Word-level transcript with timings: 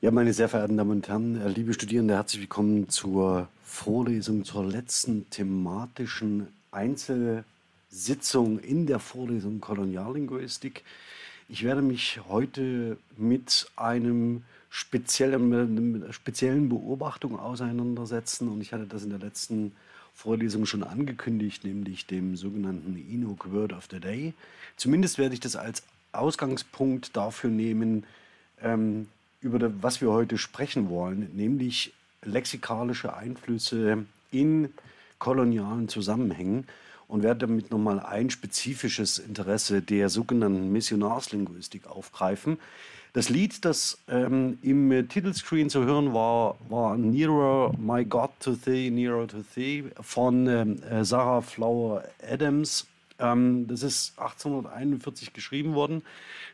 Ja, 0.00 0.12
meine 0.12 0.32
sehr 0.32 0.48
verehrten 0.48 0.76
Damen 0.76 0.92
und 0.92 1.08
Herren, 1.08 1.40
äh, 1.40 1.48
liebe 1.48 1.74
Studierende, 1.74 2.14
herzlich 2.14 2.42
willkommen 2.42 2.88
zur 2.88 3.48
Vorlesung, 3.64 4.44
zur 4.44 4.64
letzten 4.64 5.28
thematischen 5.28 6.46
Einzelsitzung 6.70 8.60
in 8.60 8.86
der 8.86 9.00
Vorlesung 9.00 9.60
Koloniallinguistik. 9.60 10.84
Ich 11.48 11.64
werde 11.64 11.82
mich 11.82 12.20
heute 12.28 12.96
mit 13.16 13.68
einem 13.74 14.44
speziellen, 14.70 15.48
mit 15.92 16.04
einer 16.04 16.12
speziellen 16.12 16.68
Beobachtung 16.68 17.36
auseinandersetzen 17.36 18.48
und 18.48 18.60
ich 18.60 18.72
hatte 18.72 18.86
das 18.86 19.02
in 19.02 19.10
der 19.10 19.18
letzten 19.18 19.72
Vorlesung 20.14 20.64
schon 20.64 20.84
angekündigt, 20.84 21.64
nämlich 21.64 22.06
dem 22.06 22.36
sogenannten 22.36 23.04
Enoch 23.10 23.50
Word 23.50 23.72
of 23.72 23.88
the 23.90 23.98
Day. 23.98 24.32
Zumindest 24.76 25.18
werde 25.18 25.34
ich 25.34 25.40
das 25.40 25.56
als 25.56 25.82
Ausgangspunkt 26.12 27.16
dafür 27.16 27.50
nehmen, 27.50 28.04
ähm, 28.62 29.08
über 29.40 29.58
das, 29.58 29.72
was 29.80 30.00
wir 30.00 30.10
heute 30.10 30.38
sprechen 30.38 30.88
wollen, 30.88 31.30
nämlich 31.34 31.92
lexikalische 32.22 33.14
Einflüsse 33.14 34.04
in 34.30 34.72
kolonialen 35.18 35.88
Zusammenhängen 35.88 36.66
und 37.06 37.22
werde 37.22 37.46
damit 37.46 37.70
nochmal 37.70 38.00
ein 38.00 38.30
spezifisches 38.30 39.18
Interesse 39.18 39.82
der 39.82 40.08
sogenannten 40.08 40.70
Missionarslinguistik 40.70 41.86
aufgreifen. 41.86 42.58
Das 43.14 43.30
Lied, 43.30 43.64
das 43.64 43.98
ähm, 44.08 44.58
im 44.62 45.08
Titelscreen 45.08 45.70
zu 45.70 45.84
hören 45.84 46.12
war, 46.12 46.56
war 46.68 46.96
Nearer 46.96 47.72
My 47.78 48.04
God 48.04 48.30
to 48.38 48.54
Thee, 48.54 48.90
Nearer 48.90 49.26
to 49.26 49.38
Thee 49.54 49.84
von 50.02 50.46
ähm, 50.46 50.82
äh, 50.82 51.04
Sarah 51.04 51.40
Flower 51.40 52.04
Adams. 52.22 52.86
Ähm, 53.18 53.66
das 53.66 53.82
ist 53.82 54.18
1841 54.18 55.32
geschrieben 55.32 55.74
worden. 55.74 56.02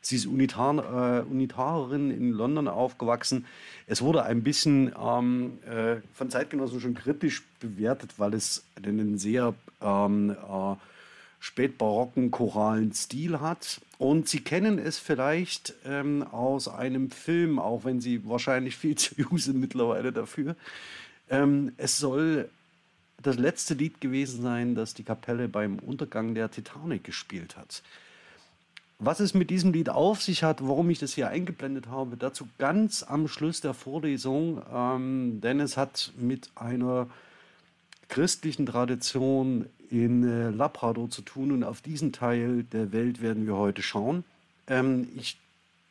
Sie 0.00 0.16
ist 0.16 0.26
Unitar, 0.26 1.20
äh, 1.20 1.22
Unitarerin 1.22 2.10
in 2.10 2.30
London 2.30 2.68
aufgewachsen. 2.68 3.46
Es 3.86 4.02
wurde 4.02 4.24
ein 4.24 4.42
bisschen 4.42 4.92
ähm, 5.00 5.58
äh, 5.64 5.96
von 6.14 6.30
Zeitgenossen 6.30 6.80
schon 6.80 6.94
kritisch 6.94 7.42
bewertet, 7.60 8.14
weil 8.18 8.34
es 8.34 8.64
einen 8.82 9.18
sehr 9.18 9.54
ähm, 9.82 10.30
äh, 10.30 10.76
spätbarocken 11.40 12.30
choralen 12.30 12.92
Stil 12.94 13.40
hat. 13.40 13.80
Und 13.98 14.28
Sie 14.28 14.40
kennen 14.40 14.78
es 14.78 14.98
vielleicht 14.98 15.74
ähm, 15.84 16.22
aus 16.22 16.68
einem 16.68 17.10
Film, 17.10 17.58
auch 17.58 17.84
wenn 17.84 18.00
Sie 18.00 18.26
wahrscheinlich 18.26 18.76
viel 18.76 18.94
zu 18.96 19.14
jung 19.16 19.36
sind 19.36 19.60
mittlerweile 19.60 20.12
dafür. 20.12 20.56
Ähm, 21.28 21.72
es 21.76 21.98
soll 21.98 22.48
das 23.22 23.36
letzte 23.36 23.74
Lied 23.74 24.00
gewesen 24.00 24.42
sein, 24.42 24.74
das 24.74 24.94
die 24.94 25.04
Kapelle 25.04 25.48
beim 25.48 25.78
Untergang 25.78 26.34
der 26.34 26.50
Titanic 26.50 27.04
gespielt 27.04 27.56
hat. 27.56 27.82
Was 28.98 29.20
es 29.20 29.34
mit 29.34 29.50
diesem 29.50 29.72
Lied 29.72 29.88
auf 29.88 30.22
sich 30.22 30.44
hat, 30.44 30.62
warum 30.62 30.88
ich 30.88 30.98
das 30.98 31.14
hier 31.14 31.28
eingeblendet 31.28 31.88
habe, 31.88 32.16
dazu 32.16 32.48
ganz 32.58 33.02
am 33.02 33.28
Schluss 33.28 33.60
der 33.60 33.74
Vorlesung, 33.74 34.62
ähm, 34.72 35.40
denn 35.40 35.60
es 35.60 35.76
hat 35.76 36.12
mit 36.16 36.50
einer 36.54 37.08
christlichen 38.08 38.66
Tradition 38.66 39.66
in 39.90 40.26
äh, 40.26 40.50
Labrador 40.50 41.10
zu 41.10 41.22
tun 41.22 41.52
und 41.52 41.64
auf 41.64 41.80
diesen 41.80 42.12
Teil 42.12 42.64
der 42.64 42.92
Welt 42.92 43.20
werden 43.20 43.46
wir 43.46 43.56
heute 43.56 43.82
schauen. 43.82 44.24
Ähm, 44.68 45.08
ich 45.16 45.38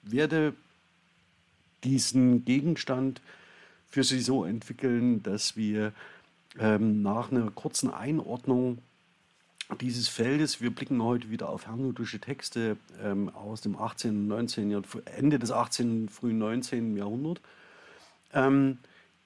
werde 0.04 0.54
diesen 1.84 2.46
Gegenstand 2.46 3.22
für 3.90 4.04
Sie 4.04 4.22
so 4.22 4.46
entwickeln, 4.46 5.22
dass 5.24 5.56
wir 5.56 5.94
ähm, 6.60 7.02
nach 7.02 7.32
einer 7.32 7.52
kurzen 7.52 7.92
Einordnung 7.92 8.80
dieses 9.82 10.08
Feldes, 10.08 10.62
wir 10.62 10.74
blicken 10.74 11.02
heute 11.02 11.30
wieder 11.30 11.50
auf 11.50 11.68
hermeneutische 11.68 12.20
Texte 12.20 12.78
ähm, 13.02 13.30
aus 13.30 13.62
dem 13.62 13.78
18. 13.78 14.10
und 14.10 14.28
19. 14.28 14.70
Jahrhundert, 14.70 15.08
Ende 15.18 15.40
des 15.40 15.52
18. 15.52 16.04
und 16.04 16.12
frühen 16.12 16.38
19. 16.38 16.98
Jahrhundert, 16.98 17.42
ähm, 18.34 18.78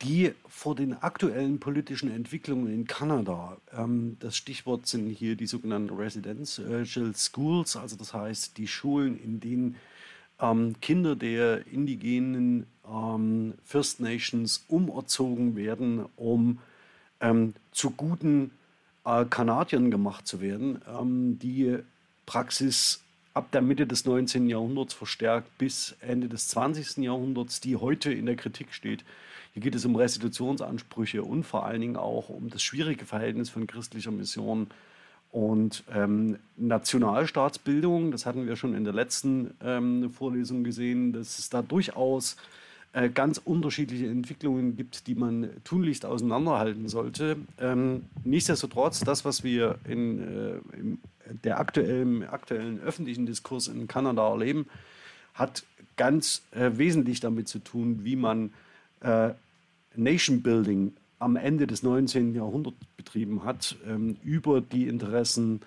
die 0.03 0.33
vor 0.47 0.75
den 0.75 0.93
aktuellen 0.93 1.59
politischen 1.59 2.11
Entwicklungen 2.11 2.71
in 2.71 2.85
Kanada, 2.85 3.57
ähm, 3.75 4.17
das 4.19 4.37
Stichwort 4.37 4.85
sind 4.85 5.09
hier 5.09 5.35
die 5.35 5.47
sogenannten 5.47 5.95
Residential 5.95 7.13
Schools, 7.15 7.75
also 7.75 7.95
das 7.95 8.13
heißt 8.13 8.57
die 8.57 8.67
Schulen, 8.67 9.19
in 9.19 9.39
denen 9.39 9.75
ähm, 10.39 10.75
Kinder 10.81 11.15
der 11.15 11.65
indigenen 11.67 12.67
ähm, 12.87 13.55
First 13.63 13.99
Nations 13.99 14.65
umerzogen 14.67 15.55
werden, 15.55 16.05
um 16.15 16.59
ähm, 17.21 17.53
zu 17.71 17.91
guten 17.91 18.51
äh, 19.05 19.25
Kanadiern 19.25 19.91
gemacht 19.91 20.27
zu 20.27 20.41
werden. 20.41 20.81
Ähm, 20.87 21.39
die 21.39 21.77
Praxis 22.25 23.01
ab 23.33 23.51
der 23.51 23.61
Mitte 23.61 23.85
des 23.85 24.05
19. 24.05 24.49
Jahrhunderts 24.49 24.93
verstärkt 24.93 25.57
bis 25.57 25.95
Ende 26.01 26.27
des 26.27 26.47
20. 26.49 26.97
Jahrhunderts, 26.97 27.61
die 27.61 27.75
heute 27.75 28.11
in 28.11 28.25
der 28.25 28.35
Kritik 28.35 28.73
steht. 28.73 29.05
Hier 29.53 29.61
geht 29.61 29.75
es 29.75 29.85
um 29.85 29.95
Restitutionsansprüche 29.95 31.23
und 31.23 31.43
vor 31.43 31.65
allen 31.65 31.81
Dingen 31.81 31.95
auch 31.95 32.29
um 32.29 32.49
das 32.49 32.61
schwierige 32.61 33.05
Verhältnis 33.05 33.49
von 33.49 33.65
christlicher 33.65 34.11
Mission 34.11 34.67
und 35.31 35.83
ähm, 35.93 36.37
Nationalstaatsbildung. 36.57 38.11
Das 38.11 38.25
hatten 38.25 38.47
wir 38.47 38.55
schon 38.55 38.73
in 38.73 38.83
der 38.83 38.93
letzten 38.93 39.53
ähm, 39.63 40.09
Vorlesung 40.11 40.63
gesehen, 40.63 41.13
dass 41.13 41.39
es 41.39 41.49
da 41.49 41.61
durchaus 41.61 42.37
äh, 42.93 43.09
ganz 43.09 43.39
unterschiedliche 43.43 44.07
Entwicklungen 44.07 44.75
gibt, 44.75 45.07
die 45.07 45.15
man 45.15 45.49
tunlichst 45.63 46.05
auseinanderhalten 46.05 46.87
sollte. 46.87 47.37
Ähm, 47.59 48.05
nichtsdestotrotz, 48.23 49.01
das, 49.01 49.25
was 49.25 49.43
wir 49.43 49.79
in, 49.87 50.19
äh, 50.19 50.77
im 50.77 50.99
der 51.43 51.59
aktuellen, 51.59 52.23
aktuellen 52.23 52.79
öffentlichen 52.79 53.25
Diskurs 53.25 53.67
in 53.67 53.87
Kanada 53.87 54.29
erleben, 54.29 54.67
hat 55.33 55.63
ganz 55.95 56.43
äh, 56.51 56.71
wesentlich 56.75 57.19
damit 57.19 57.47
zu 57.47 57.59
tun, 57.59 58.03
wie 58.03 58.15
man 58.15 58.53
äh, 59.01 59.31
Nation 59.95 60.41
Building 60.41 60.93
am 61.19 61.35
Ende 61.35 61.67
des 61.67 61.83
19. 61.83 62.35
Jahrhunderts 62.35 62.77
betrieben 62.95 63.43
hat, 63.43 63.75
ähm, 63.87 64.17
über 64.23 64.61
die 64.61 64.87
Interessen 64.87 65.61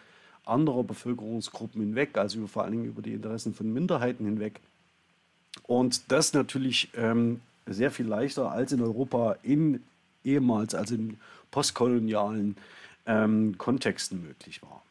anderer 0.44 0.84
Bevölkerungsgruppen 0.84 1.80
hinweg, 1.80 2.16
also 2.16 2.46
vor 2.46 2.64
allen 2.64 2.72
Dingen 2.72 2.84
über 2.86 3.02
die 3.02 3.12
Interessen 3.12 3.54
von 3.54 3.72
Minderheiten 3.72 4.24
hinweg. 4.24 4.60
Und 5.64 6.10
das 6.10 6.32
natürlich 6.32 6.88
ähm, 6.96 7.40
sehr 7.66 7.90
viel 7.90 8.06
leichter 8.06 8.50
als 8.50 8.72
in 8.72 8.82
Europa 8.82 9.36
in 9.42 9.82
ehemals, 10.24 10.74
also 10.74 10.94
in 10.94 11.18
postkolonialen 11.50 12.56
ähm, 13.06 13.56
Kontexten 13.58 14.22
möglich 14.22 14.62
war. 14.62 14.82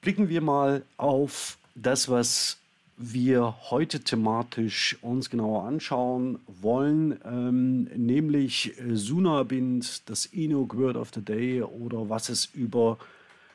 Blicken 0.00 0.28
wir 0.28 0.40
mal 0.40 0.82
auf 0.96 1.58
das, 1.74 2.08
was 2.08 2.58
wir 2.96 3.56
heute 3.70 4.00
thematisch 4.00 4.96
uns 5.02 5.28
genauer 5.28 5.64
anschauen 5.64 6.38
wollen, 6.46 7.20
ähm, 7.24 7.84
nämlich 7.94 8.74
Sunabind, 8.90 10.08
das 10.08 10.26
Enoch 10.32 10.74
Word 10.74 10.96
of 10.96 11.10
the 11.14 11.20
Day 11.20 11.62
oder 11.62 12.08
was 12.08 12.30
es 12.30 12.46
über 12.46 12.98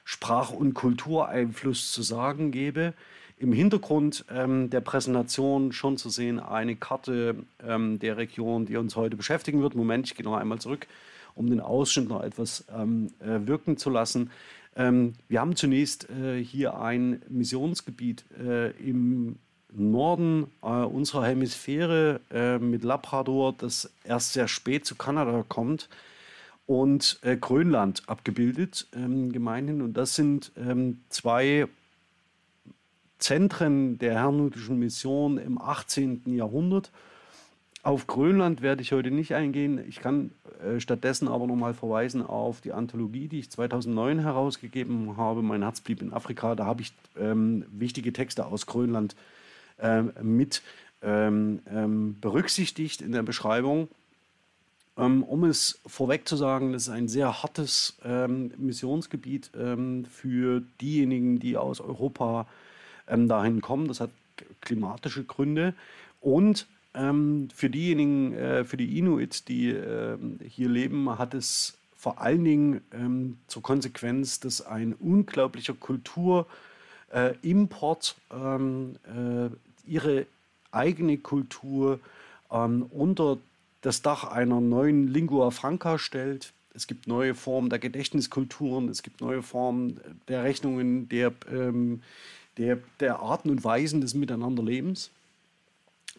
Sprach- 0.03 0.51
und 0.51 0.73
Kultureinfluss 0.73 1.91
zu 1.91 2.03
sagen 2.03 2.51
gäbe 2.51 2.93
im 3.41 3.53
Hintergrund 3.53 4.23
ähm, 4.29 4.69
der 4.69 4.81
Präsentation 4.81 5.71
schon 5.71 5.97
zu 5.97 6.09
sehen 6.09 6.39
eine 6.39 6.75
Karte 6.75 7.35
ähm, 7.67 7.97
der 7.97 8.17
Region, 8.17 8.67
die 8.67 8.77
uns 8.77 8.95
heute 8.95 9.17
beschäftigen 9.17 9.63
wird. 9.63 9.73
Moment, 9.73 10.05
ich 10.05 10.15
gehe 10.15 10.23
noch 10.23 10.37
einmal 10.37 10.59
zurück, 10.59 10.85
um 11.33 11.49
den 11.49 11.59
Ausschnitt 11.59 12.07
noch 12.07 12.21
etwas 12.21 12.65
ähm, 12.75 13.07
äh, 13.19 13.47
wirken 13.47 13.77
zu 13.77 13.89
lassen. 13.89 14.29
Ähm, 14.75 15.13
wir 15.27 15.41
haben 15.41 15.55
zunächst 15.55 16.07
äh, 16.11 16.43
hier 16.43 16.79
ein 16.79 17.23
Missionsgebiet 17.29 18.25
äh, 18.39 18.69
im 18.77 19.37
Norden 19.73 20.45
äh, 20.61 20.67
unserer 20.67 21.25
Hemisphäre 21.25 22.21
äh, 22.31 22.59
mit 22.59 22.83
Labrador, 22.83 23.55
das 23.57 23.91
erst 24.03 24.33
sehr 24.33 24.47
spät 24.47 24.85
zu 24.85 24.93
Kanada 24.93 25.43
kommt 25.49 25.89
und 26.67 27.19
äh, 27.23 27.37
Grönland 27.37 28.03
abgebildet, 28.05 28.87
ähm, 28.95 29.31
gemeinhin. 29.31 29.81
Und 29.81 29.93
das 29.93 30.13
sind 30.13 30.51
ähm, 30.57 31.01
zwei 31.09 31.67
Zentren 33.21 33.99
der 33.99 34.15
herrnhutischen 34.15 34.79
Mission 34.79 35.37
im 35.37 35.61
18. 35.61 36.23
Jahrhundert. 36.25 36.91
Auf 37.83 38.07
Grönland 38.07 38.61
werde 38.61 38.81
ich 38.81 38.91
heute 38.91 39.11
nicht 39.11 39.33
eingehen. 39.33 39.79
Ich 39.87 39.99
kann 39.99 40.31
äh, 40.63 40.79
stattdessen 40.79 41.27
aber 41.27 41.47
nochmal 41.47 41.73
verweisen 41.73 42.23
auf 42.25 42.61
die 42.61 42.73
Anthologie, 42.73 43.27
die 43.27 43.39
ich 43.39 43.49
2009 43.49 44.19
herausgegeben 44.19 45.17
habe. 45.17 45.41
Mein 45.43 45.61
Herz 45.61 45.81
blieb 45.81 46.01
in 46.01 46.13
Afrika. 46.13 46.55
Da 46.55 46.65
habe 46.65 46.81
ich 46.81 46.93
ähm, 47.17 47.65
wichtige 47.71 48.11
Texte 48.11 48.45
aus 48.45 48.65
Grönland 48.65 49.15
ähm, 49.79 50.11
mit 50.21 50.63
ähm, 51.03 51.59
ähm 51.71 52.19
berücksichtigt 52.19 53.01
in 53.01 53.11
der 53.11 53.23
Beschreibung. 53.23 53.87
Ähm, 54.97 55.23
um 55.23 55.43
es 55.43 55.79
vorweg 55.85 56.27
zu 56.27 56.35
sagen, 56.35 56.73
das 56.73 56.83
ist 56.83 56.89
ein 56.89 57.07
sehr 57.07 57.41
hartes 57.43 57.97
ähm, 58.03 58.51
Missionsgebiet 58.57 59.51
für 59.53 60.61
diejenigen, 60.81 61.39
die 61.39 61.57
aus 61.57 61.81
Europa 61.81 62.47
ähm, 63.07 63.27
dahin 63.27 63.61
kommen. 63.61 63.87
Das 63.87 63.99
hat 63.99 64.11
klimatische 64.61 65.23
Gründe. 65.23 65.73
Und 66.19 66.67
ähm, 66.93 67.47
für 67.53 67.69
diejenigen, 67.69 68.33
äh, 68.33 68.65
für 68.65 68.77
die 68.77 68.97
Inuit, 68.97 69.47
die 69.47 69.69
äh, 69.69 70.17
hier 70.47 70.69
leben, 70.69 71.17
hat 71.17 71.33
es 71.33 71.77
vor 71.95 72.19
allen 72.19 72.43
Dingen 72.43 72.81
ähm, 72.93 73.37
zur 73.47 73.61
Konsequenz, 73.61 74.39
dass 74.39 74.65
ein 74.65 74.93
unglaublicher 74.93 75.73
Kulturimport 75.73 78.15
äh, 78.31 78.35
ähm, 78.35 78.95
äh, 79.05 79.49
ihre 79.89 80.25
eigene 80.71 81.17
Kultur 81.17 81.99
ähm, 82.51 82.87
unter 82.91 83.37
das 83.81 84.01
Dach 84.01 84.23
einer 84.23 84.61
neuen 84.61 85.07
Lingua 85.07 85.51
Franca 85.51 85.99
stellt. 85.99 86.53
Es 86.73 86.87
gibt 86.87 87.07
neue 87.07 87.35
Formen 87.35 87.69
der 87.69 87.79
Gedächtniskulturen, 87.79 88.89
es 88.89 89.03
gibt 89.03 89.21
neue 89.21 89.43
Formen 89.43 89.99
der 90.27 90.43
Rechnungen, 90.43 91.07
der, 91.09 91.33
ähm, 91.51 92.01
der, 92.61 92.77
der 92.99 93.19
Arten 93.19 93.49
und 93.49 93.63
Weisen 93.63 94.01
des 94.01 94.13
Miteinanderlebens. 94.13 95.11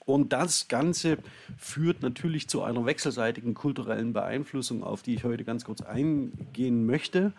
Und 0.05 0.33
das 0.33 0.69
Ganze 0.69 1.19
führt 1.57 2.03
natürlich 2.03 2.49
zu 2.49 2.63
einer 2.63 2.85
wechselseitigen 2.85 3.55
kulturellen 3.55 4.13
Beeinflussung, 4.13 4.83
auf 4.83 5.03
die 5.03 5.15
ich 5.15 5.25
heute 5.25 5.45
ganz 5.45 5.65
kurz 5.65 5.81
eingehen 5.81 6.87
möchte. 6.87 7.33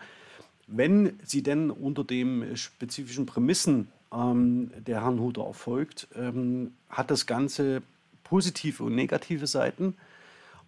Wenn 0.66 1.18
sie 1.22 1.42
denn 1.42 1.70
unter 1.70 2.04
den 2.04 2.56
spezifischen 2.56 3.26
Prämissen 3.26 3.88
ähm, 4.12 4.70
der 4.86 5.02
Herrnhuter 5.02 5.44
erfolgt, 5.44 6.08
ähm, 6.16 6.72
hat 6.88 7.10
das 7.10 7.26
Ganze 7.26 7.82
positive 8.22 8.84
und 8.84 8.94
negative 8.94 9.46
Seiten 9.46 9.94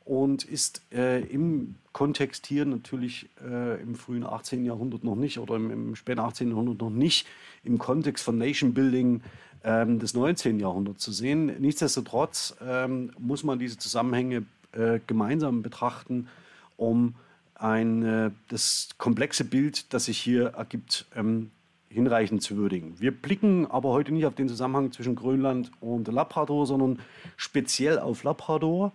und 0.06 0.44
ist 0.44 0.82
äh, 0.93 1.20
im 1.25 1.75
Kontext 1.93 2.47
hier 2.47 2.64
natürlich 2.64 3.29
äh, 3.44 3.82
im 3.82 3.97
frühen 3.97 4.25
18. 4.25 4.64
Jahrhundert 4.64 5.03
noch 5.03 5.17
nicht 5.17 5.38
oder 5.38 5.56
im, 5.56 5.70
im, 5.70 5.97
späten 5.97 6.20
18. 6.20 6.50
Jahrhundert 6.50 6.81
noch 6.81 6.91
nicht 6.91 7.26
im 7.64 7.76
Kontext 7.76 8.25
von 8.25 8.38
Nation 8.38 8.73
Building 8.73 9.23
ähm, 9.64 9.99
des 9.99 10.14
19. 10.14 10.61
Jahrhunderts 10.61 11.03
zu 11.03 11.11
sehen. 11.11 11.47
Nichtsdestotrotz 11.58 12.56
ähm, 12.64 13.11
muss 13.19 13.43
man 13.43 13.58
diese 13.58 13.79
Zusammenhänge 13.79 14.47
äh, 14.73 15.00
gemeinsam 15.08 15.62
betrachten, 15.62 16.29
um 16.76 17.17
ein, 17.56 18.05
äh, 18.05 18.31
das 18.49 18.91
komplexe 18.99 19.44
Bild, 19.44 19.93
das 19.93 20.05
sich 20.05 20.19
hier 20.19 20.50
ergibt, 20.50 21.06
ähm, 21.17 21.50
hinreichend 21.88 22.43
zu 22.43 22.56
würdigen. 22.56 22.94
Wir 23.00 23.11
blicken 23.11 23.67
aber 23.67 23.91
heute 23.91 24.12
nicht 24.12 24.26
auf 24.26 24.37
den 24.37 24.49
Zusammenhang 24.49 24.93
zwischen 24.93 25.17
Grönland 25.17 25.73
und 25.81 26.06
Labrador, 26.06 26.64
sondern 26.64 27.00
speziell 27.37 27.99
auf 27.99 28.23
Labrador. 28.23 28.93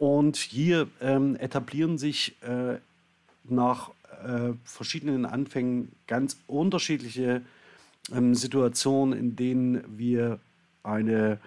Und 0.00 0.38
hier 0.38 0.88
ähm, 1.02 1.36
etablieren 1.36 1.98
sich 1.98 2.34
äh, 2.40 2.78
nach 3.44 3.90
äh, 4.24 4.54
verschiedenen 4.64 5.26
Anfängen 5.26 5.92
ganz 6.06 6.38
unterschiedliche 6.46 7.42
ähm, 8.10 8.34
Situationen, 8.34 9.18
in 9.18 9.36
denen 9.36 9.84
wir 9.98 10.38
eine 10.82 11.38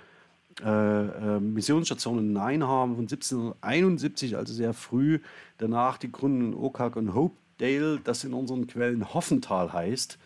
äh, 0.63 0.67
äh, 0.67 1.39
Missionsstation 1.39 2.19
in 2.19 2.33
Nine 2.33 2.67
haben 2.67 2.93
von 2.93 3.05
1771, 3.05 4.37
also 4.37 4.53
sehr 4.53 4.75
früh. 4.75 5.19
Danach 5.57 5.97
die 5.97 6.11
Gründung 6.11 6.53
in 6.53 6.59
Okak 6.59 6.95
und 6.95 7.15
Hopedale, 7.15 8.01
das 8.03 8.23
in 8.23 8.33
unseren 8.33 8.67
Quellen 8.67 9.15
Hoffental 9.15 9.73
heißt. 9.73 10.19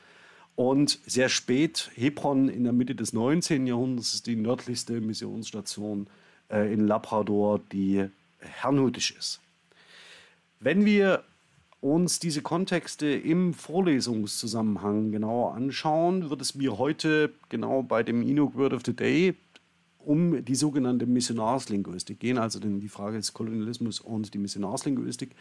Und 0.57 0.99
sehr 1.05 1.29
spät, 1.29 1.91
Hebron 1.95 2.49
in 2.49 2.65
der 2.65 2.73
Mitte 2.73 2.93
des 2.93 3.13
19. 3.13 3.67
Jahrhunderts 3.67 4.15
ist 4.15 4.27
die 4.27 4.35
nördlichste 4.35 4.99
Missionsstation 4.99 6.07
äh, 6.49 6.73
in 6.73 6.85
Labrador, 6.85 7.61
die 7.71 8.09
herrnhutisch 8.39 9.11
ist. 9.11 9.41
Wenn 10.59 10.85
wir 10.85 11.23
uns 11.79 12.19
diese 12.19 12.41
Kontexte 12.41 13.07
im 13.07 13.53
Vorlesungszusammenhang 13.53 15.11
genauer 15.11 15.53
anschauen, 15.53 16.29
wird 16.29 16.41
es 16.41 16.55
mir 16.55 16.77
heute 16.77 17.31
genau 17.49 17.83
bei 17.83 18.03
dem 18.03 18.21
Enoch 18.21 18.55
Word 18.55 18.73
of 18.73 18.81
the 18.85 18.95
Day 18.95 19.35
um 19.99 20.43
die 20.43 20.55
sogenannte 20.55 21.05
Missionarslinguistik 21.05 22.19
gehen, 22.19 22.37
also 22.37 22.59
die 22.59 22.87
Frage 22.87 23.17
des 23.17 23.33
Kolonialismus 23.33 23.99
und 23.99 24.33
die 24.33 24.37
Missionarslinguistik. 24.37 25.31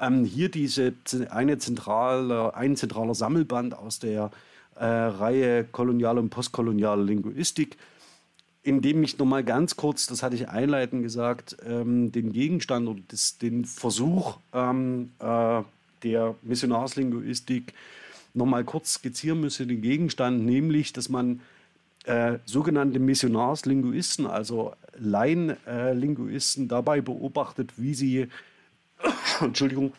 Ähm, 0.00 0.24
hier 0.24 0.48
diese 0.48 0.94
eine 1.30 1.58
zentrale, 1.58 2.54
ein 2.54 2.76
zentraler 2.76 3.14
Sammelband 3.14 3.76
aus 3.76 3.98
der 3.98 4.30
äh, 4.76 4.84
Reihe 4.84 5.64
koloniale 5.64 6.20
und 6.20 6.30
postkoloniale 6.30 7.02
Linguistik, 7.02 7.76
in 8.62 8.82
dem 8.82 9.02
ich 9.02 9.18
nochmal 9.18 9.44
ganz 9.44 9.76
kurz, 9.76 10.06
das 10.06 10.22
hatte 10.22 10.34
ich 10.34 10.48
einleitend 10.48 11.02
gesagt, 11.02 11.56
ähm, 11.64 12.12
den 12.12 12.32
Gegenstand 12.32 12.88
oder 12.88 13.00
das, 13.08 13.38
den 13.38 13.64
Versuch 13.64 14.38
ähm, 14.52 15.10
äh, 15.20 15.62
der 16.02 16.34
Missionarslinguistik 16.42 17.72
nochmal 18.34 18.64
kurz 18.64 18.94
skizzieren 18.94 19.40
müsse, 19.40 19.66
den 19.66 19.80
Gegenstand, 19.80 20.44
nämlich, 20.44 20.92
dass 20.92 21.08
man 21.08 21.40
äh, 22.04 22.38
sogenannte 22.46 22.98
Missionarslinguisten, 22.98 24.26
also 24.26 24.74
Laienlinguisten, 24.98 26.64
äh, 26.64 26.68
dabei 26.68 27.00
beobachtet, 27.00 27.72
wie 27.76 27.94
sie, 27.94 28.28
Entschuldigung, 29.40 29.92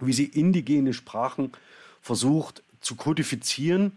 wie 0.00 0.12
sie 0.12 0.24
indigene 0.24 0.92
Sprachen 0.92 1.52
versucht 2.02 2.62
zu 2.80 2.94
kodifizieren, 2.94 3.92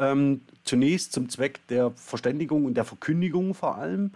ähm, 0.00 0.40
zunächst 0.64 1.12
zum 1.12 1.28
Zweck 1.28 1.60
der 1.68 1.92
Verständigung 1.92 2.64
und 2.64 2.74
der 2.74 2.84
Verkündigung 2.84 3.54
vor 3.54 3.76
allem, 3.76 4.12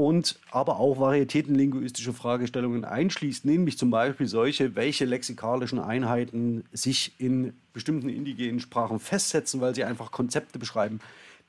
und 0.00 0.38
aber 0.50 0.80
auch 0.80 0.98
varietätenlinguistische 0.98 2.14
Fragestellungen 2.14 2.86
einschließt, 2.86 3.44
nämlich 3.44 3.76
zum 3.76 3.90
Beispiel 3.90 4.28
solche, 4.28 4.74
welche 4.74 5.04
lexikalischen 5.04 5.78
Einheiten 5.78 6.64
sich 6.72 7.12
in 7.18 7.52
bestimmten 7.74 8.08
indigenen 8.08 8.60
Sprachen 8.60 8.98
festsetzen, 8.98 9.60
weil 9.60 9.74
sie 9.74 9.84
einfach 9.84 10.10
Konzepte 10.10 10.58
beschreiben, 10.58 11.00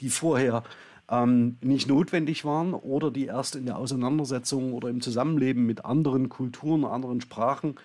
die 0.02 0.10
vorher 0.10 0.64
ähm, 1.10 1.56
nicht 1.62 1.88
notwendig 1.88 2.44
waren 2.44 2.74
oder 2.74 3.10
die 3.10 3.28
erst 3.28 3.56
in 3.56 3.68
der 3.68 3.78
Auseinandersetzung 3.78 4.74
oder 4.74 4.90
im 4.90 5.00
Zusammenleben 5.00 5.66
mit 5.66 5.86
anderen 5.86 6.28
Kulturen, 6.28 6.84
anderen 6.84 7.22
Sprachen 7.22 7.76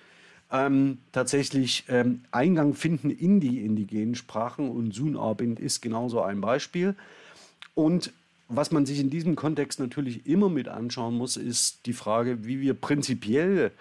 ähm, 0.52 0.98
tatsächlich 1.12 1.84
ähm, 1.88 2.22
Eingang 2.30 2.74
finden 2.74 3.10
in 3.10 3.40
die 3.40 3.64
indigenen 3.64 4.14
Sprachen 4.14 4.70
und 4.70 4.94
Sunarbind 4.94 5.58
ist 5.58 5.82
genauso 5.82 6.22
ein 6.22 6.40
Beispiel. 6.40 6.94
Und 7.74 8.12
was 8.48 8.70
man 8.70 8.86
sich 8.86 9.00
in 9.00 9.10
diesem 9.10 9.34
Kontext 9.34 9.80
natürlich 9.80 10.26
immer 10.26 10.48
mit 10.48 10.68
anschauen 10.68 11.16
muss, 11.16 11.36
ist 11.36 11.86
die 11.86 11.92
Frage, 11.92 12.44
wie 12.44 12.60
wir 12.60 12.74
prinzipiell 12.74 13.72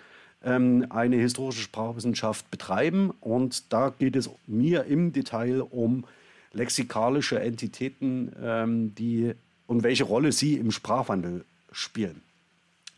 ähm, 0.44 0.88
eine 0.90 1.18
historische 1.18 1.62
Sprachwissenschaft 1.62 2.50
betreiben. 2.50 3.12
Und 3.22 3.72
da 3.72 3.94
geht 3.98 4.16
es 4.16 4.30
mir 4.48 4.86
im 4.86 5.14
Detail 5.14 5.62
um 5.62 6.06
lexikalische 6.54 7.40
Entitäten, 7.40 8.32
ähm, 8.42 8.96
die 8.96 9.34
und 9.68 9.84
welche 9.84 10.04
Rolle 10.04 10.32
sie 10.32 10.56
im 10.56 10.72
Sprachwandel 10.72 11.44
spielen. 11.72 12.22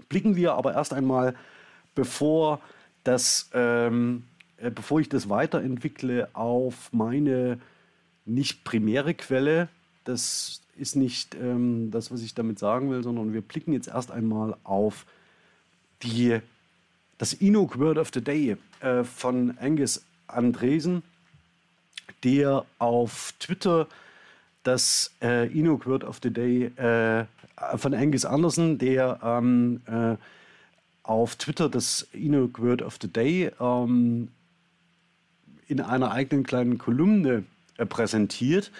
Blicken 0.09 0.35
wir 0.35 0.53
aber 0.53 0.73
erst 0.73 0.93
einmal, 0.93 1.35
bevor 1.95 2.61
dass, 3.07 3.49
ähm, 3.53 4.23
äh, 4.57 4.69
bevor 4.69 4.99
ich 4.99 5.07
das 5.07 5.29
weiterentwickle, 5.29 6.27
auf 6.33 6.91
meine 6.91 7.57
nicht 8.25 8.65
primäre 8.65 9.13
Quelle, 9.13 9.69
das 10.03 10.61
ist 10.75 10.97
nicht 10.97 11.33
ähm, 11.35 11.89
das, 11.89 12.11
was 12.11 12.21
ich 12.21 12.33
damit 12.33 12.59
sagen 12.59 12.91
will, 12.91 13.03
sondern 13.03 13.33
wir 13.33 13.41
blicken 13.41 13.71
jetzt 13.71 13.87
erst 13.87 14.11
einmal 14.11 14.57
auf 14.65 15.05
die, 16.03 16.39
das 17.17 17.33
Enoch 17.33 17.79
Word 17.79 17.97
of 17.97 18.11
the 18.13 18.21
Day 18.21 18.57
äh, 18.81 19.05
von 19.05 19.57
Angus 19.57 20.03
Andresen, 20.27 21.01
der 22.25 22.65
auf 22.77 23.33
Twitter 23.39 23.87
das 24.63 25.13
äh, 25.21 25.47
Enoch 25.57 25.85
Word 25.85 26.03
of 26.03 26.19
the 26.21 26.29
Day 26.29 26.65
äh, 26.75 27.25
von 27.77 27.93
Angus 27.93 28.25
Anderson, 28.25 28.77
der 28.77 29.19
ähm, 29.23 29.79
äh, 29.87 30.17
auf 31.07 31.35
Twitter 31.35 31.69
das 31.69 32.07
Enoch 32.13 32.59
Word 32.59 32.81
of 32.81 32.97
the 33.01 33.11
Day 33.11 33.51
ähm, 33.59 34.29
in 35.67 35.81
einer 35.81 36.11
eigenen 36.11 36.43
kleinen 36.43 36.77
Kolumne 36.77 37.43
äh, 37.77 37.85
präsentiert. 37.85 38.71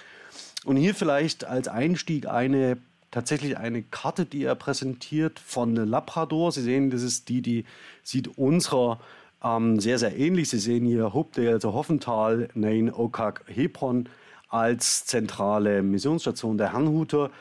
Und 0.66 0.78
hier 0.78 0.96
vielleicht 0.96 1.46
als 1.46 1.68
Einstieg 1.68 2.28
eine 2.28 2.78
tatsächlich 3.12 3.58
eine 3.58 3.84
Karte, 3.84 4.26
die 4.26 4.44
er 4.44 4.56
präsentiert 4.56 5.40
von 5.40 5.76
Labrador. 5.76 6.52
Sie 6.52 6.62
sehen, 6.62 6.90
das 6.90 7.02
ist 7.02 7.30
die, 7.30 7.42
die 7.42 7.66
sieht 8.04 8.38
unserer 8.38 9.00
ähm, 9.44 9.80
sehr, 9.80 9.98
sehr 9.98 10.18
ähnlich. 10.18 10.50
Sie 10.50 10.60
sehen 10.60 10.86
hier 10.86 11.14
Hopedale, 11.14 11.54
also 11.54 11.74
Hoffental, 11.74 12.50
Nain, 12.54 12.94
Okak, 12.94 13.46
Hebron 13.48 14.10
als 14.50 15.06
zentrale 15.06 15.82
Missionsstation 15.84 16.58
der 16.58 16.74
Herrnhuter. 16.74 17.32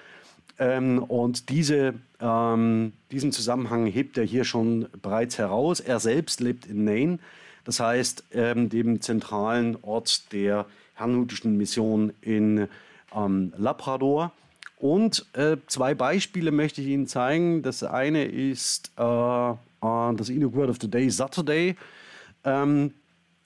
Ähm, 0.58 1.02
und 1.02 1.48
diese, 1.50 1.94
ähm, 2.20 2.92
diesen 3.10 3.32
Zusammenhang 3.32 3.86
hebt 3.86 4.18
er 4.18 4.24
hier 4.24 4.44
schon 4.44 4.86
bereits 5.02 5.38
heraus. 5.38 5.80
Er 5.80 6.00
selbst 6.00 6.40
lebt 6.40 6.66
in 6.66 6.84
Nain, 6.84 7.18
das 7.64 7.80
heißt 7.80 8.24
ähm, 8.32 8.68
dem 8.68 9.00
zentralen 9.00 9.76
Ort 9.82 10.32
der 10.32 10.66
Herrnhutischen 10.94 11.56
Mission 11.56 12.12
in 12.20 12.68
ähm, 13.14 13.52
Labrador. 13.56 14.32
Und 14.78 15.26
äh, 15.32 15.56
zwei 15.66 15.94
Beispiele 15.94 16.52
möchte 16.52 16.80
ich 16.80 16.88
Ihnen 16.88 17.06
zeigen. 17.06 17.62
Das 17.62 17.82
eine 17.82 18.24
ist 18.24 18.92
äh, 18.98 19.50
äh, 19.52 19.54
das 19.80 20.28
Enoch 20.30 20.54
Word 20.54 20.70
of 20.70 20.76
the 20.80 20.90
Day 20.90 21.08
Saturday. 21.10 21.76
Ähm, 22.44 22.92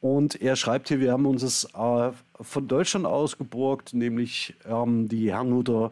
und 0.00 0.40
er 0.40 0.56
schreibt 0.56 0.88
hier, 0.88 1.00
wir 1.00 1.12
haben 1.12 1.26
uns 1.26 1.42
es 1.42 1.64
äh, 1.74 2.10
von 2.40 2.68
Deutschland 2.68 3.06
ausgeborgt, 3.06 3.92
nämlich 3.92 4.54
ähm, 4.66 5.08
die 5.08 5.30
Herrnhuter 5.32 5.90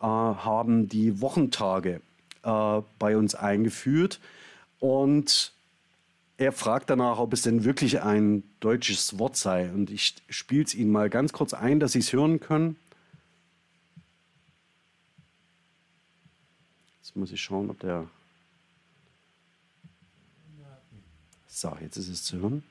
äh, 0.00 0.04
haben 0.04 0.88
die 0.88 1.20
Wochentage 1.20 2.00
äh, 2.42 2.82
bei 2.98 3.16
uns 3.16 3.34
eingeführt. 3.34 4.20
Und 4.78 5.52
er 6.36 6.52
fragt 6.52 6.88
danach, 6.88 7.18
ob 7.18 7.32
es 7.32 7.42
denn 7.42 7.64
wirklich 7.64 8.00
ein 8.02 8.44
deutsches 8.60 9.18
Wort 9.18 9.36
sei. 9.36 9.70
Und 9.72 9.90
ich 9.90 10.14
spiele 10.28 10.62
es 10.62 10.74
Ihnen 10.74 10.92
mal 10.92 11.10
ganz 11.10 11.32
kurz 11.32 11.52
ein, 11.52 11.80
dass 11.80 11.92
Sie 11.92 11.98
es 11.98 12.12
hören 12.12 12.38
können. 12.38 12.76
Jetzt 17.00 17.16
muss 17.16 17.32
ich 17.32 17.40
schauen, 17.40 17.70
ob 17.70 17.80
der. 17.80 18.08
So, 21.48 21.76
jetzt 21.80 21.96
ist 21.96 22.08
es 22.08 22.22
zu 22.22 22.38
hören. 22.38 22.62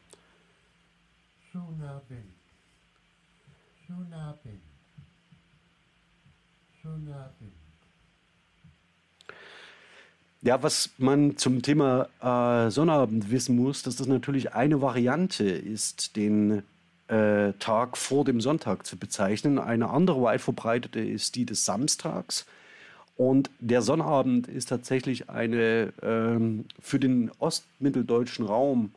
Shunabin. 1.52 2.24
Shunabin. 3.86 4.62
Shunabin. 6.82 7.57
Ja, 10.41 10.62
was 10.62 10.91
man 10.98 11.38
zum 11.38 11.62
Thema 11.62 12.10
äh, 12.22 12.70
Sonnabend 12.70 13.32
wissen 13.32 13.56
muss, 13.56 13.82
dass 13.84 13.96
das 13.96 14.08
natürlich 14.08 14.53
eine 14.53 14.82
Variante 14.82 15.44
ist, 15.46 16.15
den 16.15 16.63
äh, 17.08 17.53
Tag 17.53 17.98
vor 17.98 18.24
dem 18.24 18.39
Sonntag 18.39 18.86
zu 18.86 18.98
bezeichnen. 18.98 19.58
Eine 19.58 19.89
andere 19.89 20.22
weit 20.22 20.41
verbreitete 20.41 21.00
ist 21.00 21.36
die 21.36 21.46
des 21.46 21.65
Samstags. 21.65 22.46
Und 23.15 23.50
der 23.60 23.82
Sonnabend 23.82 24.48
ist 24.48 24.70
tatsächlich 24.70 25.29
eine 25.29 25.91
ähm, 26.03 26.65
für 26.79 27.00
den 27.00 27.32
ostmitteldeutschen 27.39 28.46
Raum 28.46 28.91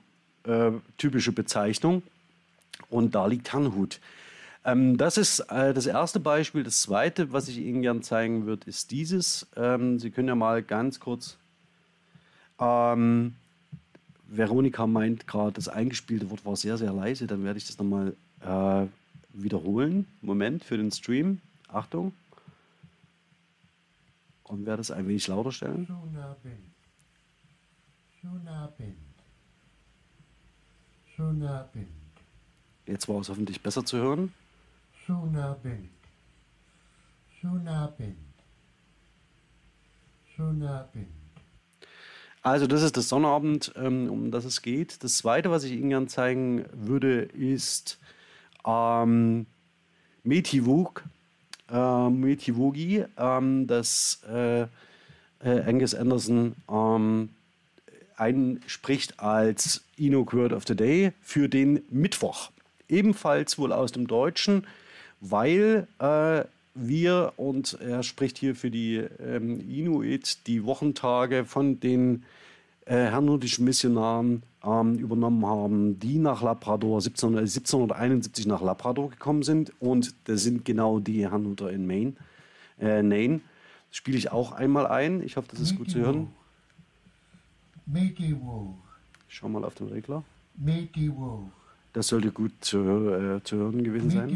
äh, 0.44 0.72
typische 0.98 1.32
Bezeichnung. 1.32 2.02
Und 2.90 3.14
da 3.14 3.26
liegt 3.26 3.52
Herrnhut. 3.52 3.98
Ähm, 4.64 4.98
das 4.98 5.16
ist 5.16 5.40
äh, 5.50 5.72
das 5.72 5.86
erste 5.86 6.20
Beispiel. 6.20 6.64
Das 6.64 6.82
zweite, 6.82 7.32
was 7.32 7.48
ich 7.48 7.58
Ihnen 7.58 7.82
gerne 7.82 8.02
zeigen 8.02 8.46
würde, 8.46 8.68
ist 8.68 8.90
dieses. 8.90 9.46
Ähm, 9.56 9.98
Sie 9.98 10.10
können 10.10 10.28
ja 10.28 10.34
mal 10.34 10.62
ganz 10.62 11.00
kurz. 11.00 11.36
Ähm, 12.58 13.34
Veronika 14.26 14.86
meint 14.86 15.26
gerade, 15.26 15.52
das 15.52 15.68
eingespielte 15.68 16.30
Wort 16.30 16.44
war 16.44 16.56
sehr, 16.56 16.76
sehr 16.76 16.92
leise. 16.92 17.26
Dann 17.26 17.42
werde 17.42 17.58
ich 17.58 17.66
das 17.66 17.78
nochmal 17.78 18.14
äh, 18.42 18.86
wiederholen. 19.32 20.06
Moment 20.20 20.62
für 20.62 20.76
den 20.76 20.90
Stream. 20.90 21.40
Achtung. 21.68 22.12
Und 24.44 24.66
werde 24.66 24.82
es 24.82 24.90
ein 24.90 25.06
wenig 25.08 25.26
lauter 25.28 25.52
stellen. 25.52 25.86
Schönen 25.86 26.16
Abend. 26.18 26.70
Schönen 28.20 28.48
Abend. 28.48 28.96
Schönen 31.16 31.42
Abend. 31.44 31.88
Jetzt 32.86 33.08
war 33.08 33.20
es 33.20 33.28
hoffentlich 33.28 33.62
besser 33.62 33.84
zu 33.84 33.96
hören. 33.96 34.32
Schönen 35.10 35.36
Abend. 35.36 35.90
Schönen 37.40 37.66
Abend. 37.66 38.16
Schönen 40.36 40.62
Abend. 40.62 41.08
Also 42.42 42.68
das 42.68 42.82
ist 42.82 42.96
das 42.96 43.08
Sonnabend, 43.08 43.72
ähm, 43.74 44.08
um 44.08 44.30
das 44.30 44.44
es 44.44 44.62
geht. 44.62 45.02
Das 45.02 45.16
Zweite, 45.16 45.50
was 45.50 45.64
ich 45.64 45.72
Ihnen 45.72 45.88
gerne 45.88 46.06
zeigen 46.06 46.64
würde, 46.72 47.22
ist 47.22 47.98
ähm, 48.64 49.46
Metivuk, 50.22 51.02
äh, 51.72 52.08
Metivugi, 52.08 53.04
ähm, 53.16 53.66
das 53.66 54.22
äh, 54.32 54.60
äh, 54.60 54.68
Angus 55.42 55.92
Anderson 55.92 56.54
ähm, 56.70 57.30
einspricht 58.16 59.18
als 59.18 59.82
Enoch 59.98 60.32
Word 60.34 60.52
of 60.52 60.68
the 60.68 60.76
Day 60.76 61.14
für 61.20 61.48
den 61.48 61.82
Mittwoch. 61.90 62.52
Ebenfalls 62.88 63.58
wohl 63.58 63.72
aus 63.72 63.90
dem 63.90 64.06
Deutschen, 64.06 64.64
weil 65.20 65.86
äh, 65.98 66.44
wir, 66.74 67.32
und 67.36 67.78
er 67.80 68.02
spricht 68.02 68.38
hier 68.38 68.54
für 68.54 68.70
die 68.70 68.96
ähm, 68.96 69.60
Inuit, 69.68 70.46
die 70.46 70.64
Wochentage 70.64 71.44
von 71.44 71.80
den 71.80 72.24
äh, 72.86 72.94
hernutischen 72.94 73.64
Missionaren 73.64 74.42
ähm, 74.64 74.96
übernommen 74.98 75.44
haben, 75.46 75.98
die 75.98 76.18
nach 76.18 76.42
Labrador 76.42 77.00
17, 77.00 77.30
1771 77.38 78.46
nach 78.46 78.62
Labrador 78.62 79.10
gekommen 79.10 79.42
sind. 79.42 79.72
Und 79.80 80.14
das 80.24 80.42
sind 80.42 80.64
genau 80.64 81.00
die 81.00 81.28
Hernuter 81.28 81.70
in 81.70 81.86
Maine. 81.86 82.14
Äh, 82.78 83.02
Nain. 83.02 83.42
Das 83.88 83.96
spiele 83.96 84.16
ich 84.16 84.30
auch 84.30 84.52
einmal 84.52 84.86
ein. 84.86 85.22
Ich 85.22 85.36
hoffe, 85.36 85.48
das 85.50 85.60
ist 85.60 85.76
gut 85.76 85.90
zu 85.90 85.98
hören. 85.98 86.28
Schau 89.28 89.48
mal 89.48 89.64
auf 89.64 89.74
den 89.74 89.88
Regler. 89.88 90.22
Das 91.92 92.08
sollte 92.08 92.30
gut 92.30 92.52
zu, 92.60 92.78
äh, 92.78 93.42
zu 93.42 93.56
hören 93.56 93.82
gewesen 93.82 94.10
sein. 94.10 94.28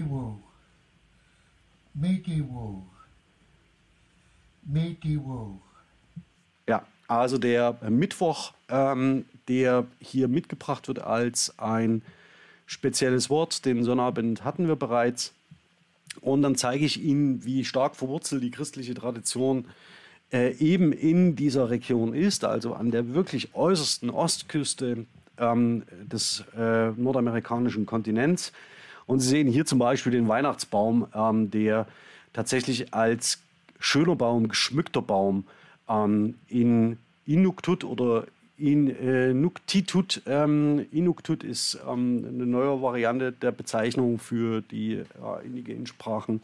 Ja, 6.69 6.85
also 7.07 7.39
der 7.39 7.77
Mittwoch, 7.89 8.53
ähm, 8.69 9.25
der 9.49 9.87
hier 10.01 10.29
mitgebracht 10.29 10.89
wird 10.89 11.01
als 11.01 11.59
ein 11.59 12.03
spezielles 12.67 13.31
Wort. 13.31 13.65
Den 13.65 13.85
Sonnabend 13.85 14.45
hatten 14.45 14.69
wir 14.69 14.77
bereits. 14.77 15.33
Und 16.21 16.43
dann 16.43 16.57
zeige 16.57 16.85
ich 16.85 17.03
Ihnen, 17.03 17.45
wie 17.45 17.65
stark 17.65 17.97
verwurzelt 17.97 18.43
die 18.43 18.51
christliche 18.51 18.95
Tradition 18.95 19.67
äh, 20.33 20.55
eben 20.57 20.93
in 20.93 21.37
dieser 21.37 21.71
Region 21.71 22.15
ist, 22.15 22.45
also 22.45 22.75
an 22.75 22.91
der 22.91 23.15
wirklich 23.15 23.55
äußersten 23.55 24.11
Ostküste 24.11 25.07
ähm, 25.39 25.83
des 26.03 26.45
äh, 26.57 26.91
nordamerikanischen 26.91 27.87
Kontinents. 27.87 28.53
Und 29.07 29.21
Sie 29.21 29.29
sehen 29.29 29.49
hier 29.49 29.67
zum 29.67 29.79
Beispiel 29.79 30.13
den 30.13 30.29
Weihnachtsbaum, 30.29 31.07
ähm, 31.15 31.51
der 31.51 31.87
tatsächlich 32.33 32.95
als 32.95 33.39
schöner 33.79 34.17
Baum, 34.17 34.49
geschmückter 34.49 35.03
Baum 35.03 35.45
ähm, 35.89 36.35
in 36.49 36.99
Inuktut 37.27 37.85
oder 37.85 38.27
in 38.57 38.89
äh, 38.89 39.35
Nuktitut. 39.35 40.23
Ähm, 40.27 40.87
Inuktut 40.93 41.43
ist 41.43 41.79
ähm, 41.89 42.25
eine 42.29 42.47
neue 42.47 42.81
Variante 42.81 43.33
der 43.33 43.53
Bezeichnung 43.53 44.19
für 44.19 44.63
die 44.63 44.95
äh, 44.95 45.05
indigenen 45.45 45.87
Sprachen 45.87 46.41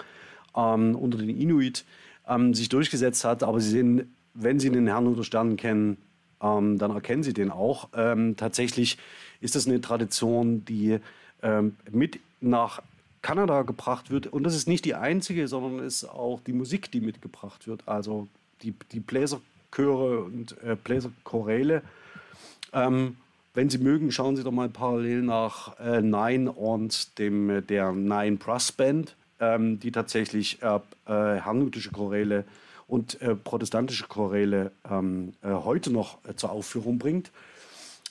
ähm, 0.56 0.96
unter 0.96 1.18
den 1.18 1.30
Inuit 1.30 1.84
ähm, 2.28 2.54
sich 2.54 2.68
durchgesetzt 2.68 3.24
hat. 3.24 3.42
Aber 3.42 3.60
Sie 3.60 3.70
sehen, 3.70 4.14
wenn 4.34 4.58
Sie 4.58 4.70
den 4.70 4.86
Herrn 4.86 5.06
unter 5.06 5.24
Sternen 5.24 5.56
kennen, 5.56 5.96
ähm, 6.42 6.78
dann 6.78 6.90
erkennen 6.90 7.22
Sie 7.22 7.32
den 7.32 7.50
auch. 7.50 7.88
Ähm, 7.94 8.36
tatsächlich 8.36 8.98
ist 9.40 9.54
das 9.54 9.66
eine 9.66 9.80
Tradition, 9.80 10.64
die 10.66 10.98
mit 11.90 12.20
nach 12.40 12.82
Kanada 13.22 13.62
gebracht 13.62 14.10
wird. 14.10 14.26
Und 14.26 14.44
das 14.44 14.54
ist 14.54 14.68
nicht 14.68 14.84
die 14.84 14.94
einzige, 14.94 15.46
sondern 15.48 15.84
ist 15.84 16.04
auch 16.04 16.40
die 16.46 16.52
Musik, 16.52 16.90
die 16.90 17.00
mitgebracht 17.00 17.66
wird. 17.66 17.82
Also 17.86 18.28
die, 18.62 18.74
die 18.92 19.00
Bläserchöre 19.00 20.20
und 20.20 20.56
äh, 20.62 20.76
Bläserchoräle. 20.82 21.82
Ähm, 22.72 23.16
wenn 23.52 23.68
Sie 23.68 23.78
mögen, 23.78 24.12
schauen 24.12 24.36
Sie 24.36 24.44
doch 24.44 24.52
mal 24.52 24.68
parallel 24.68 25.22
nach 25.22 25.78
äh, 25.80 26.00
Nine 26.00 26.52
und 26.52 27.18
dem, 27.18 27.50
äh, 27.50 27.62
der 27.62 27.92
Nine 27.92 28.36
Brass 28.36 28.72
Band, 28.72 29.16
ähm, 29.40 29.80
die 29.80 29.90
tatsächlich 29.90 30.62
äh, 30.62 30.76
äh, 30.76 31.40
herrnhutische 31.40 31.90
Choräle 31.90 32.44
und 32.86 33.20
äh, 33.20 33.34
protestantische 33.34 34.06
Choräle 34.06 34.72
ähm, 34.90 35.34
äh, 35.42 35.48
heute 35.48 35.90
noch 35.90 36.18
äh, 36.24 36.34
zur 36.34 36.50
Aufführung 36.52 36.98
bringt. 36.98 37.30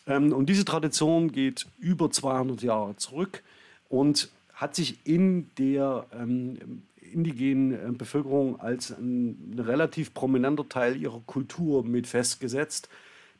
Ähm, 0.08 0.34
und 0.34 0.48
diese 0.48 0.66
Tradition 0.66 1.32
geht 1.32 1.68
über 1.80 2.12
200 2.12 2.62
Jahre 2.62 2.96
zurück 2.98 3.42
und 3.90 4.30
hat 4.54 4.76
sich 4.76 5.06
in 5.06 5.50
der 5.58 6.06
ähm, 6.14 6.84
indigenen 7.12 7.74
äh, 7.74 7.92
Bevölkerung 7.92 8.60
als 8.60 8.92
ein, 8.92 9.56
relativ 9.58 10.14
prominenter 10.14 10.70
Teil 10.70 10.96
ihrer 10.96 11.22
Kultur 11.26 11.84
mit 11.84 12.08
festgesetzt 12.08 12.90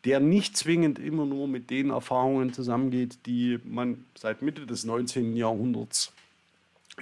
der 0.06 0.20
nicht 0.20 0.56
zwingend 0.56 1.00
immer 1.00 1.26
nur 1.26 1.48
mit 1.48 1.70
den 1.70 1.90
Erfahrungen 1.90 2.54
zusammengeht, 2.54 3.26
die 3.26 3.60
man 3.64 4.06
seit 4.16 4.42
Mitte 4.42 4.66
des 4.66 4.86
19. 4.86 5.36
Jahrhunderts 5.36 6.14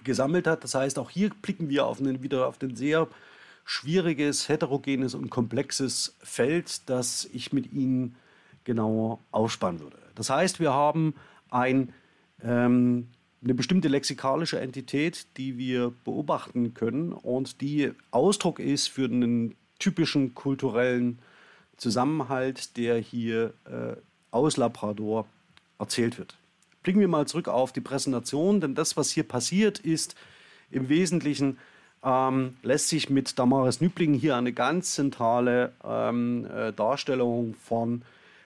gesammelt 0.04 0.48
hat. 0.48 0.64
Das 0.64 0.76
heißt, 0.76 0.98
auch 1.00 1.10
hier 1.10 1.30
blicken 1.42 1.70
wir 1.70 1.86
auf 1.86 2.00
einen, 2.00 2.24
wieder 2.24 2.48
auf 2.48 2.62
ein 2.62 2.76
sehr 2.76 3.08
schwieriges, 3.66 4.50
heterogenes 4.50 5.14
und 5.14 5.30
komplexes 5.30 6.16
Feld, 6.24 6.90
das 6.90 7.26
ich 7.34 7.54
mit 7.54 7.72
Ihnen 7.74 8.16
genauer 8.64 9.20
aufspannen 9.32 9.80
würde. 9.80 9.98
Das 10.16 10.30
heißt, 10.30 10.60
wir 10.60 10.74
haben 10.74 11.14
ein, 11.50 11.94
ähm, 12.44 13.08
eine 13.44 13.54
bestimmte 13.54 13.88
lexikalische 13.88 14.60
Entität, 14.60 15.28
die 15.38 15.58
wir 15.58 15.94
beobachten 16.04 16.74
können 16.74 17.14
und 17.14 17.62
die 17.62 17.92
Ausdruck 18.12 18.60
ist 18.60 18.88
für 18.88 19.06
einen 19.06 19.56
typischen 19.80 20.34
kulturellen 20.34 21.20
Zusammenhalt, 21.78 22.76
der 22.78 22.98
hier 22.98 23.54
äh, 23.66 23.96
aus 24.32 24.58
Labrador 24.58 25.28
erzählt 25.80 26.18
wird. 26.18 26.36
Blicken 26.82 27.00
wir 27.00 27.08
mal 27.08 27.28
zurück 27.28 27.48
auf 27.48 27.72
die 27.72 27.82
Präsentation, 27.82 28.62
denn 28.62 28.74
das, 28.74 28.98
was 28.98 29.12
hier 29.12 29.24
passiert, 29.24 29.80
ist 29.80 30.16
im 30.72 30.90
Wesentlichen, 30.90 31.58
ähm, 32.04 32.58
lässt 32.64 32.90
sich 32.90 33.10
mit 33.10 33.38
Damaris 33.38 33.82
Nübling 33.82 34.14
hier 34.14 34.36
eine 34.36 34.54
ganz 34.54 34.94
zentrale 34.94 35.74
ähm, 35.84 36.46
äh, 36.46 36.74
Darstellung 36.74 37.56
von 37.56 38.04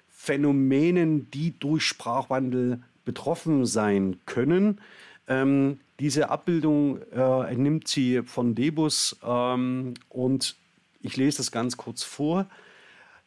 Phänomenen, 0.10 1.30
die 1.32 1.58
durch 1.58 1.84
Sprachwandel 1.84 2.82
betroffen 3.06 3.66
sein 3.66 4.20
können. 4.26 4.80
Ähm, 5.28 5.80
diese 6.00 6.30
Abbildung 6.30 7.00
äh, 7.12 7.52
entnimmt 7.52 7.88
sie 7.88 8.24
von 8.24 8.56
Debus 8.56 9.18
ähm, 9.24 9.94
und 10.10 10.56
ich 11.02 11.18
lese 11.18 11.38
das 11.38 11.52
ganz 11.52 11.78
kurz 11.78 12.04
vor. 12.04 12.48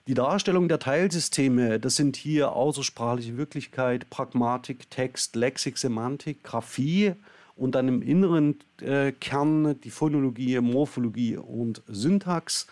Die 0.06 0.14
Darstellung 0.14 0.68
der 0.68 0.78
Teilsysteme, 0.78 1.80
das 1.80 1.96
sind 1.96 2.16
hier 2.16 2.52
außersprachliche 2.52 3.38
Wirklichkeit, 3.38 4.10
Pragmatik, 4.10 4.90
Text, 4.90 5.34
Lexik, 5.34 5.78
Semantik, 5.78 6.44
Graphie 6.44 7.14
und 7.56 7.74
dann 7.74 7.88
im 7.88 8.02
inneren 8.02 8.58
äh, 8.82 9.12
Kern 9.12 9.80
die 9.80 9.90
Phonologie, 9.90 10.60
Morphologie 10.60 11.38
und 11.38 11.82
Syntax. 11.86 12.66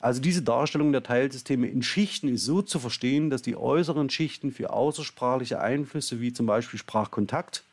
Also 0.00 0.20
diese 0.20 0.42
Darstellung 0.42 0.92
der 0.92 1.02
Teilsysteme 1.02 1.66
in 1.66 1.82
Schichten 1.82 2.28
ist 2.28 2.44
so 2.44 2.62
zu 2.62 2.78
verstehen, 2.78 3.30
dass 3.30 3.42
die 3.42 3.56
äußeren 3.56 4.10
Schichten 4.10 4.52
für 4.52 4.72
außersprachliche 4.72 5.60
Einflüsse 5.60 6.20
wie 6.20 6.32
zum 6.32 6.46
Beispiel 6.46 6.78
Sprachkontakt, 6.78 7.64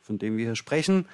von 0.00 0.18
dem 0.18 0.36
wir 0.36 0.46
hier 0.46 0.56
sprechen, 0.56 1.06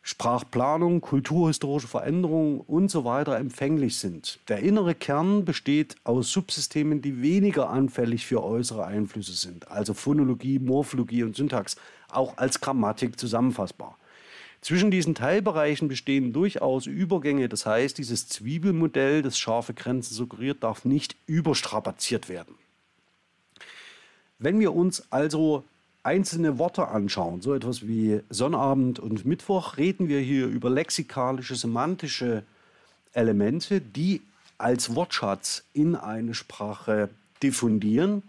Sprachplanung, 0.00 1.00
kulturhistorische 1.00 1.88
Veränderungen 1.88 2.60
und 2.60 2.92
so 2.92 3.04
weiter 3.04 3.36
empfänglich 3.36 3.98
sind. 3.98 4.38
Der 4.48 4.60
innere 4.60 4.94
Kern 4.94 5.44
besteht 5.44 5.96
aus 6.04 6.30
Subsystemen, 6.30 7.02
die 7.02 7.22
weniger 7.22 7.68
anfällig 7.70 8.24
für 8.24 8.42
äußere 8.42 8.86
Einflüsse 8.86 9.32
sind, 9.32 9.68
also 9.68 9.94
Phonologie, 9.94 10.60
Morphologie 10.60 11.24
und 11.24 11.34
Syntax, 11.34 11.74
auch 12.08 12.38
als 12.38 12.60
Grammatik 12.60 13.18
zusammenfassbar. 13.18 13.98
Zwischen 14.60 14.90
diesen 14.90 15.14
Teilbereichen 15.14 15.88
bestehen 15.88 16.32
durchaus 16.32 16.86
Übergänge. 16.86 17.48
Das 17.48 17.66
heißt, 17.66 17.98
dieses 17.98 18.28
Zwiebelmodell, 18.28 19.22
das 19.22 19.38
scharfe 19.38 19.74
Grenzen 19.74 20.14
suggeriert, 20.14 20.62
darf 20.62 20.84
nicht 20.84 21.16
überstrapaziert 21.26 22.28
werden. 22.28 22.54
Wenn 24.38 24.60
wir 24.60 24.74
uns 24.74 25.10
also 25.10 25.64
einzelne 26.02 26.58
Worte 26.58 26.88
anschauen, 26.88 27.40
so 27.40 27.54
etwas 27.54 27.86
wie 27.86 28.20
Sonnabend 28.30 28.98
und 28.98 29.24
Mittwoch, 29.24 29.76
reden 29.76 30.08
wir 30.08 30.20
hier 30.20 30.46
über 30.46 30.70
lexikalische, 30.70 31.56
semantische 31.56 32.44
Elemente, 33.12 33.80
die 33.80 34.20
als 34.58 34.94
Wortschatz 34.94 35.64
in 35.72 35.96
eine 35.96 36.34
Sprache 36.34 37.08
diffundieren 37.42 38.22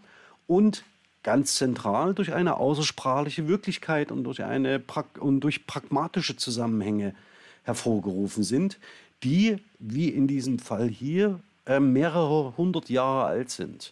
und 0.48 0.84
ganz 1.28 1.56
zentral 1.56 2.14
durch 2.14 2.32
eine 2.32 2.56
außersprachliche 2.56 3.50
Wirklichkeit 3.50 4.14
und 4.14 4.24
durch, 4.24 4.46
eine, 4.46 4.82
und 5.20 5.42
durch 5.42 5.68
pragmatische 5.68 6.38
Zusammenhänge 6.38 7.14
hervorgerufen 7.64 8.44
sind, 8.44 8.80
die, 9.24 9.58
wie 9.78 10.08
in 10.08 10.30
diesem 10.30 10.58
Fall 10.58 10.88
hier, 10.88 11.42
äh, 11.66 11.82
mehrere 11.82 12.56
hundert 12.56 12.90
Jahre 12.90 13.26
alt 13.26 13.50
sind. 13.50 13.92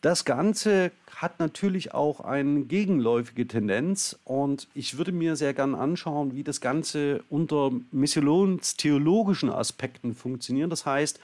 Das 0.00 0.24
Ganze 0.24 0.90
hat 1.14 1.38
natürlich 1.38 1.94
auch 1.94 2.18
eine 2.18 2.62
gegenläufige 2.62 3.46
Tendenz 3.46 4.18
und 4.24 4.66
ich 4.74 4.98
würde 4.98 5.12
mir 5.12 5.36
sehr 5.36 5.54
gern 5.54 5.76
anschauen, 5.76 6.34
wie 6.34 6.42
das 6.42 6.60
Ganze 6.60 7.22
unter 7.30 7.70
missionstheologischen 7.92 9.50
Aspekten 9.50 10.16
funktioniert. 10.16 10.72
Das 10.72 10.84
heißt, 10.84 11.20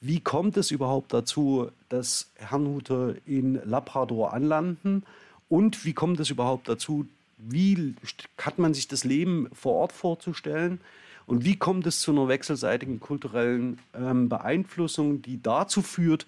wie 0.00 0.20
kommt 0.20 0.56
es 0.56 0.70
überhaupt 0.70 1.12
dazu, 1.12 1.70
dass 1.88 2.30
Herrnhuter 2.36 3.14
in 3.26 3.60
Labrador 3.64 4.32
anlanden? 4.32 5.04
Und 5.48 5.84
wie 5.84 5.92
kommt 5.92 6.20
es 6.20 6.30
überhaupt 6.30 6.68
dazu, 6.68 7.06
wie 7.36 7.94
hat 8.38 8.58
man 8.58 8.72
sich 8.72 8.88
das 8.88 9.04
Leben 9.04 9.48
vor 9.52 9.74
Ort 9.74 9.92
vorzustellen? 9.92 10.80
Und 11.26 11.44
wie 11.44 11.56
kommt 11.56 11.86
es 11.86 12.00
zu 12.00 12.12
einer 12.12 12.28
wechselseitigen 12.28 12.98
kulturellen 12.98 13.78
ähm, 13.94 14.28
Beeinflussung, 14.28 15.22
die 15.22 15.42
dazu 15.42 15.82
führt, 15.82 16.26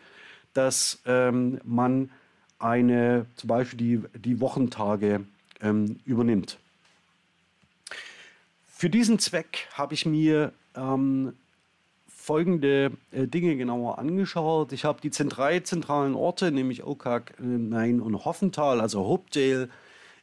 dass 0.52 1.00
ähm, 1.06 1.60
man 1.64 2.10
eine, 2.58 3.26
zum 3.36 3.48
Beispiel 3.48 3.78
die, 3.78 4.18
die 4.18 4.40
Wochentage 4.40 5.24
ähm, 5.60 5.98
übernimmt? 6.04 6.58
Für 8.68 8.90
diesen 8.90 9.18
Zweck 9.18 9.68
habe 9.72 9.94
ich 9.94 10.06
mir 10.06 10.52
ähm, 10.76 11.32
folgende 12.22 12.92
äh, 13.10 13.26
Dinge 13.26 13.56
genauer 13.56 13.98
angeschaut. 13.98 14.72
Ich 14.72 14.84
habe 14.84 15.00
die 15.00 15.10
drei 15.10 15.58
zentralen 15.58 16.14
Orte, 16.14 16.52
nämlich 16.52 16.84
Okak, 16.84 17.34
äh, 17.40 17.42
Main 17.42 18.00
und 18.00 18.24
Hoffenthal, 18.24 18.80
also 18.80 19.04
Hopedale, 19.04 19.68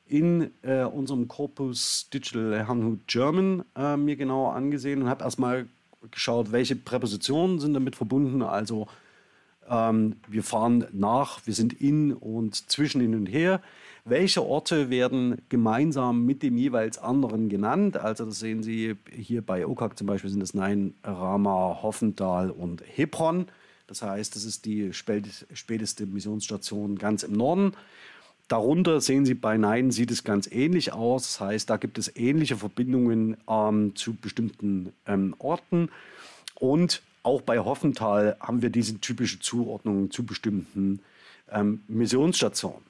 in 0.07 0.49
äh, 0.61 0.83
unserem 0.83 1.27
Corpus 1.27 2.09
Digital 2.11 2.65
Herrnhut 2.65 3.05
German 3.05 3.65
äh, 3.75 3.97
mir 3.97 4.15
genauer 4.15 4.55
angesehen 4.55 5.03
und 5.03 5.09
habe 5.09 5.25
erstmal 5.25 5.67
geschaut, 6.09 6.53
welche 6.53 6.77
Präpositionen 6.77 7.59
sind 7.59 7.73
damit 7.73 7.97
verbunden. 7.97 8.41
Also 8.43 8.87
ähm, 9.69 10.15
wir 10.27 10.43
fahren 10.43 10.85
nach, 10.93 11.45
wir 11.45 11.53
sind 11.53 11.73
in 11.73 12.13
und 12.13 12.55
zwischen 12.71 13.01
hin 13.01 13.13
und 13.13 13.27
her. 13.27 13.61
Welche 14.05 14.43
Orte 14.43 14.89
werden 14.89 15.41
gemeinsam 15.49 16.25
mit 16.25 16.41
dem 16.41 16.57
jeweils 16.57 16.97
anderen 16.97 17.49
genannt? 17.49 17.97
Also 17.97 18.25
das 18.25 18.39
sehen 18.39 18.63
Sie 18.63 18.95
hier 19.11 19.41
bei 19.41 19.67
Okak 19.67 19.97
zum 19.97 20.07
Beispiel 20.07 20.29
sind 20.29 20.41
es 20.41 20.53
Nein, 20.53 20.93
Rama, 21.03 21.79
Hoffenthal 21.81 22.49
und 22.49 22.83
Hebron. 22.85 23.47
Das 23.87 24.01
heißt, 24.01 24.35
das 24.35 24.45
ist 24.45 24.65
die 24.65 24.93
späteste 24.93 26.05
Missionsstation 26.05 26.97
ganz 26.97 27.23
im 27.23 27.33
Norden. 27.33 27.73
Darunter 28.47 28.99
sehen 28.99 29.25
Sie 29.25 29.35
bei 29.35 29.57
Nein, 29.57 29.91
sieht 29.91 30.11
es 30.11 30.23
ganz 30.23 30.47
ähnlich 30.51 30.91
aus. 30.91 31.23
Das 31.23 31.39
heißt, 31.39 31.69
da 31.69 31.77
gibt 31.77 31.97
es 31.97 32.15
ähnliche 32.15 32.57
Verbindungen 32.57 33.37
ähm, 33.47 33.95
zu 33.95 34.15
bestimmten 34.15 34.91
ähm, 35.05 35.35
Orten. 35.37 35.89
Und 36.55 37.03
auch 37.21 37.41
bei 37.41 37.59
Hoffenthal 37.59 38.37
haben 38.39 38.61
wir 38.61 38.69
diese 38.69 38.99
typische 38.99 39.39
Zuordnung 39.39 40.09
zu 40.09 40.25
bestimmten 40.25 40.99
ähm, 41.51 41.81
Missionsstationen. 41.87 42.88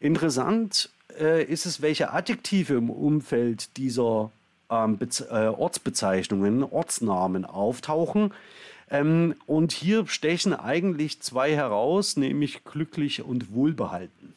Interessant 0.00 0.90
äh, 1.18 1.44
ist 1.44 1.66
es, 1.66 1.82
welche 1.82 2.12
Adjektive 2.12 2.74
im 2.74 2.90
Umfeld 2.90 3.76
dieser 3.76 4.30
ähm, 4.70 4.98
äh, 5.30 5.46
Ortsbezeichnungen, 5.46 6.62
Ortsnamen 6.62 7.44
auftauchen. 7.44 8.32
Ähm, 8.90 9.34
und 9.46 9.72
hier 9.72 10.06
stechen 10.06 10.54
eigentlich 10.54 11.20
zwei 11.20 11.54
heraus, 11.54 12.16
nämlich 12.16 12.64
glücklich 12.64 13.22
und 13.22 13.52
wohlbehalten. 13.52 14.34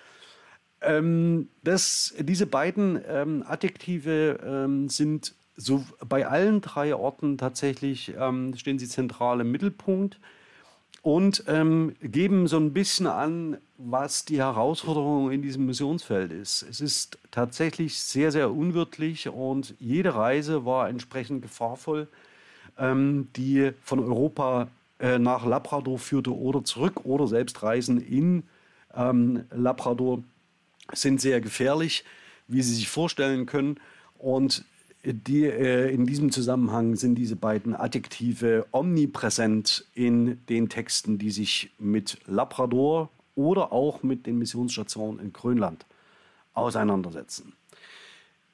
ähm, 0.82 1.48
das, 1.62 2.14
diese 2.18 2.46
beiden 2.46 3.00
ähm, 3.08 3.44
Adjektive 3.46 4.38
ähm, 4.44 4.88
sind 4.88 5.34
so 5.56 5.84
bei 6.06 6.26
allen 6.26 6.60
drei 6.60 6.94
Orten 6.94 7.38
tatsächlich, 7.38 8.12
ähm, 8.18 8.56
stehen 8.56 8.78
sie 8.78 8.88
zentral 8.88 9.40
im 9.40 9.50
Mittelpunkt 9.52 10.18
und 11.02 11.44
ähm, 11.46 11.94
geben 12.02 12.48
so 12.48 12.56
ein 12.58 12.72
bisschen 12.72 13.06
an, 13.06 13.58
was 13.76 14.24
die 14.24 14.38
Herausforderung 14.38 15.30
in 15.32 15.42
diesem 15.42 15.66
Missionsfeld 15.66 16.30
ist. 16.32 16.62
Es 16.62 16.80
ist 16.80 17.18
tatsächlich 17.30 17.98
sehr, 18.00 18.30
sehr 18.30 18.52
unwirtlich 18.52 19.28
und 19.28 19.74
jede 19.78 20.14
Reise 20.14 20.64
war 20.64 20.88
entsprechend 20.88 21.42
gefahrvoll, 21.42 22.08
ähm, 22.78 23.28
die 23.36 23.72
von 23.82 23.98
Europa 23.98 24.68
äh, 25.00 25.18
nach 25.18 25.44
Labrador 25.44 25.98
führte 25.98 26.36
oder 26.36 26.62
zurück 26.64 27.04
oder 27.04 27.26
selbst 27.26 27.62
Reisen 27.62 28.00
in 28.00 28.44
ähm, 28.94 29.44
Labrador 29.50 30.22
sind 30.92 31.20
sehr 31.20 31.40
gefährlich, 31.40 32.04
wie 32.46 32.62
Sie 32.62 32.74
sich 32.74 32.88
vorstellen 32.88 33.46
können. 33.46 33.80
Und 34.18 34.64
die, 35.04 35.44
äh, 35.44 35.92
in 35.92 36.06
diesem 36.06 36.30
Zusammenhang 36.30 36.96
sind 36.96 37.16
diese 37.16 37.36
beiden 37.36 37.74
Adjektive 37.74 38.66
omnipräsent 38.70 39.84
in 39.94 40.44
den 40.46 40.68
Texten, 40.68 41.18
die 41.18 41.30
sich 41.30 41.70
mit 41.78 42.18
Labrador 42.26 43.10
oder 43.34 43.72
auch 43.72 44.02
mit 44.02 44.26
den 44.26 44.38
Missionsstationen 44.38 45.20
in 45.20 45.32
Grönland 45.32 45.86
auseinandersetzen. 46.54 47.52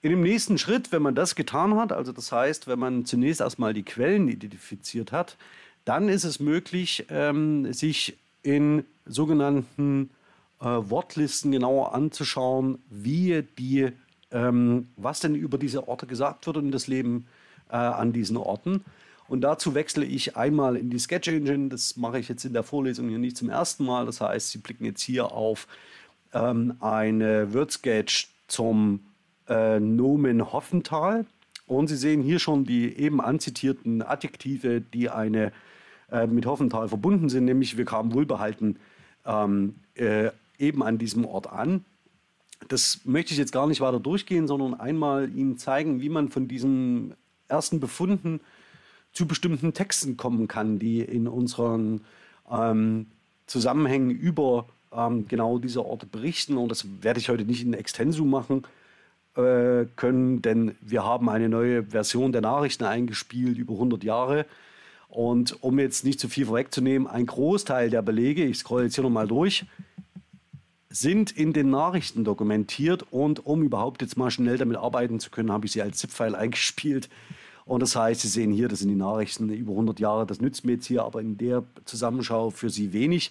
In 0.02 0.10
dem 0.10 0.22
nächsten 0.22 0.56
Schritt, 0.56 0.92
wenn 0.92 1.02
man 1.02 1.14
das 1.14 1.34
getan 1.34 1.76
hat, 1.76 1.92
also 1.92 2.12
das 2.12 2.32
heißt, 2.32 2.66
wenn 2.66 2.78
man 2.78 3.04
zunächst 3.04 3.42
erstmal 3.42 3.74
die 3.74 3.82
Quellen 3.82 4.28
identifiziert 4.28 5.12
hat, 5.12 5.36
dann 5.84 6.08
ist 6.08 6.24
es 6.24 6.40
möglich, 6.40 7.06
ähm, 7.10 7.72
sich 7.72 8.16
in 8.42 8.84
sogenannten 9.04 10.10
äh, 10.60 10.64
Wortlisten 10.64 11.52
genauer 11.52 11.94
anzuschauen, 11.94 12.78
wie 12.88 13.42
die 13.58 13.92
ähm, 14.32 14.88
was 14.96 15.20
denn 15.20 15.34
über 15.34 15.58
diese 15.58 15.88
Orte 15.88 16.06
gesagt 16.06 16.46
wird 16.46 16.56
und 16.56 16.70
das 16.70 16.86
Leben 16.86 17.26
äh, 17.70 17.76
an 17.76 18.12
diesen 18.12 18.36
Orten. 18.36 18.84
Und 19.30 19.42
dazu 19.42 19.76
wechsle 19.76 20.04
ich 20.04 20.36
einmal 20.36 20.76
in 20.76 20.90
die 20.90 20.98
Sketch 20.98 21.28
Engine. 21.28 21.68
Das 21.68 21.96
mache 21.96 22.18
ich 22.18 22.28
jetzt 22.28 22.44
in 22.44 22.52
der 22.52 22.64
Vorlesung 22.64 23.08
hier 23.08 23.18
nicht 23.18 23.36
zum 23.36 23.48
ersten 23.48 23.84
Mal. 23.84 24.04
Das 24.04 24.20
heißt, 24.20 24.50
Sie 24.50 24.58
blicken 24.58 24.84
jetzt 24.84 25.02
hier 25.02 25.30
auf 25.30 25.68
ähm, 26.32 26.74
eine 26.80 27.54
WordSketch 27.54 28.28
zum 28.48 28.98
äh, 29.48 29.78
Nomen 29.78 30.52
Hoffenthal. 30.52 31.26
Und 31.68 31.86
Sie 31.86 31.96
sehen 31.96 32.22
hier 32.22 32.40
schon 32.40 32.64
die 32.64 32.92
eben 32.98 33.20
anzitierten 33.20 34.02
Adjektive, 34.02 34.80
die 34.80 35.10
eine, 35.10 35.52
äh, 36.10 36.26
mit 36.26 36.44
Hoffenthal 36.44 36.88
verbunden 36.88 37.28
sind, 37.28 37.44
nämlich 37.44 37.76
wir 37.76 37.84
kamen 37.84 38.12
wohlbehalten 38.12 38.80
ähm, 39.24 39.76
äh, 39.94 40.30
eben 40.58 40.82
an 40.82 40.98
diesem 40.98 41.24
Ort 41.24 41.46
an 41.46 41.84
das 42.68 43.00
möchte 43.04 43.32
ich 43.32 43.38
jetzt 43.38 43.52
gar 43.52 43.66
nicht 43.66 43.80
weiter 43.80 43.98
durchgehen, 43.98 44.46
sondern 44.46 44.78
einmal 44.78 45.34
Ihnen 45.34 45.56
zeigen, 45.56 46.02
wie 46.02 46.10
man 46.10 46.28
von 46.28 46.46
diesen 46.46 47.14
ersten 47.48 47.80
Befunden 47.80 48.40
zu 49.12 49.26
bestimmten 49.26 49.74
Texten 49.74 50.16
kommen 50.16 50.48
kann, 50.48 50.78
die 50.78 51.00
in 51.00 51.26
unseren 51.28 52.02
ähm, 52.50 53.06
Zusammenhängen 53.46 54.10
über 54.10 54.66
ähm, 54.92 55.26
genau 55.28 55.58
diese 55.58 55.84
Orte 55.84 56.06
berichten. 56.06 56.56
Und 56.56 56.68
das 56.68 56.86
werde 57.02 57.20
ich 57.20 57.28
heute 57.28 57.44
nicht 57.44 57.62
in 57.62 57.74
Extensu 57.74 58.24
machen 58.24 58.64
äh, 59.36 59.86
können, 59.96 60.42
denn 60.42 60.76
wir 60.80 61.04
haben 61.04 61.28
eine 61.28 61.48
neue 61.48 61.84
Version 61.84 62.32
der 62.32 62.42
Nachrichten 62.42 62.84
eingespielt 62.84 63.58
über 63.58 63.74
100 63.74 64.04
Jahre. 64.04 64.46
Und 65.08 65.62
um 65.62 65.80
jetzt 65.80 66.04
nicht 66.04 66.20
zu 66.20 66.28
viel 66.28 66.46
vorwegzunehmen, 66.46 67.08
ein 67.08 67.26
Großteil 67.26 67.90
der 67.90 68.02
Belege, 68.02 68.44
ich 68.44 68.58
scrolle 68.58 68.84
jetzt 68.84 68.94
hier 68.94 69.02
nochmal 69.02 69.26
durch, 69.26 69.64
sind 70.88 71.32
in 71.32 71.52
den 71.52 71.70
Nachrichten 71.70 72.24
dokumentiert 72.24 73.04
und 73.10 73.44
um 73.46 73.62
überhaupt 73.62 74.02
jetzt 74.02 74.16
mal 74.16 74.30
schnell 74.30 74.58
damit 74.58 74.76
arbeiten 74.76 75.20
zu 75.20 75.30
können, 75.30 75.52
habe 75.52 75.66
ich 75.66 75.72
sie 75.72 75.82
als 75.82 75.98
ZIP-File 75.98 76.34
eingespielt 76.34 77.08
Und 77.70 77.82
das 77.84 77.94
heißt, 77.94 78.22
Sie 78.22 78.26
sehen 78.26 78.50
hier, 78.50 78.66
das 78.66 78.80
sind 78.80 78.88
die 78.88 78.96
Nachrichten 78.96 79.48
über 79.48 79.70
100 79.70 80.00
Jahre, 80.00 80.26
das 80.26 80.40
nützt 80.40 80.64
mir 80.64 80.72
jetzt 80.72 80.86
hier 80.86 81.04
aber 81.04 81.20
in 81.20 81.38
der 81.38 81.62
Zusammenschau 81.84 82.50
für 82.50 82.68
Sie 82.68 82.92
wenig. 82.92 83.30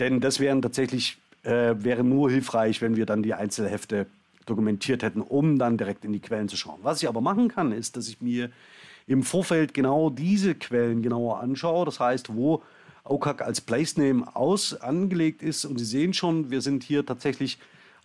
Denn 0.00 0.18
das 0.18 0.40
wären 0.40 0.62
tatsächlich, 0.62 1.16
äh, 1.44 1.76
wäre 1.78 2.02
nur 2.02 2.28
hilfreich, 2.28 2.82
wenn 2.82 2.96
wir 2.96 3.06
dann 3.06 3.22
die 3.22 3.34
Einzelhefte 3.34 4.06
dokumentiert 4.46 5.04
hätten, 5.04 5.20
um 5.20 5.60
dann 5.60 5.78
direkt 5.78 6.04
in 6.04 6.12
die 6.12 6.18
Quellen 6.18 6.48
zu 6.48 6.56
schauen. 6.56 6.80
Was 6.82 7.04
ich 7.04 7.08
aber 7.08 7.20
machen 7.20 7.46
kann, 7.46 7.70
ist, 7.70 7.96
dass 7.96 8.08
ich 8.08 8.20
mir 8.20 8.50
im 9.06 9.22
Vorfeld 9.22 9.74
genau 9.74 10.10
diese 10.10 10.56
Quellen 10.56 11.00
genauer 11.00 11.38
anschaue. 11.38 11.84
Das 11.84 12.00
heißt, 12.00 12.34
wo 12.34 12.64
OCAC 13.04 13.42
als 13.42 13.60
Place 13.60 13.96
Name 13.96 14.24
aus 14.34 14.74
angelegt 14.74 15.40
ist. 15.40 15.66
Und 15.66 15.78
Sie 15.78 15.84
sehen 15.84 16.14
schon, 16.14 16.50
wir 16.50 16.62
sind 16.62 16.82
hier 16.82 17.06
tatsächlich 17.06 17.58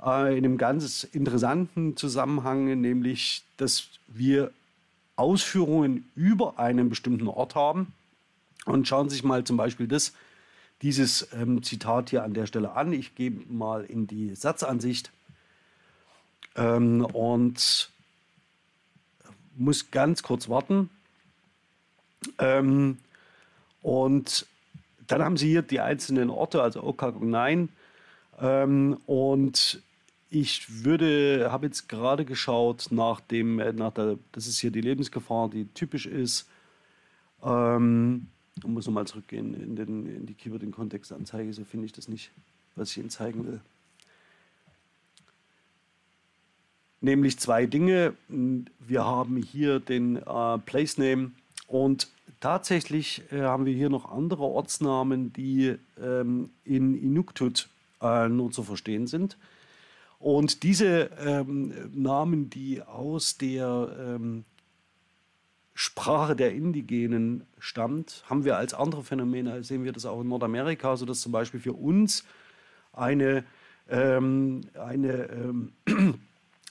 äh, 0.06 0.38
in 0.38 0.46
einem 0.46 0.60
ganz 0.60 1.04
interessanten 1.04 1.98
Zusammenhang, 1.98 2.80
nämlich, 2.80 3.42
dass 3.58 3.88
wir 4.08 4.52
Ausführungen 5.18 6.10
über 6.16 6.58
einen 6.58 6.90
bestimmten 6.90 7.28
Ort 7.28 7.56
haben. 7.56 7.94
Und 8.66 8.88
schauen 8.88 9.10
Sie 9.10 9.16
sich 9.16 9.24
mal 9.24 9.44
zum 9.44 9.58
Beispiel 9.58 9.88
das, 9.88 10.14
dieses 10.82 11.28
ähm, 11.34 11.64
Zitat 11.64 12.12
hier 12.12 12.24
an 12.24 12.34
der 12.34 12.46
Stelle 12.46 12.74
an. 12.74 12.94
Ich 12.94 13.16
gebe 13.16 13.52
mal 13.52 13.84
in 13.84 14.08
die 14.08 14.36
Satzansicht 14.36 15.12
ähm, 16.56 17.04
und 17.06 17.90
muss 19.56 19.92
ganz 19.92 20.24
kurz 20.24 20.50
warten. 20.50 20.90
Ähm, 22.40 22.98
und 23.82 24.46
dann 25.08 25.24
haben 25.24 25.38
Sie 25.38 25.48
hier 25.48 25.62
die 25.62 25.80
einzelnen 25.80 26.30
Orte, 26.30 26.62
also 26.62 26.84
Okak 26.84 27.16
und 27.16 27.30
Nein. 27.30 27.70
Ähm, 28.40 29.00
und 29.06 29.82
ich 30.30 30.84
würde, 30.84 31.50
habe 31.52 31.68
jetzt 31.68 31.88
gerade 31.88 32.26
geschaut 32.26 32.88
nach 32.92 33.20
dem, 33.22 33.60
äh, 33.60 33.72
nach 33.74 33.94
der, 33.94 34.18
das 34.32 34.48
ist 34.48 34.60
hier 34.60 34.72
die 34.72 34.82
Lebensgefahr, 34.82 35.50
die 35.50 35.66
typisch 35.74 36.06
ist. 36.06 36.50
Ähm, 37.44 38.28
ich 38.58 38.66
muss 38.66 38.88
nochmal 38.88 39.08
zurückgehen 39.08 39.54
in, 39.54 39.76
den, 39.76 40.06
in 40.06 40.26
die 40.26 40.34
Keyword-Kontextanzeige, 40.34 41.54
so 41.54 41.64
finde 41.64 41.86
ich 41.86 41.94
das 41.94 42.08
nicht, 42.08 42.32
was 42.76 42.92
ich 42.92 42.98
Ihnen 42.98 43.10
zeigen 43.10 43.46
will. 43.46 43.62
Nämlich 47.00 47.38
zwei 47.38 47.68
Dinge. 47.68 48.16
Wir 48.28 49.06
haben 49.06 49.38
hier 49.38 49.80
den 49.80 50.18
äh, 50.18 50.58
Place 50.58 50.98
Name 50.98 51.32
und 51.68 52.10
tatsächlich 52.40 53.24
äh, 53.32 53.42
haben 53.42 53.66
wir 53.66 53.74
hier 53.74 53.90
noch 53.90 54.12
andere 54.12 54.44
Ortsnamen, 54.44 55.32
die 55.32 55.76
ähm, 56.02 56.50
in 56.66 56.96
Inuktitut 56.96 57.70
äh, 58.02 58.28
nur 58.28 58.52
zu 58.52 58.64
verstehen 58.64 59.06
sind. 59.06 59.38
Und 60.20 60.64
diese 60.64 61.12
ähm, 61.24 61.74
Namen, 61.94 62.50
die 62.50 62.82
aus 62.82 63.38
der 63.38 63.96
ähm, 64.00 64.46
Sprache 65.74 66.36
der 66.36 66.54
Indigenen 66.54 67.46
stammt, 67.60 68.24
haben 68.28 68.44
wir 68.44 68.58
als 68.58 68.74
andere 68.74 69.04
Phänomene, 69.04 69.64
sehen 69.64 69.84
wir 69.84 69.92
das 69.92 70.06
auch 70.06 70.22
in 70.22 70.28
Nordamerika, 70.28 70.98
sodass 70.98 71.22
zum 71.22 71.32
Beispiel 71.32 71.60
für 71.60 71.74
uns 71.74 72.24
eine, 72.94 73.44
ähm, 73.90 74.62
eine, 74.74 75.30
ähm, 75.30 75.74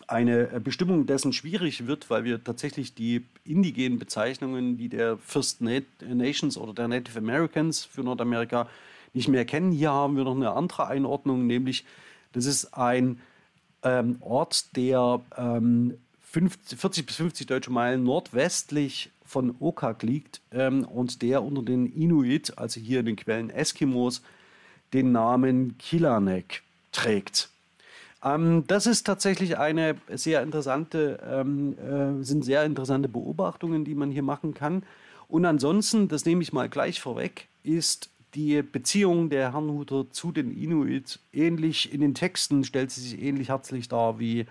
eine 0.08 0.60
Bestimmung 0.60 1.06
dessen 1.06 1.32
schwierig 1.32 1.86
wird, 1.86 2.10
weil 2.10 2.24
wir 2.24 2.42
tatsächlich 2.42 2.94
die 2.94 3.24
indigenen 3.44 4.00
Bezeichnungen 4.00 4.78
wie 4.78 4.88
der 4.88 5.18
First 5.18 5.60
Nations 5.60 6.58
oder 6.58 6.74
der 6.74 6.88
Native 6.88 7.18
Americans 7.18 7.84
für 7.84 8.02
Nordamerika 8.02 8.68
nicht 9.14 9.28
mehr 9.28 9.44
kennen. 9.44 9.70
Hier 9.70 9.92
haben 9.92 10.16
wir 10.16 10.24
noch 10.24 10.34
eine 10.34 10.50
andere 10.50 10.88
Einordnung, 10.88 11.46
nämlich 11.46 11.84
das 12.32 12.44
ist 12.44 12.74
ein 12.74 13.20
ähm, 13.86 14.16
Ort, 14.20 14.76
der 14.76 15.20
ähm, 15.36 15.96
50, 16.32 16.78
40 16.78 17.06
bis 17.06 17.16
50 17.16 17.46
deutsche 17.46 17.70
Meilen 17.70 18.02
nordwestlich 18.04 19.10
von 19.24 19.54
Okak 19.60 20.02
liegt 20.02 20.40
ähm, 20.52 20.84
und 20.84 21.22
der 21.22 21.42
unter 21.42 21.62
den 21.62 21.86
Inuit, 21.86 22.58
also 22.58 22.80
hier 22.80 23.00
in 23.00 23.06
den 23.06 23.16
Quellen 23.16 23.50
Eskimos, 23.50 24.22
den 24.92 25.12
Namen 25.12 25.78
Kilanek 25.78 26.62
trägt. 26.92 27.48
Ähm, 28.24 28.64
das 28.66 28.86
ist 28.86 29.04
tatsächlich 29.04 29.58
eine 29.58 29.96
sehr 30.08 30.42
interessante, 30.42 31.20
ähm, 31.28 31.76
äh, 31.78 32.24
sind 32.24 32.44
sehr 32.44 32.64
interessante 32.64 33.08
Beobachtungen, 33.08 33.84
die 33.84 33.94
man 33.94 34.10
hier 34.10 34.22
machen 34.22 34.52
kann. 34.52 34.82
Und 35.28 35.44
ansonsten, 35.44 36.08
das 36.08 36.24
nehme 36.24 36.42
ich 36.42 36.52
mal 36.52 36.68
gleich 36.68 37.00
vorweg, 37.00 37.48
ist 37.62 38.10
die 38.34 38.62
Beziehung 38.62 39.30
der 39.30 39.52
Herrnhuter 39.52 40.10
zu 40.10 40.32
den 40.32 40.50
Inuit 40.56 41.20
ähnlich 41.32 41.92
in 41.92 42.00
den 42.00 42.14
Texten 42.14 42.64
stellt 42.64 42.90
sie 42.90 43.00
sich 43.00 43.22
ähnlich 43.22 43.48
herzlich 43.48 43.88
dar 43.88 44.18
wie 44.18 44.46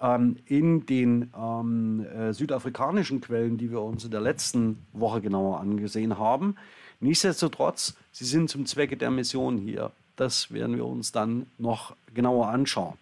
ähm, 0.00 0.36
in 0.46 0.86
den 0.86 1.30
ähm, 1.36 2.06
äh, 2.06 2.32
südafrikanischen 2.32 3.20
Quellen, 3.20 3.58
die 3.58 3.70
wir 3.70 3.82
uns 3.82 4.04
in 4.04 4.10
der 4.10 4.20
letzten 4.20 4.78
Woche 4.92 5.20
genauer 5.20 5.60
angesehen 5.60 6.18
haben. 6.18 6.56
Nichtsdestotrotz, 7.00 7.96
sie 8.12 8.24
sind 8.24 8.50
zum 8.50 8.66
Zwecke 8.66 8.96
der 8.96 9.10
Mission 9.10 9.58
hier. 9.58 9.92
Das 10.16 10.52
werden 10.52 10.76
wir 10.76 10.86
uns 10.86 11.12
dann 11.12 11.46
noch 11.58 11.94
genauer 12.12 12.48
anschauen. 12.48 12.94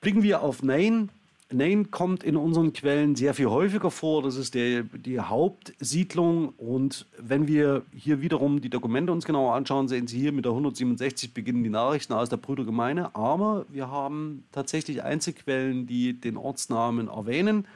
Blicken 0.00 0.22
wir 0.22 0.42
auf 0.42 0.62
Nain, 0.62 1.10
Nain 1.52 1.90
kommt 1.90 2.24
in 2.24 2.36
unseren 2.36 2.72
Quellen 2.72 3.14
sehr 3.14 3.34
viel 3.34 3.46
häufiger 3.46 3.90
vor. 3.90 4.22
Das 4.22 4.36
ist 4.36 4.54
der, 4.54 4.82
die 4.82 5.20
Hauptsiedlung. 5.20 6.50
Und 6.56 7.06
wenn 7.18 7.46
wir 7.46 7.82
hier 7.94 8.20
wiederum 8.20 8.60
die 8.60 8.70
Dokumente 8.70 9.12
uns 9.12 9.24
genauer 9.24 9.54
anschauen, 9.54 9.88
sehen 9.88 10.06
Sie 10.06 10.18
hier 10.18 10.32
mit 10.32 10.44
der 10.44 10.52
167 10.52 11.34
beginnen 11.34 11.62
die 11.62 11.70
Nachrichten 11.70 12.12
aus 12.12 12.28
der 12.28 12.36
Brüdergemeinde. 12.36 13.14
Aber 13.14 13.66
wir 13.68 13.90
haben 13.90 14.44
tatsächlich 14.52 15.02
Einzelquellen, 15.02 15.86
die 15.86 16.18
den 16.18 16.36
Ortsnamen 16.36 17.08
erwähnen. 17.08 17.66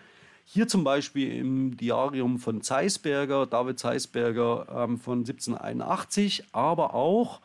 Hier 0.45 0.69
zum 0.69 0.85
Beispiel 0.85 1.33
im 1.33 1.77
Diarium 1.77 2.39
von 2.39 2.63
Zeisberger, 2.63 3.47
David 3.47 3.81
Zeisberger 3.81 4.67
ähm, 4.71 4.99
von 4.99 5.19
1781, 5.19 6.45
aber 6.53 6.95
auch 6.95 7.41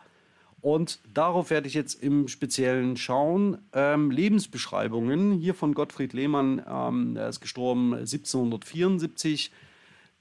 und 0.61 0.99
darauf 1.11 1.49
werde 1.49 1.67
ich 1.67 1.73
jetzt 1.73 1.95
im 2.03 2.27
Speziellen 2.27 2.95
schauen. 2.95 3.57
Ähm, 3.73 4.11
Lebensbeschreibungen 4.11 5.31
hier 5.31 5.55
von 5.55 5.73
Gottfried 5.73 6.13
Lehmann, 6.13 6.63
ähm, 6.69 7.15
er 7.15 7.29
ist 7.29 7.41
gestorben 7.41 7.93
1774. 7.95 9.51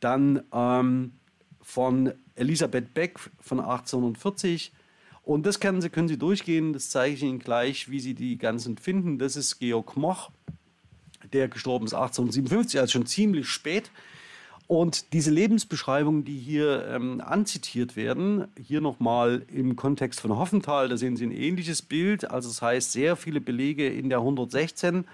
Dann 0.01 0.43
ähm, 0.53 1.13
von 1.61 2.13
Elisabeth 2.37 2.95
Beck 2.95 3.19
von 3.39 3.61
1840. 3.61 4.73
Und 5.23 5.45
das 5.45 5.61
können 5.61 5.83
Sie, 5.83 5.91
können 5.91 6.09
Sie 6.09 6.19
durchgehen, 6.19 6.73
das 6.73 6.89
zeige 6.89 7.15
ich 7.15 7.23
Ihnen 7.23 7.39
gleich, 7.39 7.91
wie 7.91 8.01
Sie 8.01 8.15
die 8.15 8.39
ganzen 8.39 8.79
finden. 8.79 9.19
Das 9.19 9.37
ist 9.37 9.59
Georg 9.59 9.97
Moch, 9.97 10.31
der 11.35 11.49
gestorben 11.49 11.85
ist 11.85 11.93
1857, 11.93 12.81
also 12.81 12.93
schon 12.93 13.07
ziemlich 13.07 13.47
spät. 13.47 13.91
Und 14.71 15.15
diese 15.15 15.33
Lebensbeschreibungen, 15.33 16.25
die 16.25 16.39
hier 16.39 16.87
ähm, 16.87 17.21
anzitiert 17.21 17.97
werden, 17.97 18.47
hier 18.57 18.81
nochmal 18.81 19.43
im 19.53 19.75
Kontext 19.75 20.21
von 20.21 20.39
Hoffenthal, 20.39 20.89
da 20.89 20.97
sehen 20.97 21.17
Sie 21.17 21.27
ein 21.27 21.33
ähnliches 21.33 21.83
Bild. 21.83 22.31
Also 22.31 22.49
das 22.49 22.63
heißt, 22.63 22.93
sehr 22.93 23.17
viele 23.17 23.41
Belege 23.41 23.89
in 23.89 24.11
der 24.11 24.19
116. 24.19 25.09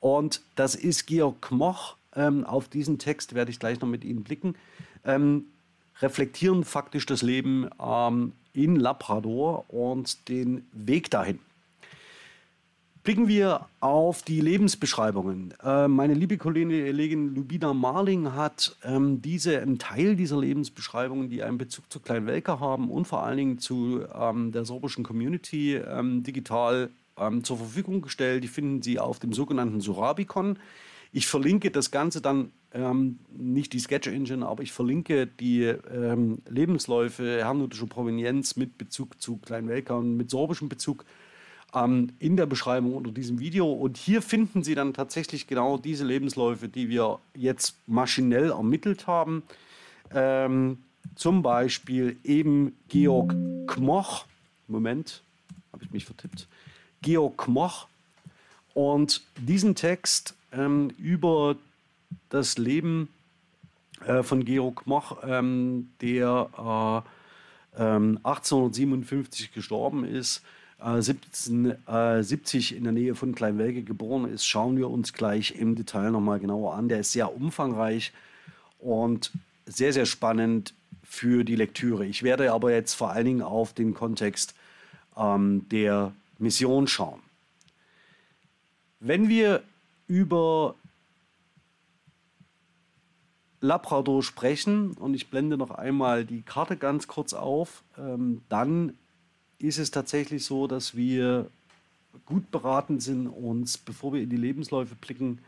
Und 0.00 0.42
das 0.54 0.74
ist 0.74 1.06
Georg 1.06 1.50
Moch. 1.50 1.96
Ähm, 2.14 2.44
auf 2.44 2.68
diesen 2.68 2.98
Text 2.98 3.34
werde 3.34 3.50
ich 3.50 3.58
gleich 3.58 3.80
noch 3.80 3.88
mit 3.88 4.04
Ihnen 4.04 4.22
blicken. 4.22 4.54
Ähm, 5.06 5.46
reflektieren 6.02 6.62
faktisch 6.64 7.06
das 7.06 7.22
Leben 7.22 7.70
ähm, 7.82 8.34
in 8.52 8.76
Labrador 8.76 9.64
und 9.68 10.28
den 10.28 10.66
Weg 10.72 11.10
dahin. 11.10 11.38
Blicken 13.02 13.28
wir 13.28 13.66
auf 13.80 14.22
die 14.22 14.42
Lebensbeschreibungen. 14.42 15.54
Äh, 15.64 15.88
meine 15.88 16.12
liebe 16.12 16.36
Kollegin 16.36 17.34
Lubina 17.34 17.72
Marling 17.72 18.34
hat 18.34 18.76
ähm, 18.84 19.22
diese, 19.22 19.58
einen 19.58 19.78
Teil 19.78 20.16
dieser 20.16 20.38
Lebensbeschreibungen, 20.38 21.30
die 21.30 21.42
einen 21.42 21.56
Bezug 21.56 21.90
zu 21.90 22.00
Kleinwelker 22.00 22.60
haben 22.60 22.90
und 22.90 23.06
vor 23.06 23.22
allen 23.22 23.38
Dingen 23.38 23.58
zu 23.58 24.02
ähm, 24.14 24.52
der 24.52 24.66
sorbischen 24.66 25.02
Community 25.02 25.76
ähm, 25.76 26.22
digital 26.22 26.90
zur 27.42 27.58
Verfügung 27.58 28.00
gestellt. 28.00 28.42
Die 28.44 28.48
finden 28.48 28.80
Sie 28.80 28.98
auf 28.98 29.18
dem 29.18 29.34
sogenannten 29.34 29.82
Surabicon. 29.82 30.58
Ich 31.12 31.26
verlinke 31.26 31.70
das 31.70 31.90
Ganze 31.90 32.22
dann, 32.22 32.50
ähm, 32.72 33.18
nicht 33.36 33.74
die 33.74 33.80
Sketch 33.80 34.06
Engine, 34.06 34.46
aber 34.46 34.62
ich 34.62 34.72
verlinke 34.72 35.26
die 35.26 35.64
ähm, 35.64 36.38
Lebensläufe 36.48 37.40
herrnhutischer 37.40 37.88
Provenienz 37.88 38.56
mit 38.56 38.78
Bezug 38.78 39.20
zu 39.20 39.36
Kleinwelker 39.36 39.98
und 39.98 40.16
mit 40.16 40.30
sorbischem 40.30 40.70
Bezug 40.70 41.04
ähm, 41.74 42.12
in 42.18 42.36
der 42.36 42.46
Beschreibung 42.46 42.94
unter 42.94 43.10
diesem 43.10 43.38
Video. 43.38 43.70
Und 43.70 43.96
hier 43.96 44.22
finden 44.22 44.62
Sie 44.62 44.74
dann 44.74 44.94
tatsächlich 44.94 45.46
genau 45.46 45.78
diese 45.78 46.04
Lebensläufe, 46.04 46.68
die 46.68 46.88
wir 46.88 47.18
jetzt 47.34 47.76
maschinell 47.86 48.50
ermittelt 48.50 49.06
haben. 49.06 49.42
Ähm, 50.12 50.78
zum 51.14 51.42
Beispiel 51.42 52.16
eben 52.24 52.76
Georg 52.88 53.34
Kmoch. 53.66 54.24
Moment, 54.68 55.22
habe 55.72 55.84
ich 55.84 55.90
mich 55.90 56.04
vertippt. 56.04 56.46
Georg 57.02 57.38
Kmoch. 57.38 57.86
Und 58.74 59.22
diesen 59.36 59.74
Text 59.74 60.34
ähm, 60.52 60.90
über 60.98 61.56
das 62.28 62.58
Leben 62.58 63.08
äh, 64.04 64.22
von 64.22 64.44
Georg 64.44 64.84
Kmoch, 64.84 65.18
ähm, 65.24 65.90
der 66.00 67.04
äh, 67.76 67.76
1857 67.76 69.46
ähm, 69.46 69.54
gestorben 69.54 70.04
ist, 70.04 70.42
1770 70.80 72.76
in 72.76 72.84
der 72.84 72.92
Nähe 72.92 73.14
von 73.14 73.34
Kleinwelge 73.34 73.82
geboren 73.82 74.30
ist, 74.32 74.46
schauen 74.46 74.76
wir 74.76 74.90
uns 74.90 75.12
gleich 75.12 75.54
im 75.56 75.74
Detail 75.76 76.10
nochmal 76.10 76.40
genauer 76.40 76.74
an. 76.74 76.88
Der 76.88 77.00
ist 77.00 77.12
sehr 77.12 77.34
umfangreich 77.34 78.12
und 78.78 79.30
sehr, 79.66 79.92
sehr 79.92 80.06
spannend 80.06 80.74
für 81.02 81.44
die 81.44 81.56
Lektüre. 81.56 82.06
Ich 82.06 82.22
werde 82.22 82.52
aber 82.52 82.72
jetzt 82.72 82.94
vor 82.94 83.10
allen 83.10 83.26
Dingen 83.26 83.42
auf 83.42 83.72
den 83.72 83.94
Kontext 83.94 84.54
ähm, 85.16 85.68
der 85.70 86.12
Mission 86.38 86.86
schauen. 86.86 87.20
Wenn 89.00 89.28
wir 89.28 89.62
über 90.06 90.74
Labrador 93.60 94.22
sprechen, 94.22 94.92
und 94.92 95.14
ich 95.14 95.28
blende 95.28 95.56
noch 95.56 95.70
einmal 95.70 96.24
die 96.24 96.42
Karte 96.42 96.76
ganz 96.76 97.06
kurz 97.06 97.34
auf, 97.34 97.82
ähm, 97.98 98.42
dann 98.48 98.94
ist 99.60 99.78
es 99.78 99.90
tatsächlich 99.90 100.44
so, 100.44 100.66
dass 100.66 100.96
wir 100.96 101.50
gut 102.26 102.50
beraten 102.50 103.00
sind, 103.00 103.28
uns, 103.28 103.78
bevor 103.78 104.12
wir 104.12 104.22
in 104.22 104.30
die 104.30 104.36
Lebensläufe 104.36 104.94
blicken, 104.94 105.38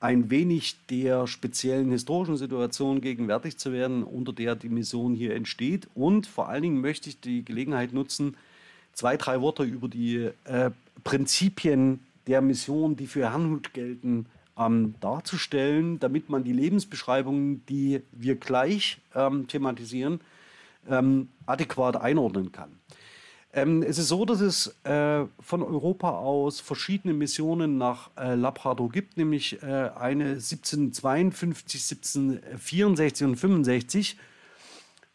ein 0.00 0.30
wenig 0.30 0.76
der 0.90 1.26
speziellen 1.28 1.90
historischen 1.92 2.36
Situation 2.36 3.00
gegenwärtig 3.00 3.56
zu 3.56 3.72
werden, 3.72 4.02
unter 4.02 4.32
der 4.32 4.56
die 4.56 4.68
Mission 4.68 5.14
hier 5.14 5.34
entsteht. 5.34 5.88
Und 5.94 6.26
vor 6.26 6.48
allen 6.48 6.62
Dingen 6.62 6.80
möchte 6.80 7.08
ich 7.08 7.20
die 7.20 7.44
Gelegenheit 7.44 7.92
nutzen, 7.92 8.36
zwei, 8.92 9.16
drei 9.16 9.40
Worte 9.40 9.62
über 9.62 9.88
die 9.88 10.30
äh, 10.44 10.70
Prinzipien 11.04 12.00
der 12.26 12.40
Mission, 12.40 12.96
die 12.96 13.06
für 13.06 13.30
Herrnhut 13.30 13.72
gelten, 13.74 14.26
ähm, 14.58 14.94
darzustellen, 15.00 15.98
damit 16.00 16.28
man 16.28 16.44
die 16.44 16.52
Lebensbeschreibungen, 16.52 17.64
die 17.66 18.02
wir 18.12 18.34
gleich 18.34 18.98
ähm, 19.14 19.46
thematisieren, 19.46 20.20
ähm, 20.88 21.28
adäquat 21.46 21.96
einordnen 21.96 22.52
kann. 22.52 22.70
Ähm, 23.54 23.82
es 23.82 23.98
ist 23.98 24.08
so, 24.08 24.24
dass 24.24 24.40
es 24.40 24.74
äh, 24.84 25.26
von 25.40 25.62
Europa 25.62 26.10
aus 26.10 26.60
verschiedene 26.60 27.12
Missionen 27.12 27.76
nach 27.76 28.10
äh, 28.16 28.34
Labrador 28.34 28.90
gibt, 28.90 29.18
nämlich 29.18 29.62
äh, 29.62 29.66
eine 29.66 30.30
1752, 30.30 31.82
1764 31.90 33.26
und 33.26 33.36
65. 33.36 34.16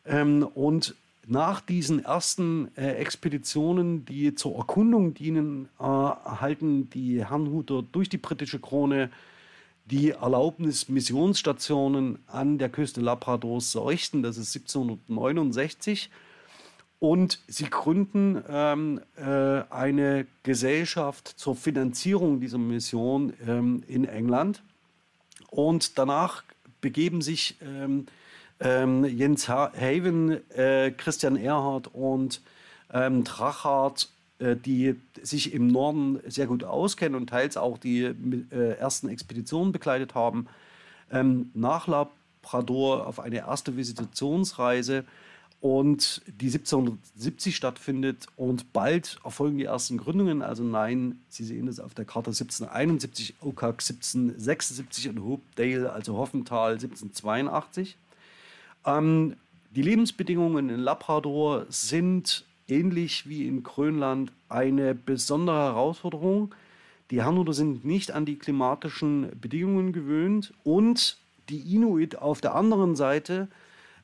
Ähm, 0.06 0.47
und 0.54 0.95
nach 1.26 1.62
diesen 1.62 2.06
ersten 2.06 2.69
äh, 2.78 2.91
Expeditionen, 2.93 4.06
die 4.06 4.36
zur 4.36 4.56
Erkundung 4.56 5.15
dienen, 5.15 5.67
äh, 5.80 5.84
erhalten 5.84 6.89
die 6.91 7.26
Herrnhuter 7.26 7.84
durch 7.91 8.08
die 8.08 8.17
britische 8.17 8.60
Krone 8.60 9.10
die 9.86 10.12
Erlaubnis, 10.12 10.89
Missionsstationen 10.89 12.19
an 12.28 12.58
der 12.58 12.69
Küste 12.69 13.02
Labradors 13.02 13.71
zu 13.71 13.80
errichten. 13.80 14.21
Das 14.21 14.38
ist 14.38 14.56
1769. 14.56 16.10
Und 16.99 17.39
sie 17.47 17.69
gründen 17.69 18.43
ähm, 18.49 19.01
äh, 19.17 19.21
eine 19.69 20.25
Gesellschaft 20.43 21.27
zur 21.27 21.55
Finanzierung 21.55 22.39
dieser 22.39 22.57
Mission 22.57 23.33
ähm, 23.45 23.83
in 23.88 24.05
England. 24.05 24.63
Und 25.51 25.97
danach 25.97 26.43
begeben 26.81 27.21
sich 27.21 27.57
ähm, 27.62 28.07
ähm 28.60 29.05
Jens 29.05 29.47
Haven, 29.47 30.49
äh, 30.51 30.91
Christian 30.91 31.36
Erhard 31.36 31.93
und 31.93 32.41
ähm, 32.91 33.23
Drachhardt, 33.23 34.10
äh, 34.39 34.55
die 34.55 34.95
sich 35.21 35.53
im 35.53 35.67
Norden 35.67 36.19
sehr 36.27 36.47
gut 36.47 36.63
auskennen 36.63 37.15
und 37.15 37.27
teils 37.27 37.57
auch 37.57 37.77
die 37.77 38.03
äh, 38.03 38.77
ersten 38.77 39.10
Expeditionen 39.10 39.71
begleitet 39.71 40.15
haben, 40.15 40.47
ähm, 41.12 41.51
nach 41.53 41.88
Labrador 41.88 43.07
auf 43.07 43.19
eine 43.19 43.38
erste 43.38 43.77
Visitationsreise 43.77 45.05
und 45.60 46.22
die 46.28 46.48
1770 46.48 47.56
stattfindet 47.56 48.28
und 48.36 48.74
bald 48.74 49.20
erfolgen 49.24 49.58
die 49.58 49.65
ersten 49.65 49.98
Gründungen. 49.98 50.41
Also 50.41 50.63
nein, 50.63 51.20
Sie 51.30 51.43
sehen 51.43 51.67
es 51.67 51.80
auf 51.80 51.93
der 51.93 52.06
Karte 52.06 52.30
1771, 52.30 53.36
Okak 53.41 53.82
1776 53.82 55.10
und 55.10 55.24
Hopedale, 55.24 55.91
also 55.91 56.15
Hoffental 56.15 56.74
1782. 56.74 57.98
Ähm, 58.86 59.36
die 59.72 59.82
Lebensbedingungen 59.82 60.70
in 60.70 60.80
Labrador 60.80 61.65
sind 61.70 62.46
ähnlich 62.67 63.28
wie 63.28 63.48
in 63.48 63.63
Grönland 63.63 64.32
eine 64.50 64.93
besondere 64.93 65.58
Herausforderung. 65.58 66.54
Die 67.10 67.24
Herrnhuter 67.24 67.54
sind 67.54 67.84
nicht 67.84 68.12
an 68.12 68.26
die 68.26 68.38
klimatischen 68.38 69.32
Bedingungen 69.39 69.91
gewöhnt 69.91 70.54
und 70.63 71.17
die 71.50 71.74
Inuit 71.74 72.17
auf 72.17 72.41
der 72.41 72.54
anderen 72.56 72.96
Seite 72.96 73.48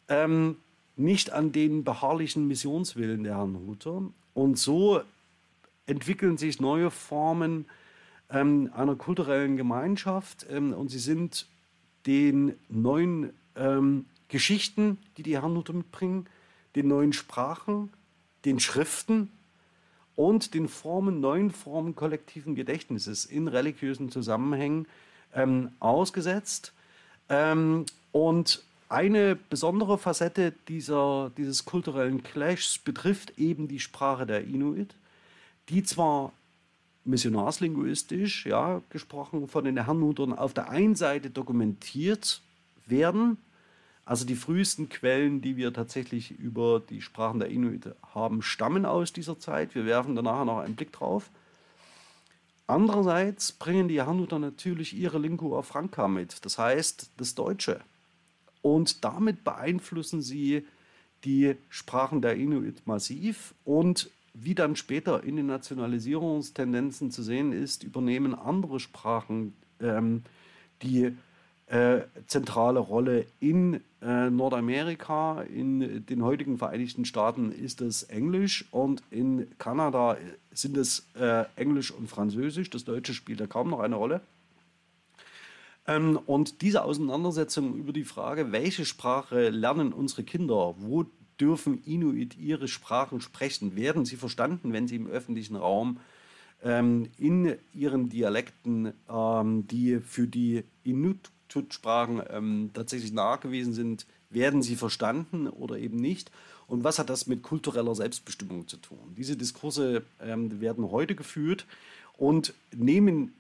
ähm, 0.08 0.58
nicht 0.96 1.32
an 1.32 1.52
den 1.52 1.84
beharrlichen 1.84 2.48
Missionswillen 2.48 3.24
der 3.24 3.38
Herrnhuter. 3.38 4.04
Und 4.34 4.58
so 4.58 5.02
entwickeln 5.86 6.38
sich 6.38 6.60
neue 6.60 6.92
Formen 6.92 7.66
ähm, 8.30 8.72
einer 8.76 8.96
kulturellen 8.96 9.58
Gemeinschaft 9.58 10.46
ähm, 10.50 10.74
und 10.74 10.90
sie 10.90 11.00
sind 11.00 11.48
den 12.06 12.54
neuen 12.70 13.32
ähm, 13.56 14.06
Geschichten, 14.28 14.98
die 15.18 15.24
die 15.24 15.36
Herrnhuter 15.36 15.74
mitbringen, 15.74 16.28
den 16.76 16.88
neuen 16.88 17.14
Sprachen, 17.14 17.92
den 18.46 18.60
Schriften 18.60 19.32
und 20.16 20.54
den 20.54 20.68
Formen, 20.68 21.20
neuen 21.20 21.52
Formen 21.52 21.96
kollektiven 21.96 22.56
Gedächtnisses 22.56 23.26
in 23.26 23.48
religiösen 23.48 24.10
Zusammenhängen 24.10 24.88
ähm, 25.34 25.72
ausgesetzt. 25.80 26.74
Ähm, 27.30 27.86
und 28.12 28.64
eine 28.94 29.36
besondere 29.36 29.98
Facette 29.98 30.54
dieser, 30.68 31.32
dieses 31.36 31.66
kulturellen 31.66 32.22
Clashs 32.22 32.78
betrifft 32.78 33.40
eben 33.40 33.68
die 33.68 33.80
Sprache 33.80 34.28
der 34.28 34.44
Inuit, 34.46 34.96
die 35.70 35.82
zwar 35.84 36.32
missionarslinguistisch 37.04 38.46
ja, 38.46 38.82
gesprochen 38.90 39.48
von 39.48 39.66
den 39.66 39.84
Herrnhutern 39.84 40.32
auf 40.32 40.54
der 40.54 40.70
einen 40.70 40.96
Seite 40.96 41.32
dokumentiert 41.32 42.42
werden, 42.86 43.38
also 44.06 44.26
die 44.26 44.36
frühesten 44.36 44.90
Quellen, 44.90 45.42
die 45.42 45.58
wir 45.58 45.74
tatsächlich 45.74 46.32
über 46.32 46.80
die 46.80 47.02
Sprachen 47.02 47.40
der 47.40 47.50
Inuit 47.50 47.96
haben, 48.14 48.44
stammen 48.44 48.86
aus 48.86 49.12
dieser 49.12 49.40
Zeit. 49.40 49.74
Wir 49.74 49.86
werfen 49.86 50.16
danach 50.16 50.46
noch 50.46 50.60
einen 50.60 50.76
Blick 50.76 50.92
drauf. 50.92 51.32
Andererseits 52.68 53.54
bringen 53.54 53.88
die 53.88 54.02
Herrnhuter 54.02 54.38
natürlich 54.40 54.94
ihre 54.94 55.18
Lingua 55.18 55.64
Franca 55.64 56.08
mit, 56.08 56.46
das 56.46 56.60
heißt 56.60 57.10
das 57.18 57.34
Deutsche. 57.34 57.82
Und 58.64 59.04
damit 59.04 59.44
beeinflussen 59.44 60.24
sie 60.24 60.66
die 61.26 61.56
Sprachen 61.70 62.22
der 62.22 62.36
Inuit 62.36 62.88
massiv 62.88 63.54
und 63.64 64.10
wie 64.34 64.56
dann 64.56 64.76
später 64.76 65.24
in 65.24 65.36
den 65.36 65.46
Nationalisierungstendenzen 65.46 67.12
zu 67.12 67.22
sehen 67.22 67.54
ist, 67.54 67.84
übernehmen 67.84 68.34
andere 68.34 68.80
Sprachen 68.80 69.54
ähm, 69.80 70.24
die 70.82 71.16
äh, 71.68 72.02
zentrale 72.28 72.80
Rolle 72.80 73.26
in 73.40 73.82
äh, 74.02 74.30
Nordamerika. 74.30 75.44
In 75.44 76.06
den 76.06 76.24
heutigen 76.24 76.58
Vereinigten 76.58 77.06
Staaten 77.06 77.52
ist 77.52 77.82
es 77.82 78.04
Englisch 78.04 78.66
und 78.72 79.04
in 79.12 79.48
Kanada 79.60 80.18
sind 80.52 80.78
es 80.78 81.06
äh, 81.20 81.46
Englisch 81.56 81.92
und 81.92 82.10
Französisch. 82.10 82.70
Das 82.70 82.86
Deutsche 82.86 83.14
spielt 83.14 83.40
da 83.40 83.48
kaum 83.48 83.70
noch 83.70 83.80
eine 83.80 83.96
Rolle. 83.96 84.22
Ähm, 85.88 86.20
und 86.26 86.62
diese 86.62 86.84
Auseinandersetzung 86.84 87.76
über 87.76 87.94
die 87.94 88.06
Frage, 88.06 88.52
welche 88.52 88.86
Sprache 88.86 89.50
lernen 89.50 89.94
unsere 89.94 90.24
Kinder, 90.24 90.76
wo 90.78 91.06
dürfen 91.40 91.84
Inuit 91.84 92.38
ihre 92.38 92.68
Sprachen 92.68 93.20
sprechen, 93.22 93.76
werden 93.76 94.06
sie 94.06 94.16
verstanden, 94.16 94.72
wenn 94.72 94.88
sie 94.88 94.96
im 94.96 95.08
öffentlichen 95.08 95.56
Raum 95.56 96.00
ähm, 96.64 97.10
in 97.18 97.56
ihren 97.74 98.10
Dialekten, 98.10 98.94
ähm, 99.10 99.68
die 99.68 100.00
für 100.00 100.28
die 100.28 100.64
Inuit-Sprachen 100.84 102.72
tatsächlich 102.74 103.12
nachgewiesen 103.12 103.74
sind, 103.74 104.06
werden 104.30 104.62
sie 104.62 104.76
verstanden 104.76 105.48
oder 105.48 105.78
eben 105.78 105.98
nicht? 105.98 106.32
Und 106.66 106.84
was 106.84 106.98
hat 106.98 107.10
das 107.10 107.28
mit 107.28 107.44
kultureller 107.44 107.94
Selbstbestimmung 107.94 108.68
zu 108.68 108.78
tun? 108.78 109.14
Diese 109.16 109.38
Diskurse 109.38 110.04
werden 110.20 110.90
heute 110.90 111.14
geführt 111.14 111.68
und 112.18 112.56
nehmen 112.76 113.34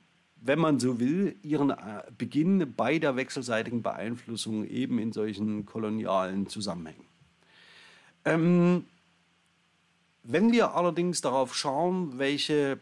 wenn 0.45 0.59
man 0.59 0.79
so 0.79 0.99
will, 0.99 1.35
ihren 1.41 1.69
äh, 1.69 2.03
Beginn 2.17 2.73
bei 2.75 2.99
der 2.99 3.15
wechselseitigen 3.15 3.81
Beeinflussung 3.81 4.67
eben 4.67 4.99
in 4.99 5.13
solchen 5.13 5.65
kolonialen 5.65 6.47
Zusammenhängen. 6.47 7.05
Ähm, 8.25 8.83
wenn 10.23 10.51
wir 10.51 10.75
allerdings 10.75 11.21
darauf 11.21 11.55
schauen, 11.55 12.17
welche 12.19 12.77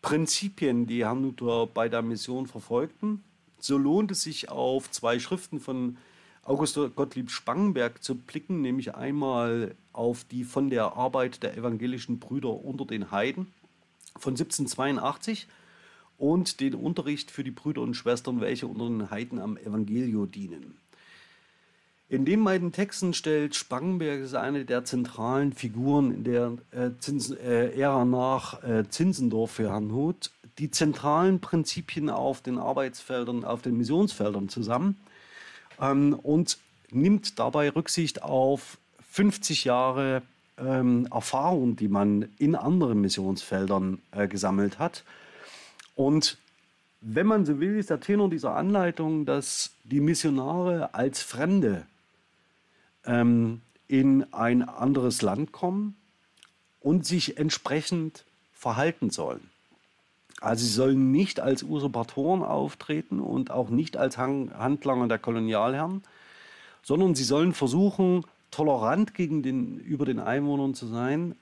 Prinzipien 0.00 0.86
die 0.86 1.04
Herrnhuter 1.04 1.66
bei 1.66 1.88
der 1.88 2.02
Mission 2.02 2.46
verfolgten, 2.46 3.24
so 3.58 3.76
lohnt 3.76 4.12
es 4.12 4.22
sich 4.22 4.48
auf 4.48 4.90
zwei 4.90 5.18
Schriften 5.18 5.60
von 5.60 5.96
August 6.44 6.78
Gottlieb 6.96 7.30
Spangenberg 7.30 8.02
zu 8.02 8.16
blicken, 8.16 8.62
nämlich 8.62 8.94
einmal 8.94 9.74
auf 9.92 10.24
die 10.24 10.44
von 10.44 10.70
der 10.70 10.96
Arbeit 10.96 11.42
der 11.42 11.56
evangelischen 11.56 12.18
Brüder 12.18 12.64
unter 12.64 12.84
den 12.84 13.10
Heiden 13.10 13.52
von 14.16 14.32
1782 14.32 15.46
und 16.18 16.60
den 16.60 16.74
Unterricht 16.74 17.30
für 17.30 17.44
die 17.44 17.50
Brüder 17.50 17.82
und 17.82 17.94
Schwestern, 17.94 18.40
welche 18.40 18.66
unter 18.66 18.86
den 18.86 19.10
Heiden 19.10 19.38
am 19.38 19.56
Evangelio 19.56 20.26
dienen. 20.26 20.78
In 22.08 22.24
den 22.26 22.44
beiden 22.44 22.72
Texten 22.72 23.14
stellt 23.14 23.54
Spangenberg 23.54 24.34
eine 24.34 24.66
der 24.66 24.84
zentralen 24.84 25.52
Figuren 25.52 26.12
in 26.12 26.24
der 26.24 26.52
äh, 26.70 26.90
Zins, 26.98 27.30
äh, 27.30 27.70
Ära 27.78 28.04
nach 28.04 28.62
äh, 28.62 28.84
Zinzendorf 28.88 29.52
für 29.52 29.70
Herrnhut 29.70 30.30
die 30.58 30.70
zentralen 30.70 31.40
Prinzipien 31.40 32.10
auf 32.10 32.40
den 32.40 32.58
Arbeitsfeldern, 32.58 33.44
auf 33.44 33.62
den 33.62 33.76
Missionsfeldern 33.76 34.48
zusammen 34.48 34.96
ähm, 35.80 36.14
und 36.14 36.58
nimmt 36.90 37.38
dabei 37.38 37.70
Rücksicht 37.70 38.22
auf 38.22 38.78
50 39.10 39.64
Jahre 39.64 40.22
ähm, 40.58 41.08
Erfahrung, 41.10 41.76
die 41.76 41.88
man 41.88 42.28
in 42.38 42.54
anderen 42.54 43.00
Missionsfeldern 43.00 44.00
äh, 44.12 44.28
gesammelt 44.28 44.78
hat. 44.78 45.04
Und 45.94 46.38
wenn 47.00 47.26
man 47.26 47.44
so 47.44 47.60
will, 47.60 47.76
ist 47.76 47.90
der 47.90 48.00
Tenor 48.00 48.30
dieser 48.30 48.54
Anleitung, 48.54 49.26
dass 49.26 49.72
die 49.84 50.00
Missionare 50.00 50.94
als 50.94 51.22
Fremde 51.22 51.86
ähm, 53.04 53.60
in 53.88 54.32
ein 54.32 54.62
anderes 54.62 55.22
Land 55.22 55.52
kommen 55.52 55.96
und 56.80 57.04
sich 57.04 57.38
entsprechend 57.38 58.24
verhalten 58.52 59.10
sollen. 59.10 59.50
Also 60.40 60.64
sie 60.64 60.72
sollen 60.72 61.12
nicht 61.12 61.40
als 61.40 61.62
Usurpatoren 61.62 62.42
auftreten 62.42 63.20
und 63.20 63.50
auch 63.50 63.68
nicht 63.68 63.96
als 63.96 64.18
Handlanger 64.18 65.08
der 65.08 65.18
Kolonialherren, 65.18 66.02
sondern 66.82 67.14
sie 67.14 67.24
sollen 67.24 67.52
versuchen, 67.52 68.24
tolerant 68.50 69.14
gegenüber 69.14 70.04
den 70.04 70.20
Einwohnern 70.20 70.74
zu 70.74 70.86
sein 70.86 71.36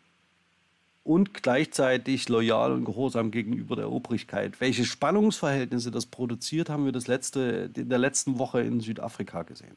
und 1.03 1.35
gleichzeitig 1.35 2.29
loyal 2.29 2.73
und 2.73 2.85
gehorsam 2.85 3.31
gegenüber 3.31 3.77
der 3.77 3.91
Obrigkeit. 3.91 4.61
Welche 4.61 4.85
Spannungsverhältnisse 4.85 5.91
das 5.91 6.07
produziert, 6.07 6.69
haben 6.69 6.85
wir 6.85 6.93
das 6.93 7.07
letzte, 7.07 7.71
in 7.75 7.89
der 7.89 7.99
letzten 7.99 8.39
Woche 8.39 8.61
in 8.61 8.81
Südafrika 8.81 9.43
gesehen. 9.43 9.77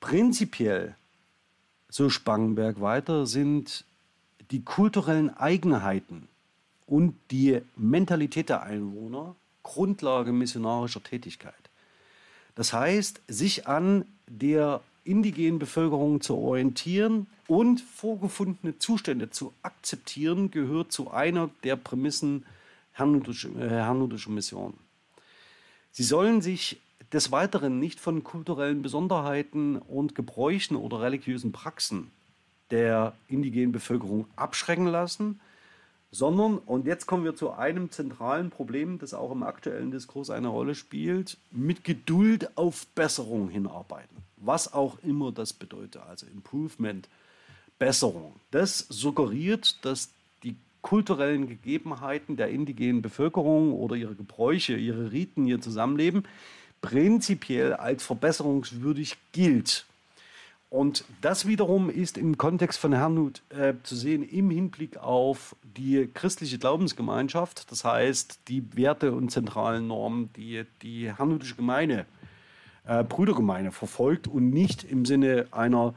Prinzipiell, 0.00 0.94
so 1.88 2.10
Spangenberg 2.10 2.80
weiter, 2.80 3.26
sind 3.26 3.84
die 4.50 4.62
kulturellen 4.62 5.30
Eigenheiten 5.30 6.28
und 6.86 7.14
die 7.30 7.60
Mentalität 7.76 8.48
der 8.48 8.62
Einwohner 8.62 9.36
Grundlage 9.62 10.32
missionarischer 10.32 11.02
Tätigkeit. 11.02 11.54
Das 12.54 12.72
heißt, 12.72 13.20
sich 13.28 13.66
an 13.66 14.06
der 14.26 14.80
indigenen 15.08 15.58
Bevölkerung 15.58 16.20
zu 16.20 16.36
orientieren 16.36 17.26
und 17.46 17.80
vorgefundene 17.80 18.78
Zustände 18.78 19.30
zu 19.30 19.52
akzeptieren, 19.62 20.50
gehört 20.50 20.92
zu 20.92 21.10
einer 21.10 21.50
der 21.64 21.76
Prämissen 21.76 22.44
herrnhutischer 22.92 24.30
äh, 24.30 24.32
Mission. 24.32 24.74
Sie 25.92 26.02
sollen 26.02 26.42
sich 26.42 26.80
des 27.12 27.32
Weiteren 27.32 27.78
nicht 27.78 28.00
von 28.00 28.22
kulturellen 28.22 28.82
Besonderheiten 28.82 29.76
und 29.76 30.14
Gebräuchen 30.14 30.76
oder 30.76 31.00
religiösen 31.00 31.52
Praxen 31.52 32.10
der 32.70 33.14
indigenen 33.28 33.72
Bevölkerung 33.72 34.26
abschrecken 34.36 34.86
lassen, 34.86 35.40
sondern, 36.10 36.58
und 36.58 36.86
jetzt 36.86 37.06
kommen 37.06 37.24
wir 37.24 37.34
zu 37.34 37.52
einem 37.52 37.90
zentralen 37.90 38.50
Problem, 38.50 38.98
das 38.98 39.14
auch 39.14 39.30
im 39.30 39.42
aktuellen 39.42 39.90
Diskurs 39.90 40.30
eine 40.30 40.48
Rolle 40.48 40.74
spielt, 40.74 41.36
mit 41.50 41.84
Geduld 41.84 42.56
auf 42.56 42.86
Besserung 42.94 43.48
hinarbeiten. 43.48 44.16
Was 44.36 44.72
auch 44.72 44.98
immer 45.02 45.32
das 45.32 45.52
bedeutet, 45.52 46.02
also 46.02 46.26
Improvement, 46.26 47.08
Besserung. 47.78 48.34
Das 48.50 48.78
suggeriert, 48.88 49.84
dass 49.84 50.10
die 50.42 50.56
kulturellen 50.82 51.46
Gegebenheiten 51.46 52.36
der 52.36 52.48
indigenen 52.48 53.02
Bevölkerung 53.02 53.72
oder 53.72 53.94
ihre 53.94 54.14
Gebräuche, 54.14 54.76
ihre 54.76 55.12
Riten, 55.12 55.46
ihr 55.46 55.60
Zusammenleben 55.60 56.24
prinzipiell 56.80 57.74
als 57.74 58.04
verbesserungswürdig 58.04 59.16
gilt. 59.32 59.86
Und 60.70 61.04
das 61.22 61.46
wiederum 61.46 61.88
ist 61.88 62.18
im 62.18 62.36
Kontext 62.36 62.78
von 62.78 62.92
Herrnhut 62.92 63.42
äh, 63.48 63.74
zu 63.84 63.96
sehen 63.96 64.22
im 64.22 64.50
Hinblick 64.50 64.98
auf 64.98 65.56
die 65.62 66.08
christliche 66.12 66.58
Glaubensgemeinschaft, 66.58 67.70
das 67.72 67.84
heißt 67.84 68.40
die 68.48 68.76
Werte 68.76 69.12
und 69.12 69.30
zentralen 69.30 69.86
Normen, 69.86 70.30
die 70.36 70.64
die 70.82 71.10
Herrnhutische 71.10 71.54
Gemeinde, 71.54 72.04
äh, 72.86 73.02
Brüdergemeinde 73.02 73.72
verfolgt 73.72 74.28
und 74.28 74.50
nicht 74.50 74.84
im 74.84 75.06
Sinne 75.06 75.46
einer 75.52 75.94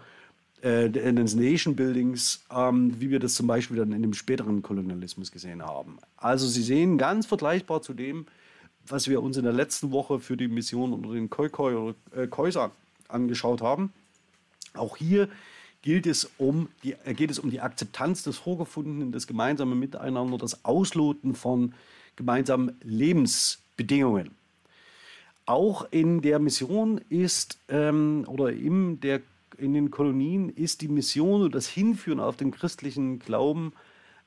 äh, 0.61 0.89
des 0.89 1.35
Nation 1.35 1.75
Buildings, 1.75 2.45
ähm, 2.49 2.93
wie 3.01 3.09
wir 3.09 3.19
das 3.19 3.33
zum 3.33 3.47
Beispiel 3.47 3.77
dann 3.77 3.91
in 3.91 4.01
dem 4.01 4.13
späteren 4.13 4.61
Kolonialismus 4.61 5.33
gesehen 5.33 5.63
haben. 5.63 5.97
Also 6.15 6.47
Sie 6.47 6.63
sehen 6.63 6.97
ganz 6.97 7.25
vergleichbar 7.25 7.81
zu 7.81 7.93
dem, 7.93 8.25
was 8.87 9.09
wir 9.09 9.21
uns 9.21 9.35
in 9.35 9.43
der 9.43 9.53
letzten 9.53 9.91
Woche 9.91 10.19
für 10.19 10.37
die 10.37 10.47
Mission 10.47 10.93
unter 10.93 11.13
den 11.13 11.29
Khoikhoi 11.29 11.73
oder 11.75 11.95
äh, 12.15 12.27
Khoisan 12.27 12.71
angeschaut 13.09 13.61
haben. 13.61 13.91
Auch 14.73 14.97
hier 14.97 15.29
gilt 15.81 16.05
es 16.05 16.29
um 16.37 16.69
die, 16.83 16.93
äh, 17.05 17.13
geht 17.13 17.31
es 17.31 17.39
um 17.39 17.49
die 17.49 17.61
Akzeptanz 17.61 18.23
des 18.23 18.37
Vorgefundenen, 18.37 19.11
das 19.11 19.27
gemeinsame 19.27 19.75
Miteinander, 19.75 20.37
das 20.37 20.63
Ausloten 20.65 21.35
von 21.35 21.73
gemeinsamen 22.15 22.77
Lebensbedingungen. 22.83 24.31
Auch 25.45 25.87
in 25.91 26.21
der 26.21 26.39
Mission 26.39 27.01
ist 27.09 27.57
ähm, 27.67 28.25
oder 28.27 28.51
in, 28.53 28.99
der, 28.99 29.21
in 29.57 29.73
den 29.73 29.91
Kolonien 29.91 30.49
ist 30.49 30.81
die 30.81 30.87
Mission 30.87 31.41
und 31.41 31.55
das 31.55 31.67
Hinführen 31.67 32.19
auf 32.19 32.37
den 32.37 32.51
christlichen 32.51 33.19
Glauben 33.19 33.73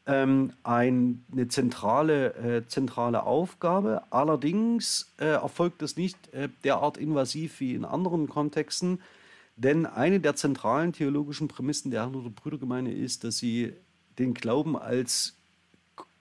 ähm, 0.06 0.52
ein, 0.64 1.24
eine 1.32 1.48
zentrale, 1.48 2.34
äh, 2.34 2.66
zentrale 2.66 3.22
Aufgabe. 3.22 4.02
Allerdings 4.10 5.12
äh, 5.18 5.26
erfolgt 5.26 5.82
das 5.82 5.96
nicht 5.96 6.32
äh, 6.34 6.48
derart 6.62 6.98
invasiv 6.98 7.60
wie 7.60 7.74
in 7.74 7.84
anderen 7.84 8.28
Kontexten, 8.28 9.00
denn 9.56 9.86
eine 9.86 10.20
der 10.20 10.34
zentralen 10.34 10.92
theologischen 10.92 11.48
Prämissen 11.48 11.90
der 11.90 12.02
Herrn- 12.02 12.34
Brüdergemeinde 12.34 12.92
ist, 12.92 13.24
dass 13.24 13.38
sie 13.38 13.72
den 14.18 14.34
Glauben 14.34 14.76
als 14.76 15.36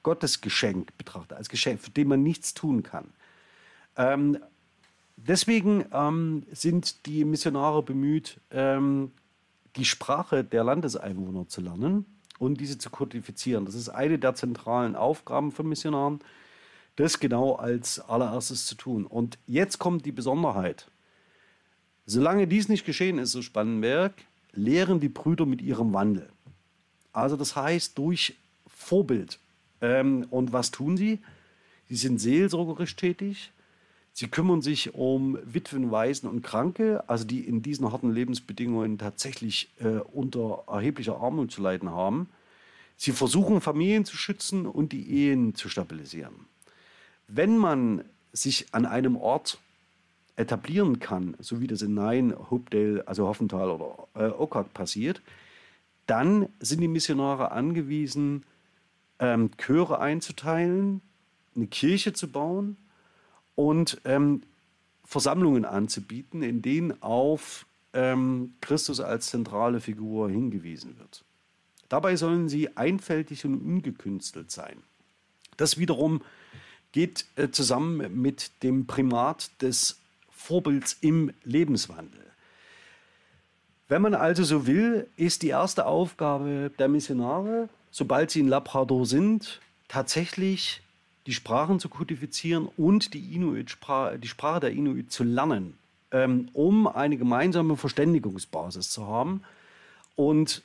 Gottesgeschenk 0.03 0.97
betrachtet, 0.97 1.37
als 1.37 1.49
Geschenk, 1.49 1.79
für 1.81 1.91
den 1.91 2.07
man 2.07 2.21
nichts 2.21 2.53
tun 2.53 2.83
kann. 2.83 3.13
Ähm, 3.95 4.37
deswegen 5.15 5.85
ähm, 5.91 6.43
sind 6.51 7.05
die 7.05 7.25
Missionare 7.25 7.81
bemüht, 7.83 8.39
ähm, 8.51 9.11
die 9.75 9.85
Sprache 9.85 10.43
der 10.43 10.63
Landeseinwohner 10.63 11.47
zu 11.47 11.61
lernen 11.61 12.05
und 12.37 12.59
diese 12.59 12.77
zu 12.77 12.89
kodifizieren. 12.89 13.65
Das 13.65 13.75
ist 13.75 13.89
eine 13.89 14.19
der 14.19 14.35
zentralen 14.35 14.95
Aufgaben 14.95 15.51
von 15.51 15.67
Missionaren, 15.67 16.19
das 16.95 17.19
genau 17.19 17.55
als 17.55 17.99
allererstes 17.99 18.67
zu 18.67 18.75
tun. 18.75 19.05
Und 19.05 19.39
jetzt 19.47 19.79
kommt 19.79 20.05
die 20.05 20.11
Besonderheit. 20.11 20.91
Solange 22.05 22.47
dies 22.47 22.69
nicht 22.69 22.85
geschehen 22.85 23.17
ist, 23.17 23.31
so 23.31 23.41
Spannenberg, 23.41 24.13
lehren 24.53 24.99
die 24.99 25.09
Brüder 25.09 25.45
mit 25.45 25.61
ihrem 25.61 25.93
Wandel. 25.93 26.29
Also 27.11 27.37
das 27.37 27.55
heißt 27.55 27.97
durch 27.97 28.35
Vorbild. 28.67 29.39
Ähm, 29.81 30.27
und 30.29 30.53
was 30.53 30.71
tun 30.71 30.97
sie? 30.97 31.19
Sie 31.89 31.95
sind 31.95 32.19
seelsorgerisch 32.19 32.95
tätig. 32.95 33.51
Sie 34.13 34.27
kümmern 34.27 34.61
sich 34.61 34.93
um 34.93 35.37
Witwen, 35.43 35.89
Waisen 35.89 36.29
und 36.29 36.43
Kranke, 36.43 37.03
also 37.07 37.25
die 37.25 37.41
in 37.41 37.61
diesen 37.63 37.91
harten 37.91 38.11
Lebensbedingungen 38.11 38.97
tatsächlich 38.99 39.69
äh, 39.79 39.99
unter 40.13 40.63
erheblicher 40.67 41.17
Armut 41.17 41.51
zu 41.51 41.61
leiden 41.61 41.89
haben. 41.89 42.29
Sie 42.95 43.11
versuchen 43.11 43.59
Familien 43.59 44.05
zu 44.05 44.15
schützen 44.15 44.67
und 44.67 44.91
die 44.91 45.09
Ehen 45.09 45.55
zu 45.55 45.67
stabilisieren. 45.67 46.33
Wenn 47.27 47.57
man 47.57 48.05
sich 48.33 48.67
an 48.71 48.85
einem 48.85 49.15
Ort 49.15 49.57
etablieren 50.35 50.99
kann, 50.99 51.35
so 51.39 51.61
wie 51.61 51.67
das 51.67 51.81
in 51.81 51.93
Nein, 51.93 52.33
Hopedale, 52.49 53.07
also 53.07 53.27
Hoffenthal 53.27 53.69
oder 53.69 54.07
äh, 54.15 54.29
Ockart 54.31 54.73
passiert, 54.73 55.21
dann 56.07 56.49
sind 56.59 56.81
die 56.81 56.87
Missionare 56.87 57.51
angewiesen, 57.51 58.43
ähm, 59.19 59.51
Chöre 59.57 59.99
einzuteilen, 59.99 61.01
eine 61.55 61.67
Kirche 61.67 62.13
zu 62.13 62.29
bauen 62.29 62.77
und 63.55 64.01
ähm, 64.05 64.41
Versammlungen 65.05 65.65
anzubieten, 65.65 66.41
in 66.41 66.61
denen 66.61 67.01
auf 67.03 67.65
ähm, 67.93 68.55
Christus 68.61 68.99
als 68.99 69.27
zentrale 69.27 69.79
Figur 69.79 70.29
hingewiesen 70.29 70.97
wird. 70.97 71.23
Dabei 71.89 72.15
sollen 72.15 72.49
sie 72.49 72.75
einfältig 72.75 73.45
und 73.45 73.55
ungekünstelt 73.55 74.49
sein. 74.49 74.77
Das 75.57 75.77
wiederum 75.77 76.21
geht 76.91 77.25
äh, 77.35 77.51
zusammen 77.51 78.19
mit 78.19 78.63
dem 78.63 78.87
Primat 78.87 79.51
des 79.61 79.99
Vorbilds 80.43 80.97
im 80.99 81.31
Lebenswandel. 81.45 82.19
Wenn 83.87 84.01
man 84.01 84.13
also 84.13 84.43
so 84.43 84.67
will, 84.67 85.07
ist 85.15 85.41
die 85.41 85.49
erste 85.49 85.85
Aufgabe 85.85 86.69
der 86.77 86.89
Missionare, 86.89 87.69
sobald 87.91 88.29
sie 88.29 88.41
in 88.41 88.49
Labrador 88.49 89.05
sind, 89.05 89.61
tatsächlich 89.87 90.81
die 91.27 91.33
Sprachen 91.33 91.79
zu 91.79 91.87
kodifizieren 91.87 92.67
und 92.75 93.13
die, 93.13 93.33
Inuit 93.33 93.77
die 94.21 94.27
Sprache 94.27 94.59
der 94.59 94.71
Inuit 94.71 95.13
zu 95.13 95.23
lernen, 95.23 95.77
ähm, 96.11 96.49
um 96.51 96.87
eine 96.87 97.15
gemeinsame 97.15 97.77
Verständigungsbasis 97.77 98.89
zu 98.89 99.07
haben. 99.07 99.43
Und 100.17 100.61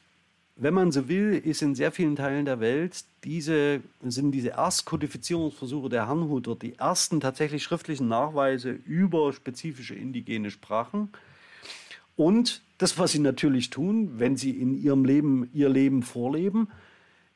wenn 0.61 0.75
man 0.75 0.91
so 0.91 1.09
will, 1.09 1.35
ist 1.35 1.63
in 1.63 1.77
sehr 1.77 1.93
vielen 1.93 2.17
Teilen 2.17 2.45
der 2.45 2.59
Welt 2.59 3.05
diese, 3.23 3.81
sind 4.03 4.33
diese 4.33 4.51
Erstkodifizierungsversuche 4.51 5.89
der 5.89 6.09
Herrnhuter 6.09 6.57
die 6.57 6.77
ersten 6.77 7.21
tatsächlich 7.21 7.63
schriftlichen 7.63 8.09
Nachweise 8.09 8.71
über 8.71 9.33
spezifische 9.33 9.95
indigene 9.95 10.51
Sprachen. 10.51 11.11
Und 12.17 12.63
das, 12.79 12.99
was 12.99 13.13
sie 13.13 13.21
natürlich 13.21 13.71
tun, 13.71 14.19
wenn 14.19 14.37
sie 14.37 14.51
in 14.51 14.77
ihrem 14.83 15.05
Leben 15.05 15.49
ihr 15.55 15.69
Leben 15.69 16.03
vorleben, 16.03 16.69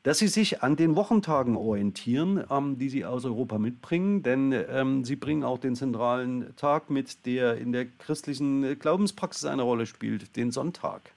dass 0.03 0.19
sie 0.19 0.27
sich 0.27 0.65
an 0.65 0.75
den 0.75 0.97
Wochentagen 0.97 1.57
orientieren, 1.57 2.43
ähm, 2.51 2.77
die 2.77 2.89
sie 2.89 3.05
aus 3.05 3.25
Europa 3.25 3.59
mitbringen. 3.59 4.25
Denn 4.25 4.53
ähm, 4.53 5.05
sie 5.05 5.15
bringen 5.15 5.45
auch 5.45 5.59
den 5.59 5.77
zentralen 5.77 6.57
Tag 6.57 6.91
mit, 6.91 7.25
der 7.25 7.57
in 7.59 7.71
der 7.71 7.87
christlichen 7.87 8.77
Glaubenspraxis 8.81 9.45
eine 9.45 9.63
Rolle 9.63 9.87
spielt, 9.87 10.35
den 10.35 10.51
Sonntag. 10.51 11.13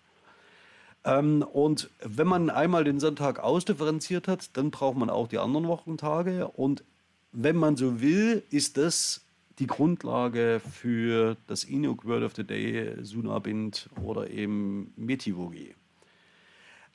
Ähm, 1.06 1.44
und 1.44 1.90
wenn 2.02 2.28
man 2.28 2.50
einmal 2.50 2.84
den 2.84 3.00
Sonntag 3.00 3.40
ausdifferenziert 3.40 4.28
hat, 4.28 4.50
dann 4.58 4.72
braucht 4.72 4.98
man 4.98 5.10
auch 5.10 5.28
die 5.28 5.38
anderen 5.38 5.68
Wochentage. 5.68 6.48
Und 6.48 6.84
wenn 7.32 7.56
man 7.56 7.78
so 7.78 8.02
will, 8.02 8.44
ist 8.50 8.78
das 8.78 9.22
die 9.60 9.68
Grundlage 9.68 10.60
für 10.60 11.38
das 11.48 11.64
Inuk 11.64 12.06
Word 12.06 12.24
of 12.24 12.36
the 12.36 12.44
Day, 12.44 12.98
Sunabind 13.04 13.90
oder 14.04 14.30
eben 14.30 14.92
Metivogi. 14.98 15.76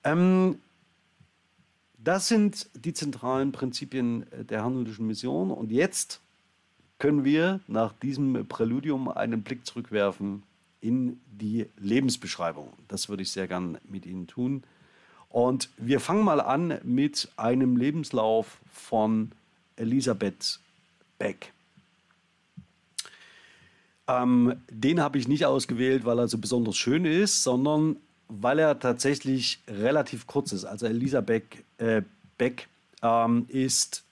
Ähm, 0.05 0.59
das 1.97 2.29
sind 2.29 2.69
die 2.75 2.93
zentralen 2.93 3.53
Prinzipien 3.53 4.27
der 4.33 4.63
herrnhutischen 4.63 5.07
Mission. 5.07 5.51
Und 5.51 5.71
jetzt 5.71 6.21
können 6.99 7.25
wir 7.25 7.61
nach 7.67 7.93
diesem 7.93 8.47
Präludium 8.47 9.09
einen 9.09 9.43
Blick 9.43 9.65
zurückwerfen 9.67 10.43
in 10.81 11.21
die 11.27 11.67
Lebensbeschreibung. 11.79 12.73
Das 12.89 13.09
würde 13.09 13.23
ich 13.23 13.33
sehr 13.33 13.49
gern 13.49 13.79
mit 13.89 14.07
Ihnen 14.07 14.27
tun. 14.27 14.65
Und 15.29 15.71
wir 15.77 16.01
fangen 16.01 16.25
mal 16.25 16.41
an 16.41 16.81
mit 16.83 17.29
einem 17.37 17.77
Lebenslauf 17.77 18.61
von 18.73 19.33
Elisabeth 19.77 20.59
Beck. 21.19 21.53
Ähm, 24.09 24.61
den 24.69 25.01
habe 25.01 25.19
ich 25.19 25.29
nicht 25.29 25.47
ausgewählt, 25.47 26.05
weil 26.05 26.19
er 26.19 26.29
so 26.29 26.39
besonders 26.39 26.77
schön 26.77 27.05
ist, 27.05 27.45
sondern 27.45 27.97
weil 28.29 28.59
er 28.59 28.79
tatsächlich 28.79 29.61
relativ 29.69 30.27
kurz 30.27 30.53
ist. 30.53 30.65
Also 30.65 30.87
Elisabeth 30.87 31.45
äh, 31.79 32.03
Beck 32.39 32.69
ähm, 33.03 33.47
ist, 33.49 34.05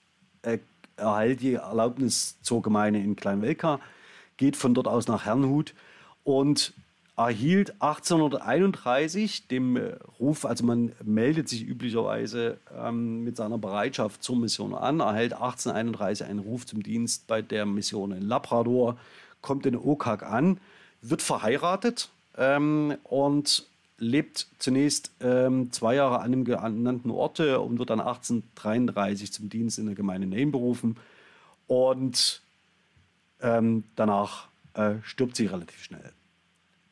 äh, 0.43 0.59
erhält 0.95 1.41
die 1.41 1.53
Erlaubnis 1.53 2.37
zur 2.41 2.61
Gemeinde 2.61 2.99
in 2.99 3.15
Kleinwelka, 3.15 3.79
geht 4.37 4.55
von 4.55 4.73
dort 4.73 4.87
aus 4.87 5.07
nach 5.07 5.25
Herrnhut 5.25 5.73
und 6.23 6.73
erhielt 7.19 7.81
1831 7.81 9.47
dem 9.47 9.75
äh, 9.75 9.95
Ruf, 10.19 10.45
also 10.45 10.63
man 10.63 10.93
meldet 11.03 11.49
sich 11.49 11.67
üblicherweise 11.67 12.57
ähm, 12.77 13.25
mit 13.25 13.35
seiner 13.35 13.57
Bereitschaft 13.57 14.23
zur 14.23 14.37
Mission 14.37 14.73
an, 14.73 15.01
erhält 15.01 15.33
1831 15.33 16.25
einen 16.25 16.39
Ruf 16.39 16.65
zum 16.65 16.81
Dienst 16.81 17.27
bei 17.27 17.41
der 17.41 17.65
Mission 17.65 18.13
in 18.13 18.21
Labrador, 18.21 18.97
kommt 19.41 19.65
in 19.65 19.75
Okak 19.75 20.23
an, 20.23 20.59
wird 21.01 21.21
verheiratet 21.21 22.09
ähm, 22.37 22.95
und 23.03 23.65
lebt 23.97 24.47
zunächst 24.59 25.11
ähm, 25.19 25.71
zwei 25.71 25.95
Jahre 25.95 26.21
an 26.21 26.31
dem 26.31 26.45
genannten 26.45 27.11
Orte 27.11 27.59
und 27.59 27.79
wird 27.79 27.89
dann 27.89 27.99
1833 27.99 29.33
zum 29.33 29.49
Dienst 29.49 29.77
in 29.77 29.87
der 29.87 29.95
Gemeinde 29.95 30.27
Nain 30.27 30.51
berufen. 30.51 30.95
Und 31.67 32.41
ähm, 33.41 33.83
danach 33.95 34.48
äh, 34.79 34.95
stirbt 35.03 35.35
sie 35.35 35.45
relativ 35.45 35.83
schnell. 35.83 36.13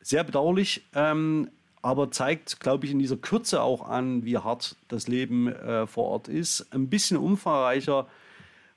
Sehr 0.00 0.24
bedauerlich, 0.24 0.84
ähm, 0.94 1.50
aber 1.80 2.10
zeigt, 2.10 2.60
glaube 2.60 2.86
ich, 2.86 2.92
in 2.92 2.98
dieser 2.98 3.16
Kürze 3.16 3.62
auch 3.62 3.88
an, 3.88 4.24
wie 4.24 4.36
hart 4.36 4.76
das 4.88 5.08
Leben 5.08 5.48
äh, 5.48 5.86
vor 5.86 6.04
Ort 6.04 6.28
ist. 6.28 6.72
Ein 6.72 6.88
bisschen 6.88 7.16
umfangreicher 7.16 8.06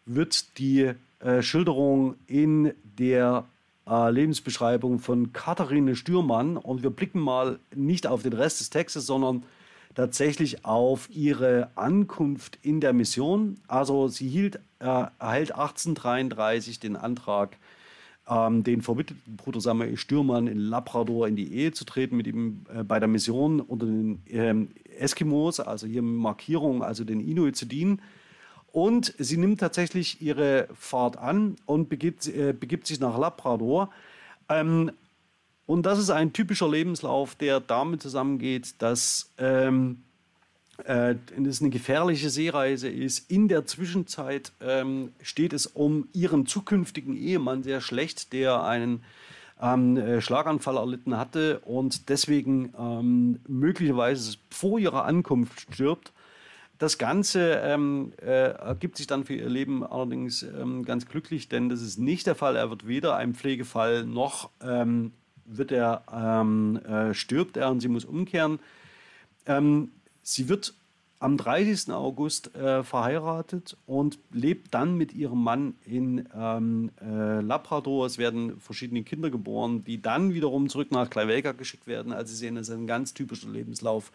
wird 0.05 0.57
die 0.57 0.93
äh, 1.19 1.41
Schilderung 1.41 2.15
in 2.27 2.73
der 2.83 3.45
äh, 3.87 4.11
Lebensbeschreibung 4.11 4.99
von 4.99 5.33
Katharine 5.33 5.95
Stürmann. 5.95 6.57
Und 6.57 6.83
wir 6.83 6.89
blicken 6.89 7.19
mal 7.19 7.59
nicht 7.75 8.07
auf 8.07 8.23
den 8.23 8.33
Rest 8.33 8.59
des 8.59 8.69
Textes, 8.69 9.05
sondern 9.05 9.43
tatsächlich 9.95 10.63
auf 10.63 11.09
ihre 11.09 11.69
Ankunft 11.75 12.59
in 12.61 12.79
der 12.81 12.93
Mission. 12.93 13.59
Also 13.67 14.07
sie 14.07 14.29
hielt, 14.29 14.57
äh, 14.79 15.05
erhält 15.19 15.51
1833 15.53 16.79
den 16.79 16.95
Antrag 16.95 17.57
ähm, 18.29 18.63
den 18.63 18.81
verwitweten 18.81 19.35
Bruder 19.35 19.61
Samuel 19.61 19.97
Stürmann 19.97 20.47
in 20.47 20.57
Labrador 20.57 21.27
in 21.27 21.35
die 21.35 21.53
Ehe 21.53 21.71
zu 21.71 21.85
treten, 21.85 22.17
mit 22.17 22.27
ihm 22.27 22.65
äh, 22.73 22.83
bei 22.83 22.99
der 22.99 23.07
Mission 23.07 23.59
unter 23.59 23.85
den 23.85 24.23
ähm, 24.29 24.69
Eskimos, 24.97 25.59
also 25.59 25.87
hier 25.87 26.01
Markierung, 26.01 26.83
also 26.83 27.03
den 27.03 27.19
Inuit 27.19 27.55
zu 27.55 27.65
dienen. 27.65 28.01
Und 28.71 29.13
sie 29.17 29.37
nimmt 29.37 29.59
tatsächlich 29.59 30.21
ihre 30.21 30.69
Fahrt 30.73 31.17
an 31.17 31.57
und 31.65 31.89
begibt, 31.89 32.27
äh, 32.27 32.53
begibt 32.53 32.87
sich 32.87 32.99
nach 32.99 33.17
Labrador. 33.17 33.89
Ähm, 34.47 34.91
und 35.65 35.85
das 35.85 35.99
ist 35.99 36.09
ein 36.09 36.33
typischer 36.33 36.69
Lebenslauf, 36.69 37.35
der 37.35 37.59
damit 37.59 38.01
zusammengeht, 38.01 38.81
dass 38.81 39.31
ähm, 39.37 40.03
äh, 40.85 41.15
das 41.37 41.61
eine 41.61 41.69
gefährliche 41.69 42.29
Seereise 42.29 42.89
ist. 42.89 43.29
In 43.31 43.47
der 43.47 43.65
Zwischenzeit 43.65 44.51
ähm, 44.61 45.11
steht 45.21 45.53
es 45.53 45.65
um 45.65 46.07
ihren 46.13 46.45
zukünftigen 46.45 47.15
Ehemann 47.15 47.63
sehr 47.63 47.81
schlecht, 47.81 48.33
der 48.33 48.63
einen 48.63 49.03
ähm, 49.61 49.97
äh, 49.97 50.21
Schlaganfall 50.21 50.77
erlitten 50.77 51.17
hatte 51.17 51.59
und 51.59 52.09
deswegen 52.09 52.73
ähm, 52.77 53.39
möglicherweise 53.47 54.37
vor 54.49 54.79
ihrer 54.79 55.05
Ankunft 55.05 55.73
stirbt. 55.73 56.11
Das 56.79 56.97
Ganze 56.97 57.61
ähm, 57.63 58.13
äh, 58.21 58.53
ergibt 58.53 58.97
sich 58.97 59.05
dann 59.05 59.23
für 59.23 59.35
ihr 59.35 59.49
Leben 59.49 59.85
allerdings 59.85 60.41
ähm, 60.41 60.83
ganz 60.83 61.05
glücklich, 61.05 61.47
denn 61.47 61.69
das 61.69 61.81
ist 61.81 61.99
nicht 61.99 62.25
der 62.25 62.33
Fall. 62.33 62.55
Er 62.55 62.71
wird 62.71 62.87
weder 62.87 63.15
ein 63.15 63.35
Pflegefall 63.35 64.03
noch 64.03 64.49
ähm, 64.63 65.11
wird 65.45 65.71
er, 65.71 66.03
ähm, 66.11 66.77
äh, 66.77 67.13
stirbt 67.13 67.57
er 67.57 67.69
und 67.69 67.81
sie 67.81 67.87
muss 67.87 68.05
umkehren. 68.05 68.59
Sie 70.23 70.49
wird 70.49 70.73
am 71.21 71.37
30. 71.37 71.91
August 71.93 72.55
äh, 72.55 72.83
verheiratet 72.83 73.77
und 73.85 74.17
lebt 74.31 74.73
dann 74.73 74.95
mit 74.95 75.13
ihrem 75.13 75.43
Mann 75.43 75.75
in 75.85 76.27
ähm, 76.35 76.89
äh, 76.99 77.41
Labrador. 77.41 78.07
Es 78.07 78.17
werden 78.17 78.59
verschiedene 78.59 79.03
Kinder 79.03 79.29
geboren, 79.29 79.83
die 79.83 80.01
dann 80.01 80.33
wiederum 80.33 80.67
zurück 80.67 80.91
nach 80.91 81.11
Kleinwelka 81.11 81.51
geschickt 81.51 81.85
werden. 81.85 82.11
Also 82.11 82.31
Sie 82.31 82.37
sehen, 82.37 82.55
das 82.55 82.69
ist 82.69 82.75
ein 82.75 82.87
ganz 82.87 83.13
typischer 83.13 83.49
Lebenslauf 83.49 84.11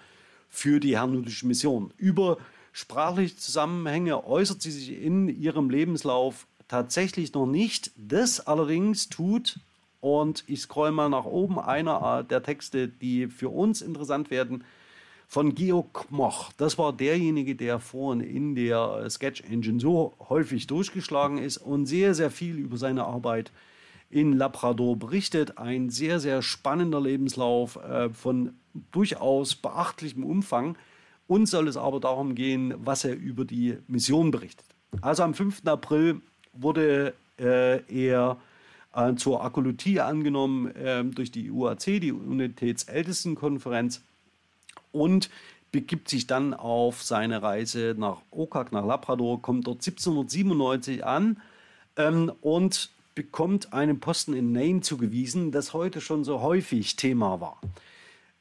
für 0.51 0.81
die 0.81 0.97
herrnhutische 0.97 1.47
Mission. 1.47 1.93
Über 1.97 2.39
sprachliche 2.73 3.37
Zusammenhänge 3.37 4.27
äußert 4.27 4.61
sie 4.61 4.73
sich 4.73 5.01
in 5.01 5.29
ihrem 5.29 5.71
Lebenslauf 5.71 6.47
tatsächlich 6.67 7.33
noch 7.35 7.47
nicht. 7.47 7.93
Das 7.97 8.41
allerdings 8.41 9.09
tut, 9.09 9.61
und 10.01 10.43
ich 10.49 10.63
scroll 10.63 10.91
mal 10.91 11.09
nach 11.09 11.25
oben, 11.25 11.61
einer 11.61 12.25
der 12.25 12.43
Texte, 12.43 12.89
die 12.89 13.29
für 13.29 13.49
uns 13.49 13.81
interessant 13.81 14.31
werden, 14.31 14.65
von 15.27 15.55
Georg 15.55 16.11
Moch. 16.11 16.53
Das 16.57 16.79
war 16.79 16.93
derjenige, 16.93 17.55
der 17.57 17.79
vorhin 17.79 18.20
in 18.20 18.55
der 18.55 19.03
äh, 19.05 19.11
Sketch 19.11 19.43
Engine 19.43 19.81
so 19.81 20.14
häufig 20.29 20.66
durchgeschlagen 20.66 21.39
ist 21.39 21.59
und 21.59 21.87
sehr, 21.87 22.14
sehr 22.14 22.31
viel 22.31 22.57
über 22.57 22.77
seine 22.77 23.05
Arbeit 23.05 23.51
in 24.09 24.33
Labrador 24.33 24.97
berichtet. 24.97 25.59
Ein 25.59 25.91
sehr, 25.91 26.20
sehr 26.20 26.43
spannender 26.43 27.01
Lebenslauf 27.01 27.77
äh, 27.77 28.09
von 28.11 28.55
durchaus 28.93 29.57
beachtlichem 29.57 30.24
Umfang. 30.24 30.77
Uns 31.27 31.51
soll 31.51 31.66
es 31.66 31.77
aber 31.77 31.99
darum 31.99 32.35
gehen, 32.37 32.74
was 32.79 33.05
er 33.05 33.16
über 33.16 33.45
die 33.45 33.79
Mission 33.89 34.31
berichtet. 34.31 34.66
Also 35.01 35.24
am 35.24 35.35
5. 35.35 35.62
April 35.66 36.20
wurde 36.53 37.14
äh, 37.39 37.81
er 37.93 38.37
äh, 38.95 39.14
zur 39.16 39.45
Akolutie 39.45 40.01
angenommen 40.01 40.74
äh, 40.74 41.05
durch 41.05 41.33
die 41.33 41.51
UAC, 41.51 42.01
die 42.01 42.12
Unitätsältestenkonferenz 42.12 44.03
und 44.97 45.31
begibt 45.73 46.09
sich 46.09 46.27
dann 46.27 46.55
auf 46.55 47.03
seine 47.03 47.43
Reise 47.43 47.95
nach 47.99 48.23
Okak, 48.31 48.73
nach 48.73 48.85
Labrador, 48.85 49.43
kommt 49.43 49.67
dort 49.67 49.79
1797 49.87 51.05
an 51.05 51.41
ähm, 51.97 52.33
und 52.41 52.91
bekommt 53.15 53.73
einen 53.73 54.01
Posten 54.01 54.35
in 54.35 54.53
Nain 54.53 54.83
zugewiesen, 54.83 55.53
das 55.53 55.75
heute 55.75 56.01
schon 56.01 56.25
so 56.25 56.41
häufig 56.41 56.97
Thema 56.97 57.41
war. 57.41 57.61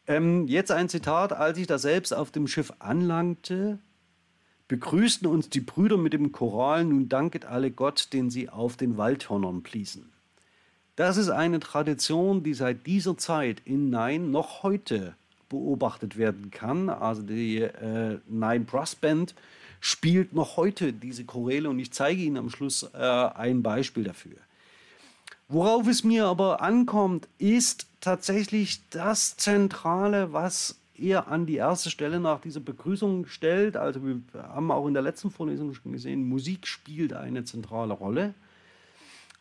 Ähm, 0.08 0.48
jetzt 0.48 0.72
ein 0.72 0.90
Zitat, 0.90 1.34
als 1.34 1.58
ich 1.58 1.68
da 1.68 1.78
selbst 1.78 2.14
auf 2.14 2.32
dem 2.32 2.48
Schiff 2.48 2.72
anlangte, 2.80 3.80
begrüßten 4.68 5.28
uns 5.28 5.50
die 5.50 5.62
Brüder 5.62 5.98
mit 5.98 6.14
dem 6.14 6.32
Choral, 6.32 6.86
nun 6.86 7.10
danket 7.10 7.46
alle 7.46 7.72
Gott, 7.72 8.14
den 8.14 8.30
sie 8.30 8.50
auf 8.50 8.78
den 8.78 8.98
Waldhörnern 8.98 9.62
bliesen. 9.62 10.12
Das 10.96 11.18
ist 11.18 11.30
eine 11.30 11.60
Tradition, 11.60 12.44
die 12.44 12.54
seit 12.54 12.88
dieser 12.88 13.18
Zeit 13.18 13.62
in 13.66 13.90
Nain 13.90 14.32
noch 14.32 14.64
heute 14.64 15.16
beobachtet 15.50 16.18
werden 16.18 16.52
kann. 16.52 16.90
Also 16.90 17.22
die 17.22 17.62
äh, 17.62 18.20
Nine 18.28 18.66
Brass 18.66 18.96
Band 18.96 19.36
spielt 19.80 20.34
noch 20.34 20.58
heute 20.58 20.94
diese 20.94 21.26
Choräle 21.26 21.70
und 21.70 21.80
ich 21.80 21.92
zeige 21.92 22.22
Ihnen 22.22 22.38
am 22.38 22.50
Schluss 22.50 22.84
äh, 22.94 22.98
ein 22.98 23.62
Beispiel 23.62 24.04
dafür. 24.04 24.38
Worauf 25.48 25.88
es 25.88 26.04
mir 26.04 26.26
aber 26.26 26.62
ankommt, 26.62 27.28
ist 27.38 27.86
tatsächlich 28.02 28.82
das 28.90 29.38
Zentrale, 29.38 30.34
was 30.34 30.80
er 30.98 31.28
an 31.28 31.46
die 31.46 31.58
erste 31.58 31.92
Stelle 31.92 32.20
nach 32.20 32.42
dieser 32.42 32.62
Begrüßung 32.62 33.28
stellt. 33.28 33.78
Also 33.78 34.04
wir 34.04 34.22
haben 34.34 34.72
auch 34.72 34.88
in 34.88 34.94
der 34.94 35.04
letzten 35.04 35.30
Vorlesung 35.30 35.74
schon 35.74 35.92
gesehen, 35.92 36.28
Musik 36.28 36.68
spielt 36.68 37.14
eine 37.14 37.44
zentrale 37.44 37.94
Rolle. 37.94 38.34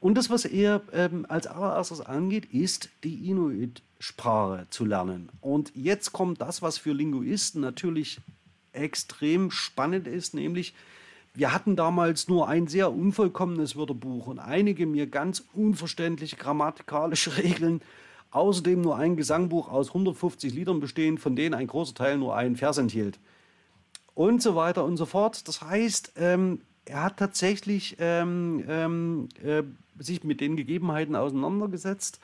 Und 0.04 0.18
das, 0.18 0.28
was 0.28 0.44
er 0.44 0.82
ähm, 0.92 1.24
als 1.30 1.46
allererstes 1.46 2.02
angeht, 2.02 2.52
ist 2.52 2.90
die 3.04 3.30
Inuit-Sprache 3.30 4.66
zu 4.68 4.84
lernen. 4.84 5.30
Und 5.40 5.72
jetzt 5.74 6.12
kommt 6.12 6.42
das, 6.42 6.60
was 6.60 6.76
für 6.76 6.92
Linguisten 6.92 7.62
natürlich 7.62 8.20
extrem 8.74 9.50
spannend 9.50 10.06
ist, 10.06 10.34
nämlich 10.34 10.74
wir 11.32 11.54
hatten 11.54 11.74
damals 11.74 12.28
nur 12.28 12.48
ein 12.48 12.66
sehr 12.66 12.92
unvollkommenes 12.92 13.76
Wörterbuch 13.76 14.26
und 14.26 14.40
einige 14.40 14.84
mir 14.84 15.06
ganz 15.06 15.42
unverständliche 15.54 16.36
grammatikalische 16.36 17.38
Regeln. 17.42 17.80
Außerdem 18.30 18.82
nur 18.82 18.98
ein 18.98 19.16
Gesangbuch 19.16 19.70
aus 19.70 19.88
150 19.88 20.52
Liedern 20.52 20.80
bestehend, 20.80 21.18
von 21.18 21.34
denen 21.34 21.54
ein 21.54 21.66
großer 21.66 21.94
Teil 21.94 22.18
nur 22.18 22.36
einen 22.36 22.56
Vers 22.56 22.76
enthielt. 22.76 23.18
Und 24.14 24.42
so 24.42 24.54
weiter 24.54 24.84
und 24.84 24.98
so 24.98 25.06
fort. 25.06 25.48
Das 25.48 25.62
heißt, 25.62 26.12
ähm, 26.16 26.60
er 26.84 27.04
hat 27.04 27.16
tatsächlich 27.16 27.96
ähm, 27.98 28.62
ähm, 28.68 29.28
äh, 29.42 29.62
sich 29.98 30.24
mit 30.24 30.40
den 30.40 30.56
Gegebenheiten 30.56 31.16
auseinandergesetzt. 31.16 32.20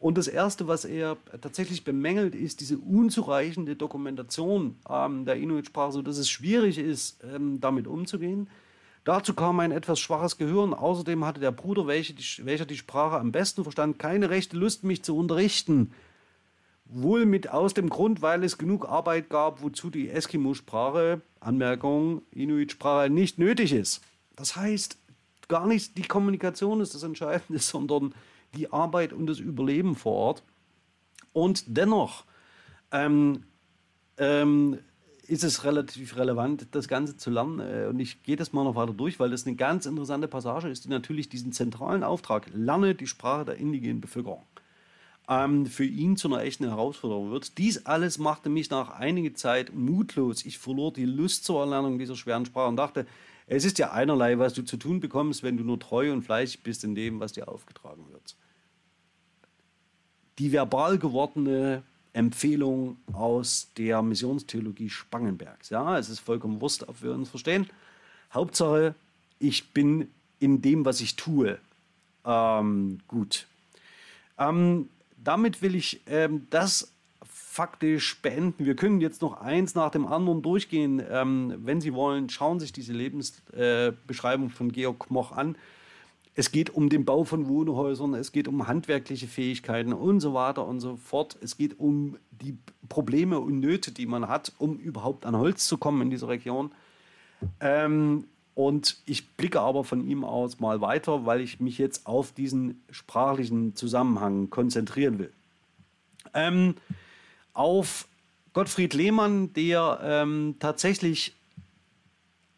Und 0.00 0.16
das 0.16 0.28
Erste, 0.28 0.66
was 0.66 0.86
er 0.86 1.18
tatsächlich 1.42 1.84
bemängelt, 1.84 2.34
ist 2.34 2.60
diese 2.60 2.78
unzureichende 2.78 3.76
Dokumentation 3.76 4.76
ähm, 4.88 5.26
der 5.26 5.36
Inuit-Sprache, 5.36 5.92
sodass 5.92 6.16
es 6.16 6.30
schwierig 6.30 6.78
ist, 6.78 7.22
ähm, 7.22 7.60
damit 7.60 7.86
umzugehen. 7.86 8.48
Dazu 9.04 9.34
kam 9.34 9.60
ein 9.60 9.72
etwas 9.72 10.00
schwaches 10.00 10.38
Gehirn. 10.38 10.72
Außerdem 10.72 11.24
hatte 11.24 11.40
der 11.40 11.52
Bruder, 11.52 11.86
welche 11.86 12.14
die, 12.14 12.24
welcher 12.44 12.64
die 12.64 12.78
Sprache 12.78 13.18
am 13.18 13.30
besten 13.30 13.62
verstand, 13.62 13.98
keine 13.98 14.30
rechte 14.30 14.56
Lust, 14.56 14.84
mich 14.84 15.02
zu 15.02 15.16
unterrichten. 15.16 15.92
Wohl 16.86 17.26
mit 17.26 17.50
aus 17.50 17.74
dem 17.74 17.90
Grund, 17.90 18.22
weil 18.22 18.42
es 18.42 18.56
genug 18.56 18.88
Arbeit 18.88 19.28
gab, 19.28 19.62
wozu 19.62 19.90
die 19.90 20.08
Eskimo-Sprache, 20.08 21.20
Anmerkung, 21.40 22.22
Inuit-Sprache 22.30 23.10
nicht 23.10 23.38
nötig 23.38 23.72
ist. 23.72 24.00
Das 24.34 24.56
heißt, 24.56 24.96
gar 25.50 25.66
nicht 25.66 25.98
die 25.98 26.02
Kommunikation 26.02 26.80
ist 26.80 26.94
das 26.94 27.02
Entscheidende, 27.02 27.58
sondern 27.58 28.14
die 28.54 28.72
Arbeit 28.72 29.12
und 29.12 29.26
das 29.26 29.38
Überleben 29.38 29.94
vor 29.94 30.14
Ort. 30.14 30.42
Und 31.32 31.64
dennoch 31.66 32.24
ähm, 32.92 33.44
ähm, 34.16 34.78
ist 35.26 35.44
es 35.44 35.64
relativ 35.64 36.16
relevant, 36.16 36.68
das 36.72 36.88
Ganze 36.88 37.16
zu 37.16 37.30
lernen. 37.30 37.60
Äh, 37.60 37.86
und 37.88 38.00
ich 38.00 38.22
gehe 38.22 38.36
das 38.36 38.52
mal 38.52 38.64
noch 38.64 38.74
weiter 38.76 38.94
durch, 38.94 39.20
weil 39.20 39.30
das 39.30 39.46
eine 39.46 39.56
ganz 39.56 39.86
interessante 39.86 40.28
Passage 40.28 40.68
ist, 40.68 40.84
die 40.84 40.88
natürlich 40.88 41.28
diesen 41.28 41.52
zentralen 41.52 42.02
Auftrag, 42.02 42.46
lerne 42.52 42.94
die 42.94 43.06
Sprache 43.06 43.44
der 43.44 43.56
indigenen 43.56 44.00
Bevölkerung, 44.00 44.42
ähm, 45.28 45.66
für 45.66 45.84
ihn 45.84 46.16
zu 46.16 46.28
einer 46.28 46.42
echten 46.42 46.66
Herausforderung 46.66 47.30
wird. 47.30 47.58
Dies 47.58 47.86
alles 47.86 48.18
machte 48.18 48.48
mich 48.48 48.70
nach 48.70 48.90
einiger 48.90 49.34
Zeit 49.34 49.72
mutlos. 49.74 50.44
Ich 50.44 50.58
verlor 50.58 50.92
die 50.92 51.04
Lust 51.04 51.44
zur 51.44 51.60
Erlernung 51.60 51.98
dieser 51.98 52.16
schweren 52.16 52.46
Sprache 52.46 52.68
und 52.68 52.76
dachte, 52.76 53.06
es 53.52 53.64
ist 53.64 53.78
ja 53.78 53.90
einerlei, 53.90 54.38
was 54.38 54.54
du 54.54 54.62
zu 54.62 54.76
tun 54.76 55.00
bekommst, 55.00 55.42
wenn 55.42 55.56
du 55.56 55.64
nur 55.64 55.80
treu 55.80 56.12
und 56.12 56.22
fleißig 56.22 56.62
bist 56.62 56.84
in 56.84 56.94
dem, 56.94 57.18
was 57.18 57.32
dir 57.32 57.48
aufgetragen 57.48 58.04
wird. 58.12 58.36
Die 60.38 60.52
verbal 60.52 60.98
gewordene 60.98 61.82
Empfehlung 62.12 62.98
aus 63.12 63.68
der 63.76 64.02
Missionstheologie 64.02 64.88
Spangenbergs. 64.88 65.70
Ja, 65.70 65.98
es 65.98 66.08
ist 66.08 66.20
vollkommen 66.20 66.60
wurscht, 66.60 66.84
ob 66.84 67.02
wir 67.02 67.12
uns 67.12 67.28
verstehen. 67.28 67.68
Hauptsache, 68.32 68.94
ich 69.40 69.70
bin 69.70 70.08
in 70.38 70.62
dem, 70.62 70.84
was 70.84 71.00
ich 71.00 71.16
tue, 71.16 71.58
ähm, 72.24 73.00
gut. 73.08 73.48
Ähm, 74.38 74.88
damit 75.16 75.60
will 75.60 75.74
ich 75.74 76.00
ähm, 76.06 76.46
das 76.50 76.92
faktisch 77.60 78.22
beenden. 78.22 78.64
Wir 78.64 78.74
können 78.74 79.02
jetzt 79.02 79.20
noch 79.20 79.38
eins 79.38 79.74
nach 79.74 79.90
dem 79.90 80.06
anderen 80.06 80.40
durchgehen. 80.40 81.02
Ähm, 81.10 81.56
wenn 81.58 81.82
Sie 81.82 81.92
wollen, 81.92 82.30
schauen 82.30 82.58
Sie 82.58 82.64
sich 82.64 82.72
diese 82.72 82.94
Lebensbeschreibung 82.94 84.46
äh, 84.46 84.50
von 84.50 84.72
Georg 84.72 85.00
Kmoch 85.00 85.32
an. 85.32 85.56
Es 86.34 86.52
geht 86.52 86.70
um 86.70 86.88
den 86.88 87.04
Bau 87.04 87.24
von 87.24 87.48
Wohnhäusern, 87.48 88.14
es 88.14 88.32
geht 88.32 88.48
um 88.48 88.66
handwerkliche 88.66 89.26
Fähigkeiten 89.26 89.92
und 89.92 90.20
so 90.20 90.32
weiter 90.32 90.66
und 90.66 90.80
so 90.80 90.96
fort. 90.96 91.36
Es 91.42 91.58
geht 91.58 91.78
um 91.78 92.16
die 92.30 92.56
Probleme 92.88 93.38
und 93.38 93.60
Nöte, 93.60 93.92
die 93.92 94.06
man 94.06 94.26
hat, 94.26 94.54
um 94.56 94.78
überhaupt 94.78 95.26
an 95.26 95.36
Holz 95.36 95.66
zu 95.66 95.76
kommen 95.76 96.00
in 96.00 96.08
dieser 96.08 96.28
Region. 96.28 96.72
Ähm, 97.60 98.24
und 98.54 99.02
ich 99.04 99.28
blicke 99.36 99.60
aber 99.60 99.84
von 99.84 100.08
ihm 100.08 100.24
aus 100.24 100.60
mal 100.60 100.80
weiter, 100.80 101.26
weil 101.26 101.42
ich 101.42 101.60
mich 101.60 101.76
jetzt 101.76 102.06
auf 102.06 102.32
diesen 102.32 102.82
sprachlichen 102.90 103.76
Zusammenhang 103.76 104.48
konzentrieren 104.48 105.18
will. 105.18 105.32
Ähm, 106.32 106.76
auf 107.52 108.06
Gottfried 108.52 108.94
Lehmann, 108.94 109.52
der 109.52 110.00
ähm, 110.02 110.56
tatsächlich 110.58 111.34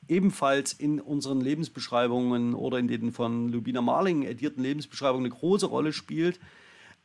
ebenfalls 0.08 0.72
in 0.72 1.00
unseren 1.00 1.40
Lebensbeschreibungen 1.40 2.54
oder 2.54 2.78
in 2.78 2.88
den 2.88 3.12
von 3.12 3.48
Lubina 3.50 3.80
Marling 3.80 4.22
editierten 4.22 4.62
Lebensbeschreibungen 4.62 5.26
eine 5.26 5.34
große 5.34 5.66
Rolle 5.66 5.92
spielt, 5.92 6.40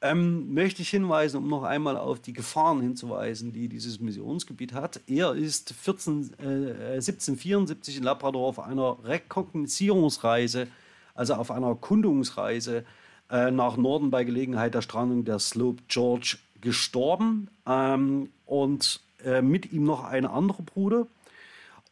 ähm, 0.01 0.53
möchte 0.53 0.81
ich 0.81 0.89
hinweisen, 0.89 1.37
um 1.37 1.47
noch 1.47 1.63
einmal 1.63 1.97
auf 1.97 2.19
die 2.19 2.33
Gefahren 2.33 2.81
hinzuweisen, 2.81 3.51
die 3.51 3.67
dieses 3.67 3.99
Missionsgebiet 3.99 4.73
hat. 4.73 5.01
Er 5.07 5.33
ist 5.33 5.73
14, 5.73 6.33
äh, 6.39 6.95
1774 6.95 7.97
in 7.97 8.03
Labrador 8.03 8.47
auf 8.47 8.59
einer 8.59 8.97
Rekognosierungsreise, 9.03 10.67
also 11.15 11.33
auf 11.33 11.49
einer 11.49 11.73
Kundungsreise 11.75 12.85
äh, 13.31 13.49
nach 13.49 13.75
Norden 13.75 14.11
bei 14.11 14.23
Gelegenheit 14.23 14.75
der 14.75 14.83
Strandung 14.83 15.25
der 15.25 15.39
Slope 15.39 15.81
George 15.87 16.37
gestorben 16.61 17.49
ähm, 17.65 18.29
und 18.45 19.01
äh, 19.23 19.41
mit 19.41 19.71
ihm 19.71 19.83
noch 19.83 20.03
ein 20.03 20.25
anderer 20.25 20.63
Bruder. 20.63 21.07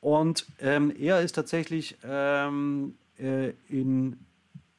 Und 0.02 0.46
ähm, 0.60 0.94
er 1.00 1.22
ist 1.22 1.34
tatsächlich 1.34 1.98
ähm, 2.04 2.96
äh, 3.18 3.54
in 3.70 4.18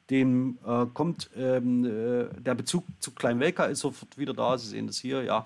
dem, 0.09 0.57
äh, 0.65 0.85
kommt 0.93 1.29
ähm, 1.35 1.85
äh, 1.85 2.27
der 2.39 2.55
Bezug 2.55 2.85
zu 2.99 3.11
Kleinwelka 3.11 3.65
ist 3.65 3.79
sofort 3.81 4.17
wieder 4.17 4.33
da. 4.33 4.57
Sie 4.57 4.69
sehen 4.69 4.87
das 4.87 4.97
hier, 4.97 5.23
ja. 5.23 5.45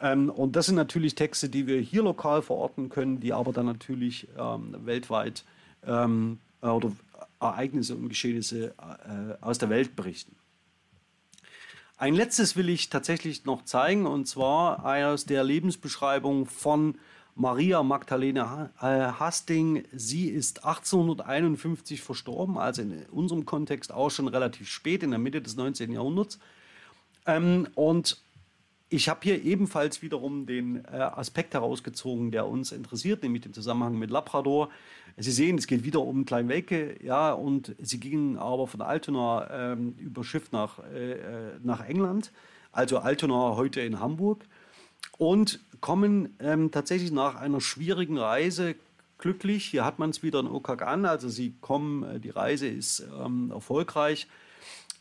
Ähm, 0.00 0.30
und 0.30 0.56
das 0.56 0.66
sind 0.66 0.76
natürlich 0.76 1.14
Texte, 1.14 1.48
die 1.48 1.66
wir 1.66 1.80
hier 1.80 2.02
lokal 2.02 2.42
verorten 2.42 2.88
können, 2.88 3.20
die 3.20 3.32
aber 3.32 3.52
dann 3.52 3.66
natürlich 3.66 4.28
ähm, 4.38 4.74
weltweit 4.84 5.44
ähm, 5.86 6.38
oder 6.60 6.92
Ereignisse 7.40 7.94
und 7.94 8.08
Geschehnisse 8.08 8.68
äh, 8.78 9.42
aus 9.42 9.58
der 9.58 9.68
Welt 9.68 9.94
berichten. 9.94 10.36
Ein 11.98 12.14
letztes 12.14 12.56
will 12.56 12.68
ich 12.68 12.90
tatsächlich 12.90 13.46
noch 13.46 13.64
zeigen, 13.64 14.06
und 14.06 14.26
zwar 14.26 14.84
aus 14.84 15.24
der 15.24 15.42
Lebensbeschreibung 15.42 16.44
von 16.44 16.96
Maria 17.34 17.82
Magdalena 17.82 18.70
äh, 18.80 19.18
Hasting. 19.18 19.84
Sie 19.92 20.28
ist 20.28 20.64
1851 20.66 22.02
verstorben, 22.02 22.58
also 22.58 22.82
in 22.82 23.06
unserem 23.10 23.46
Kontext 23.46 23.92
auch 23.92 24.10
schon 24.10 24.28
relativ 24.28 24.68
spät, 24.68 25.02
in 25.02 25.10
der 25.10 25.18
Mitte 25.18 25.40
des 25.40 25.56
19. 25.56 25.90
Jahrhunderts. 25.90 26.38
Ähm, 27.24 27.66
und 27.74 28.22
ich 28.88 29.08
habe 29.08 29.20
hier 29.22 29.42
ebenfalls 29.42 30.00
wiederum 30.00 30.46
den 30.46 30.84
äh, 30.84 30.96
Aspekt 30.96 31.54
herausgezogen, 31.54 32.30
der 32.30 32.46
uns 32.46 32.70
interessiert, 32.70 33.22
nämlich 33.22 33.42
den 33.42 33.52
Zusammenhang 33.52 33.98
mit 33.98 34.10
Labrador. 34.10 34.70
Sie 35.16 35.32
sehen, 35.32 35.58
es 35.58 35.66
geht 35.66 35.82
wieder 35.82 36.00
um 36.00 36.24
Kleinwelke, 36.24 37.02
ja, 37.02 37.32
und 37.32 37.74
sie 37.78 37.98
gingen 37.98 38.36
aber 38.36 38.66
von 38.66 38.82
Altona 38.82 39.72
ähm, 39.72 39.94
über 39.98 40.22
Schiff 40.22 40.52
nach, 40.52 40.78
äh, 40.94 41.12
äh, 41.12 41.58
nach 41.62 41.86
England, 41.88 42.32
also 42.70 42.98
Altona 42.98 43.56
heute 43.56 43.80
in 43.80 43.98
Hamburg, 43.98 44.44
und 45.18 45.60
kommen 45.80 46.36
ähm, 46.38 46.70
tatsächlich 46.70 47.10
nach 47.10 47.34
einer 47.34 47.60
schwierigen 47.60 48.18
Reise 48.18 48.76
glücklich. 49.18 49.64
Hier 49.64 49.84
hat 49.84 49.98
man 49.98 50.10
es 50.10 50.22
wieder 50.22 50.40
in 50.40 50.46
Okagan, 50.46 51.06
also 51.06 51.28
sie 51.28 51.54
kommen, 51.60 52.02
äh, 52.04 52.20
die 52.20 52.30
Reise 52.30 52.68
ist 52.68 53.04
ähm, 53.18 53.50
erfolgreich. 53.50 54.28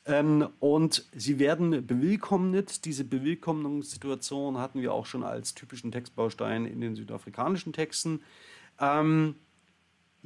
Ähm, 0.06 0.47
und 0.60 1.06
sie 1.16 1.39
werden 1.39 1.86
bewillkommnet. 1.86 2.86
Diese 2.86 3.03
Bewillkommnungssituation 3.03 4.58
hatten 4.58 4.82
wir 4.82 4.93
auch 4.93 5.06
schon 5.06 5.24
als 5.24 5.56
typischen 5.56 5.91
Textbaustein 5.91 6.66
in 6.66 6.82
den 6.82 6.95
südafrikanischen 6.95 7.74
Texten. 7.74 8.22
Ähm, 8.80 9.36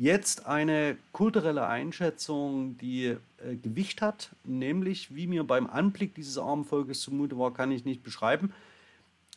Jetzt 0.01 0.45
eine 0.45 0.95
kulturelle 1.11 1.67
Einschätzung, 1.67 2.77
die 2.77 3.07
äh, 3.07 3.17
Gewicht 3.61 4.01
hat, 4.01 4.33
nämlich 4.45 5.13
wie 5.13 5.27
mir 5.27 5.43
beim 5.43 5.67
Anblick 5.67 6.15
dieses 6.15 6.37
armen 6.37 6.63
Volkes 6.63 7.01
zumute 7.01 7.37
war, 7.37 7.53
kann 7.53 7.69
ich 7.69 7.83
nicht 7.83 8.01
beschreiben. 8.01 8.53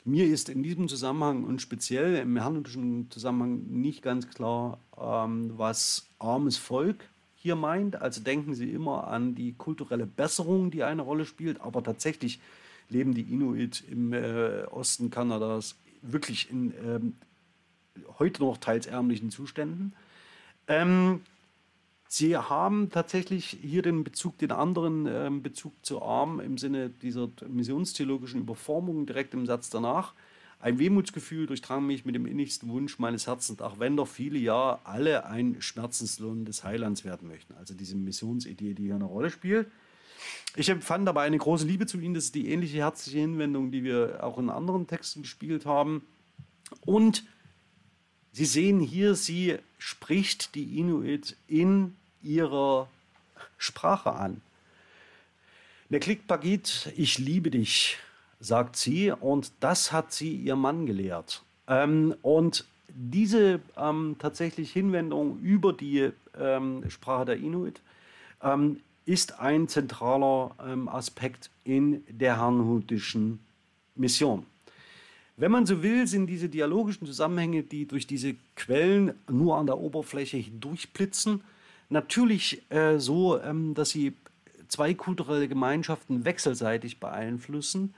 Mir 0.05 0.24
ist 0.24 0.49
in 0.49 0.62
diesem 0.62 0.86
Zusammenhang 0.86 1.43
und 1.43 1.61
speziell 1.61 2.14
im 2.14 2.36
herrnhutischen 2.36 3.11
Zusammenhang 3.11 3.64
nicht 3.70 4.03
ganz 4.03 4.30
klar, 4.30 4.78
ähm, 4.97 5.51
was 5.57 6.09
armes 6.20 6.59
Volk 6.59 7.09
hier 7.43 7.57
meint. 7.57 8.01
Also 8.01 8.22
denken 8.22 8.55
Sie 8.55 8.70
immer 8.70 9.09
an 9.09 9.34
die 9.34 9.53
kulturelle 9.53 10.07
Besserung, 10.07 10.70
die 10.70 10.84
eine 10.84 11.03
Rolle 11.03 11.26
spielt, 11.26 11.61
aber 11.61 11.82
tatsächlich 11.82 12.40
leben 12.88 13.14
die 13.14 13.22
Inuit 13.22 13.82
im 13.90 14.12
äh, 14.12 14.64
Osten 14.70 15.11
Kanadas 15.11 15.76
wirklich 16.03 16.51
in 16.51 16.72
ähm, 16.84 17.16
heute 18.18 18.43
noch 18.43 18.59
teils 18.59 18.86
ärmlichen 18.86 19.30
Zuständen. 19.30 19.93
Ähm, 20.68 21.20
Sie 22.07 22.36
haben 22.36 22.90
tatsächlich 22.90 23.57
hier 23.62 23.82
den 23.82 24.05
Bezug, 24.05 24.38
den 24.38 24.53
anderen 24.53 25.07
ähm, 25.07 25.43
Bezug 25.43 25.72
zu 25.82 26.03
Arm 26.03 26.40
im 26.40 26.59
Sinne 26.59 26.90
dieser 26.90 27.28
missionstheologischen 27.49 28.43
Überformung 28.43 29.07
direkt 29.07 29.34
im 29.34 29.47
Satz 29.47 29.70
danach. 29.70 30.12
Ein 30.63 30.79
Wehmutsgefühl 30.79 31.47
durchdrang 31.47 31.87
mich 31.87 32.07
mit 32.07 32.15
dem 32.15 32.25
innigsten 32.25 32.71
Wunsch 32.71 32.99
meines 32.99 33.27
Herzens, 33.27 33.61
auch 33.61 33.79
wenn 33.79 33.97
doch 33.97 34.09
viele 34.09 34.39
ja 34.39 34.81
alle 34.85 35.27
ein 35.27 35.61
Schmerzenslohn 35.61 36.47
des 36.47 36.65
Heilands 36.65 37.05
werden 37.05 37.29
möchten. 37.29 37.55
Also 37.57 37.75
diese 37.75 37.97
Missionsidee, 37.97 38.73
die 38.73 38.85
hier 38.85 38.95
eine 38.95 39.05
Rolle 39.05 39.31
spielt. 39.31 39.71
Ich 40.57 40.71
empfand 40.71 41.07
aber 41.09 41.21
eine 41.21 41.37
große 41.37 41.67
Liebe 41.67 41.87
zu 41.87 41.99
ihnen. 41.99 42.15
Das 42.15 42.25
ist 42.25 42.35
die 42.35 42.49
ähnliche 42.49 42.79
herzliche 42.79 43.19
Hinwendung, 43.19 43.71
die 43.71 43.85
wir 43.85 44.23
auch 44.23 44.39
in 44.39 44.49
anderen 44.49 44.87
Texten 44.87 45.23
gespielt 45.23 45.67
haben. 45.67 46.03
Und 46.87 47.25
Sie 48.35 48.47
sehen 48.47 48.81
hier, 48.81 49.15
sie 49.15 49.59
spricht 49.77 50.55
die 50.55 50.79
Inuit 50.79 51.37
in 51.49 51.95
ihrer 52.23 52.89
Sprache 53.59 54.13
an. 54.13 54.41
Neklikpagit, 55.91 56.95
ich 56.97 57.19
liebe 57.19 57.51
dich, 57.51 57.99
sagt 58.43 58.76
sie, 58.76 59.12
und 59.12 59.53
das 59.61 59.93
hat 59.93 60.12
sie 60.12 60.34
ihr 60.34 60.57
Mann 60.57 60.84
gelehrt. 60.84 61.43
Ähm, 61.68 62.14
und 62.22 62.66
diese 62.88 63.61
ähm, 63.76 64.16
tatsächlich 64.18 64.72
Hinwendung 64.72 65.40
über 65.40 65.72
die 65.72 66.11
ähm, 66.38 66.84
Sprache 66.90 67.24
der 67.24 67.36
Inuit 67.36 67.80
ähm, 68.43 68.80
ist 69.07 69.40
ein 69.40 69.68
zentraler 69.68 70.55
ähm, 70.64 70.88
Aspekt 70.88 71.51
in 71.64 72.05
der 72.09 72.38
herrnhutischen 72.38 73.38
Mission. 73.95 74.45
Wenn 75.36 75.53
man 75.53 75.64
so 75.64 75.82
will, 75.82 76.07
sind 76.07 76.26
diese 76.26 76.49
dialogischen 76.49 77.07
Zusammenhänge, 77.07 77.62
die 77.62 77.86
durch 77.86 78.07
diese 78.07 78.34
Quellen 78.55 79.14
nur 79.30 79.57
an 79.57 79.66
der 79.66 79.78
Oberfläche 79.78 80.36
hindurchblitzen, 80.36 81.43
natürlich 81.88 82.62
äh, 82.70 82.99
so, 82.99 83.40
ähm, 83.40 83.74
dass 83.74 83.90
sie 83.90 84.14
zwei 84.68 84.95
kulturelle 84.95 85.49
Gemeinschaften 85.49 86.24
wechselseitig 86.24 87.01
beeinflussen. 87.01 87.95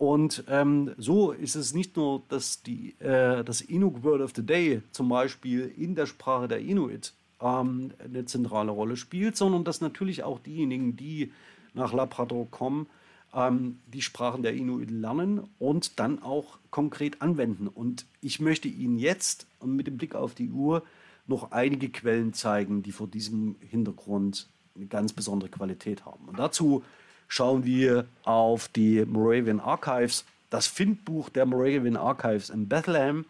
Und 0.00 0.44
ähm, 0.48 0.94
so 0.96 1.30
ist 1.30 1.56
es 1.56 1.74
nicht 1.74 1.94
nur, 1.98 2.22
dass 2.30 2.62
die, 2.62 2.98
äh, 3.00 3.44
das 3.44 3.60
Inuk 3.60 4.02
Word 4.02 4.22
of 4.22 4.32
the 4.34 4.42
Day 4.42 4.80
zum 4.92 5.10
Beispiel 5.10 5.70
in 5.76 5.94
der 5.94 6.06
Sprache 6.06 6.48
der 6.48 6.60
Inuit 6.60 7.12
ähm, 7.38 7.90
eine 8.02 8.24
zentrale 8.24 8.70
Rolle 8.70 8.96
spielt, 8.96 9.36
sondern 9.36 9.62
dass 9.62 9.82
natürlich 9.82 10.22
auch 10.22 10.40
diejenigen, 10.40 10.96
die 10.96 11.32
nach 11.74 11.92
Labrador 11.92 12.50
kommen, 12.50 12.86
ähm, 13.34 13.78
die 13.92 14.00
Sprachen 14.00 14.42
der 14.42 14.54
Inuit 14.54 14.90
lernen 14.90 15.42
und 15.58 16.00
dann 16.00 16.22
auch 16.22 16.56
konkret 16.70 17.20
anwenden. 17.20 17.68
Und 17.68 18.06
ich 18.22 18.40
möchte 18.40 18.68
Ihnen 18.68 18.98
jetzt 18.98 19.48
mit 19.62 19.86
dem 19.86 19.98
Blick 19.98 20.14
auf 20.14 20.34
die 20.34 20.48
Uhr 20.48 20.82
noch 21.26 21.52
einige 21.52 21.90
Quellen 21.90 22.32
zeigen, 22.32 22.82
die 22.82 22.92
vor 22.92 23.06
diesem 23.06 23.56
Hintergrund 23.60 24.48
eine 24.74 24.86
ganz 24.86 25.12
besondere 25.12 25.50
Qualität 25.50 26.06
haben. 26.06 26.26
Und 26.26 26.38
dazu 26.38 26.84
schauen 27.30 27.64
wir 27.64 28.06
auf 28.24 28.68
die 28.68 29.04
Moravian 29.06 29.60
Archives, 29.60 30.24
das 30.50 30.66
Findbuch 30.66 31.28
der 31.30 31.46
Moravian 31.46 31.96
Archives 31.96 32.50
in 32.50 32.68
Bethlehem 32.68 33.24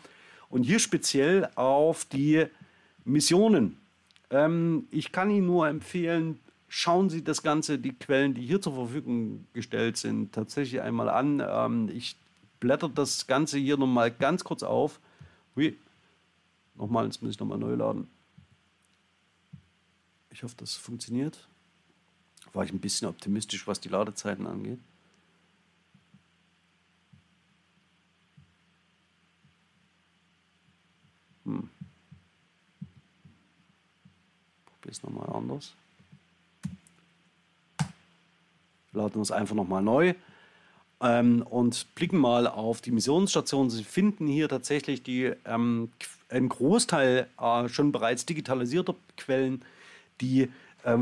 und 0.49 0.65
hier 0.65 0.79
speziell 0.79 1.49
auf 1.55 2.07
die 2.07 2.47
Missionen. 3.05 3.77
Ähm, 4.31 4.89
ich 4.91 5.13
kann 5.13 5.31
Ihnen 5.31 5.47
nur 5.47 5.69
empfehlen, 5.69 6.41
schauen 6.67 7.11
Sie 7.11 7.23
das 7.23 7.43
Ganze, 7.43 7.79
die 7.79 7.93
Quellen, 7.93 8.33
die 8.33 8.47
hier 8.47 8.63
zur 8.63 8.75
Verfügung 8.75 9.47
gestellt 9.53 9.99
sind, 9.99 10.33
tatsächlich 10.33 10.81
einmal 10.81 11.11
an. 11.11 11.43
Ähm, 11.47 11.91
ich 11.95 12.17
blätter 12.59 12.89
das 12.89 13.27
Ganze 13.27 13.59
hier 13.59 13.77
nochmal 13.77 14.11
ganz 14.11 14.45
kurz 14.45 14.63
auf. 14.63 14.99
Hui. 15.57 15.77
Nochmal, 16.75 17.05
jetzt 17.05 17.21
muss 17.21 17.33
ich 17.33 17.39
nochmal 17.39 17.59
neu 17.59 17.75
laden. 17.75 18.09
Ich 20.31 20.43
hoffe, 20.43 20.55
das 20.57 20.75
funktioniert. 20.77 21.50
War 22.53 22.65
ich 22.65 22.73
ein 22.73 22.81
bisschen 22.81 23.09
optimistisch, 23.09 23.67
was 23.67 23.81
die 23.81 23.89
Ladezeiten 23.89 24.47
angeht. 24.47 24.79
Hm. 31.45 31.71
Probier 34.67 34.91
es 34.91 35.03
nochmal 35.03 35.29
anders 35.31 35.75
laden 38.93 39.19
uns 39.19 39.31
einfach 39.31 39.55
nochmal 39.55 39.83
neu 39.83 40.15
ähm, 41.01 41.43
und 41.43 41.87
blicken 41.95 42.19
mal 42.19 42.47
auf 42.47 42.81
die 42.81 42.91
Missionsstation. 42.91 43.71
Sie 43.71 43.85
finden 43.85 44.27
hier 44.27 44.49
tatsächlich 44.49 45.03
die, 45.03 45.33
ähm, 45.45 45.91
einen 46.29 46.49
Großteil 46.49 47.29
äh, 47.41 47.69
schon 47.69 47.93
bereits 47.93 48.27
digitalisierter 48.27 48.95
Quellen, 49.17 49.65
die 50.21 50.51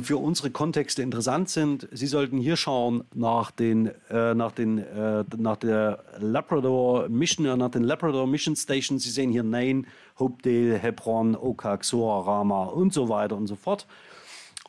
für 0.03 0.17
unsere 0.17 0.51
Kontexte 0.51 1.03
interessant 1.03 1.49
sind. 1.49 1.89
Sie 1.93 2.07
sollten 2.07 2.39
hier 2.39 2.57
schauen 2.57 3.05
nach 3.15 3.51
den, 3.51 3.91
äh, 4.11 4.35
nach 4.35 4.53
den, 4.53 4.79
äh, 4.79 5.25
nach 5.37 5.57
der 5.57 6.05
Labrador 6.19 7.09
Mission, 7.09 7.47
äh, 7.47 7.57
nach 7.57 7.71
den 7.71 7.85
Labrador 7.85 8.27
Mission 8.27 8.57
Stations. 8.57 9.03
Sie 9.03 9.11
sehen 9.11 9.31
hier 9.31 9.45
Nain, 9.45 9.87
Hopedale, 10.19 10.79
Hebron, 10.79 11.37
Okak, 11.37 11.85
Soa, 11.85 12.23
Rama 12.23 12.65
und 12.65 12.93
so 12.93 13.09
weiter 13.09 13.37
und 13.37 13.47
so 13.47 13.55
fort. 13.55 13.87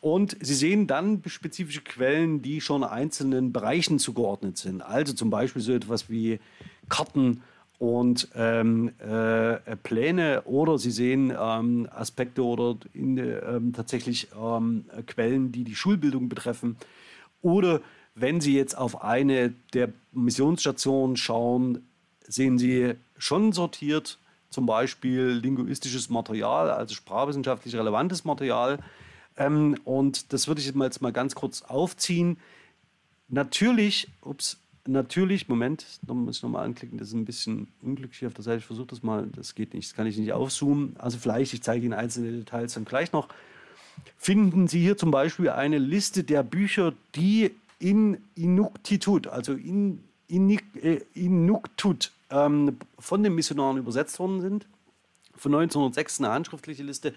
Und 0.00 0.36
Sie 0.40 0.54
sehen 0.54 0.86
dann 0.86 1.22
spezifische 1.26 1.82
Quellen, 1.82 2.40
die 2.40 2.60
schon 2.60 2.84
einzelnen 2.84 3.52
Bereichen 3.52 3.98
zugeordnet 3.98 4.56
sind. 4.56 4.80
Also 4.80 5.12
zum 5.12 5.28
Beispiel 5.28 5.60
so 5.60 5.72
etwas 5.72 6.08
wie 6.08 6.40
Karten 6.88 7.42
und 7.80 8.28
ähm, 8.34 8.92
äh, 8.98 9.76
Pläne 9.82 10.42
oder 10.42 10.78
Sie 10.78 10.90
sehen 10.90 11.32
ähm, 11.36 11.88
Aspekte 11.90 12.44
oder 12.44 12.76
in, 12.92 13.16
ähm, 13.16 13.72
tatsächlich 13.72 14.28
ähm, 14.38 14.84
Quellen, 15.06 15.50
die 15.50 15.64
die 15.64 15.74
Schulbildung 15.74 16.28
betreffen. 16.28 16.76
Oder 17.40 17.80
wenn 18.14 18.42
Sie 18.42 18.54
jetzt 18.54 18.76
auf 18.76 19.02
eine 19.02 19.54
der 19.72 19.88
Missionsstationen 20.12 21.16
schauen, 21.16 21.82
sehen 22.28 22.58
Sie 22.58 22.92
schon 23.16 23.52
sortiert 23.52 24.18
zum 24.50 24.66
Beispiel 24.66 25.40
linguistisches 25.42 26.10
Material, 26.10 26.70
also 26.70 26.94
sprachwissenschaftlich 26.94 27.74
relevantes 27.74 28.24
Material 28.24 28.78
ähm, 29.38 29.76
und 29.84 30.34
das 30.34 30.48
würde 30.48 30.60
ich 30.60 30.66
jetzt 30.66 31.00
mal 31.00 31.12
ganz 31.12 31.34
kurz 31.34 31.62
aufziehen. 31.62 32.36
Natürlich, 33.28 34.08
ups, 34.20 34.58
natürlich, 34.90 35.48
Moment, 35.48 36.00
muss 36.06 36.38
ich 36.38 36.42
nochmal 36.42 36.64
anklicken, 36.64 36.98
das 36.98 37.08
ist 37.08 37.14
ein 37.14 37.24
bisschen 37.24 37.68
unglücklich 37.82 38.26
auf 38.26 38.34
der 38.34 38.44
Seite. 38.44 38.58
Ich 38.58 38.64
versuche 38.64 38.88
das 38.88 39.02
mal, 39.02 39.28
das 39.34 39.54
geht 39.54 39.74
nicht, 39.74 39.88
das 39.88 39.96
kann 39.96 40.06
ich 40.06 40.16
nicht 40.16 40.32
aufzoomen. 40.32 40.96
Also 40.98 41.18
vielleicht, 41.18 41.54
ich 41.54 41.62
zeige 41.62 41.84
Ihnen 41.84 41.94
einzelne 41.94 42.32
Details 42.32 42.74
dann 42.74 42.84
gleich 42.84 43.12
noch. 43.12 43.28
Finden 44.16 44.68
Sie 44.68 44.80
hier 44.80 44.96
zum 44.96 45.10
Beispiel 45.10 45.50
eine 45.50 45.78
Liste 45.78 46.24
der 46.24 46.42
Bücher, 46.42 46.92
die 47.14 47.50
in 47.78 48.18
Inuktitut, 48.34 49.26
also 49.26 49.52
in, 49.52 50.02
in, 50.28 50.50
äh, 50.82 51.00
Inuktitut 51.14 52.12
ähm, 52.30 52.78
von 52.98 53.22
den 53.22 53.34
Missionaren 53.34 53.78
übersetzt 53.78 54.18
worden 54.18 54.40
sind. 54.40 54.66
Von 55.36 55.54
1906 55.54 56.20
eine 56.20 56.30
handschriftliche 56.30 56.82
Liste. 56.82 57.14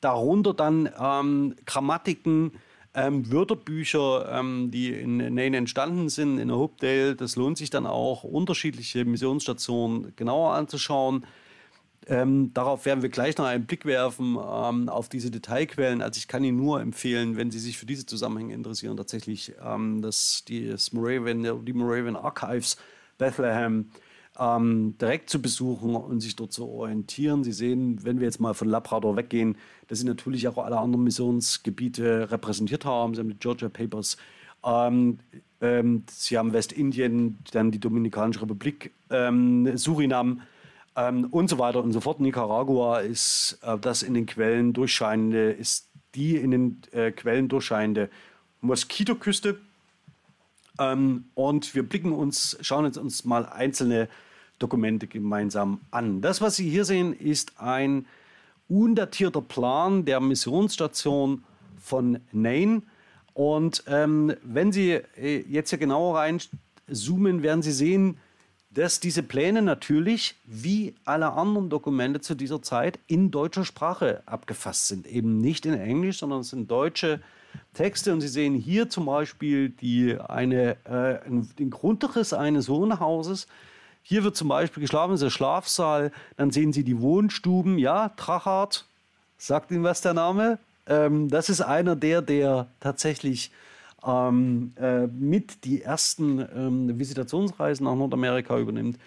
Darunter 0.00 0.54
dann 0.54 0.88
ähm, 0.98 1.54
Grammatiken, 1.66 2.52
ähm, 2.94 3.30
Wörterbücher, 3.30 4.28
ähm, 4.32 4.70
die 4.70 4.92
in 4.92 5.16
Nain 5.34 5.54
entstanden 5.54 6.08
sind, 6.08 6.38
in 6.38 6.50
Hopedale. 6.52 7.14
Das 7.14 7.36
lohnt 7.36 7.58
sich 7.58 7.70
dann 7.70 7.86
auch, 7.86 8.24
unterschiedliche 8.24 9.04
Missionsstationen 9.04 10.14
genauer 10.16 10.54
anzuschauen. 10.54 11.26
Ähm, 12.06 12.52
darauf 12.54 12.86
werden 12.86 13.02
wir 13.02 13.10
gleich 13.10 13.36
noch 13.36 13.44
einen 13.44 13.66
Blick 13.66 13.84
werfen 13.84 14.36
ähm, 14.36 14.88
auf 14.88 15.08
diese 15.08 15.30
Detailquellen. 15.30 16.02
Also 16.02 16.18
ich 16.18 16.28
kann 16.28 16.42
Ihnen 16.42 16.56
nur 16.56 16.80
empfehlen, 16.80 17.36
wenn 17.36 17.50
Sie 17.50 17.58
sich 17.58 17.78
für 17.78 17.86
diese 17.86 18.06
Zusammenhänge 18.06 18.54
interessieren, 18.54 18.96
tatsächlich 18.96 19.52
ähm, 19.62 20.00
das, 20.02 20.44
die, 20.48 20.66
das 20.66 20.92
Moravian, 20.92 21.64
die 21.64 21.72
Moravian 21.72 22.16
Archives 22.16 22.78
Bethlehem 23.18 23.90
ähm, 24.38 24.96
direkt 25.00 25.30
zu 25.30 25.42
besuchen 25.42 25.94
und 25.94 26.20
sich 26.20 26.36
dort 26.36 26.52
zu 26.52 26.66
orientieren. 26.66 27.44
Sie 27.44 27.52
sehen, 27.52 28.04
wenn 28.04 28.20
wir 28.20 28.26
jetzt 28.26 28.40
mal 28.40 28.54
von 28.54 28.68
Labrador 28.68 29.16
weggehen, 29.16 29.56
dass 29.88 29.98
sie 29.98 30.06
natürlich 30.06 30.48
auch 30.48 30.58
alle 30.58 30.78
anderen 30.78 31.04
Missionsgebiete 31.04 32.30
repräsentiert 32.30 32.84
haben. 32.84 33.14
Sie 33.14 33.20
haben 33.20 33.30
die 33.30 33.38
Georgia 33.38 33.68
Papers, 33.68 34.16
ähm, 34.64 35.18
ähm, 35.60 36.04
sie 36.10 36.38
haben 36.38 36.52
Westindien, 36.52 37.38
dann 37.52 37.70
die 37.70 37.80
Dominikanische 37.80 38.42
Republik, 38.42 38.92
ähm, 39.10 39.76
Surinam 39.76 40.42
ähm, 40.96 41.26
und 41.30 41.48
so 41.48 41.58
weiter 41.58 41.82
und 41.82 41.92
so 41.92 42.00
fort. 42.00 42.20
Nicaragua 42.20 43.00
ist 43.00 43.58
äh, 43.62 43.78
das 43.78 44.02
in 44.02 44.14
den 44.14 44.26
Quellen 44.26 44.72
durchscheinende, 44.72 45.50
ist 45.50 45.90
die 46.14 46.36
in 46.36 46.50
den 46.50 46.82
äh, 46.92 47.12
Quellen 47.12 47.48
durchscheinende 47.48 48.10
Moskitoküste. 48.60 49.58
Ähm, 50.80 51.26
und 51.34 51.74
wir 51.74 51.84
blicken 51.84 52.12
uns, 52.12 52.56
schauen 52.62 52.86
uns, 52.86 52.98
uns 52.98 53.24
mal 53.24 53.46
einzelne 53.46 54.08
Dokumente 54.58 55.06
gemeinsam 55.06 55.80
an. 55.90 56.22
Das, 56.22 56.40
was 56.40 56.56
Sie 56.56 56.68
hier 56.68 56.84
sehen, 56.84 57.12
ist 57.12 57.60
ein 57.60 58.06
undatierter 58.68 59.42
Plan 59.42 60.04
der 60.04 60.20
Missionsstation 60.20 61.44
von 61.78 62.20
Nain. 62.32 62.84
Und 63.34 63.84
ähm, 63.86 64.34
wenn 64.42 64.72
Sie 64.72 64.92
äh, 65.16 65.44
jetzt 65.48 65.70
hier 65.70 65.78
genauer 65.78 66.18
reinzoomen, 66.18 67.42
werden 67.42 67.62
Sie 67.62 67.72
sehen, 67.72 68.18
dass 68.70 69.00
diese 69.00 69.22
Pläne 69.22 69.62
natürlich 69.62 70.36
wie 70.46 70.94
alle 71.04 71.32
anderen 71.32 71.70
Dokumente 71.70 72.20
zu 72.20 72.34
dieser 72.34 72.62
Zeit 72.62 73.00
in 73.08 73.30
deutscher 73.30 73.64
Sprache 73.64 74.22
abgefasst 74.26 74.88
sind. 74.88 75.06
Eben 75.06 75.38
nicht 75.38 75.66
in 75.66 75.74
Englisch, 75.74 76.18
sondern 76.18 76.40
es 76.40 76.50
sind 76.50 76.70
deutsche 76.70 77.20
Texte. 77.74 78.12
Und 78.12 78.20
Sie 78.20 78.28
sehen 78.28 78.54
hier 78.54 78.88
zum 78.88 79.06
Beispiel 79.06 79.70
die, 79.70 80.18
eine, 80.18 80.76
äh, 80.84 81.18
den 81.58 81.70
Grundriss 81.70 82.32
eines 82.32 82.68
Wohnhauses 82.68 83.46
hier 84.02 84.24
wird 84.24 84.36
zum 84.36 84.48
Beispiel 84.48 84.80
geschlafen, 84.80 85.14
ist 85.14 85.22
der 85.22 85.30
Schlafsaal. 85.30 86.12
Dann 86.36 86.50
sehen 86.50 86.72
Sie 86.72 86.84
die 86.84 87.00
Wohnstuben. 87.00 87.78
Ja, 87.78 88.10
Trachart, 88.10 88.86
sagt 89.38 89.70
Ihnen 89.70 89.84
was 89.84 90.00
der 90.00 90.14
Name? 90.14 90.58
Ähm, 90.86 91.28
das 91.28 91.48
ist 91.48 91.60
einer 91.60 91.96
der, 91.96 92.22
der 92.22 92.66
tatsächlich 92.80 93.52
ähm, 94.04 94.72
äh, 94.76 95.06
mit 95.06 95.64
die 95.64 95.82
ersten 95.82 96.44
ähm, 96.54 96.98
Visitationsreisen 96.98 97.84
nach 97.84 97.94
Nordamerika 97.94 98.58
übernimmt. 98.58 98.98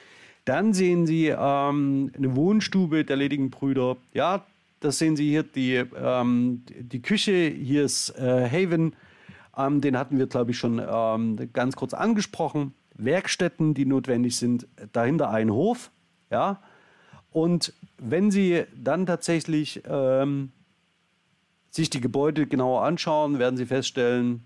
Dann 0.46 0.74
sehen 0.74 1.08
Sie 1.08 1.28
ähm, 1.28 2.12
eine 2.16 2.36
Wohnstube 2.36 3.04
der 3.06 3.16
ledigen 3.16 3.50
Brüder. 3.50 3.98
Ja, 4.14 4.46
das 4.84 4.98
sehen 4.98 5.16
Sie 5.16 5.30
hier, 5.30 5.44
die, 5.44 5.76
ähm, 5.76 6.64
die 6.68 7.02
Küche. 7.02 7.48
Hier 7.50 7.86
ist 7.86 8.10
äh, 8.18 8.50
Haven. 8.50 8.96
Ähm, 9.56 9.82
den 9.82 9.98
hatten 9.98 10.18
wir, 10.18 10.28
glaube 10.28 10.52
ich, 10.52 10.58
schon 10.58 10.82
ähm, 10.86 11.50
ganz 11.54 11.76
kurz 11.76 11.94
angesprochen. 11.94 12.74
Werkstätten, 12.96 13.74
die 13.74 13.86
notwendig 13.86 14.38
sind. 14.38 14.68
Dahinter 14.92 15.30
ein 15.30 15.52
Hof. 15.52 15.92
Ja. 16.30 16.62
Und 17.32 17.74
wenn 17.98 18.30
Sie 18.30 18.66
dann 18.76 19.06
tatsächlich 19.06 19.82
ähm, 19.88 20.52
sich 21.70 21.90
die 21.90 22.02
Gebäude 22.02 22.46
genauer 22.46 22.84
anschauen, 22.84 23.40
werden 23.40 23.58
Sie 23.58 23.66
feststellen, 23.66 24.44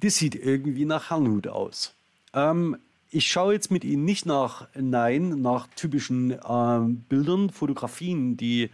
das 0.00 0.16
sieht 0.16 0.34
irgendwie 0.34 0.84
nach 0.84 1.10
Herrnhut 1.10 1.48
aus. 1.48 1.94
Ähm, 2.34 2.76
ich 3.10 3.30
schaue 3.30 3.54
jetzt 3.54 3.70
mit 3.70 3.84
Ihnen 3.84 4.04
nicht 4.04 4.26
nach, 4.26 4.68
nein, 4.74 5.40
nach 5.40 5.68
typischen 5.76 6.32
äh, 6.32 6.80
Bildern, 7.08 7.50
Fotografien, 7.50 8.36
die 8.36 8.70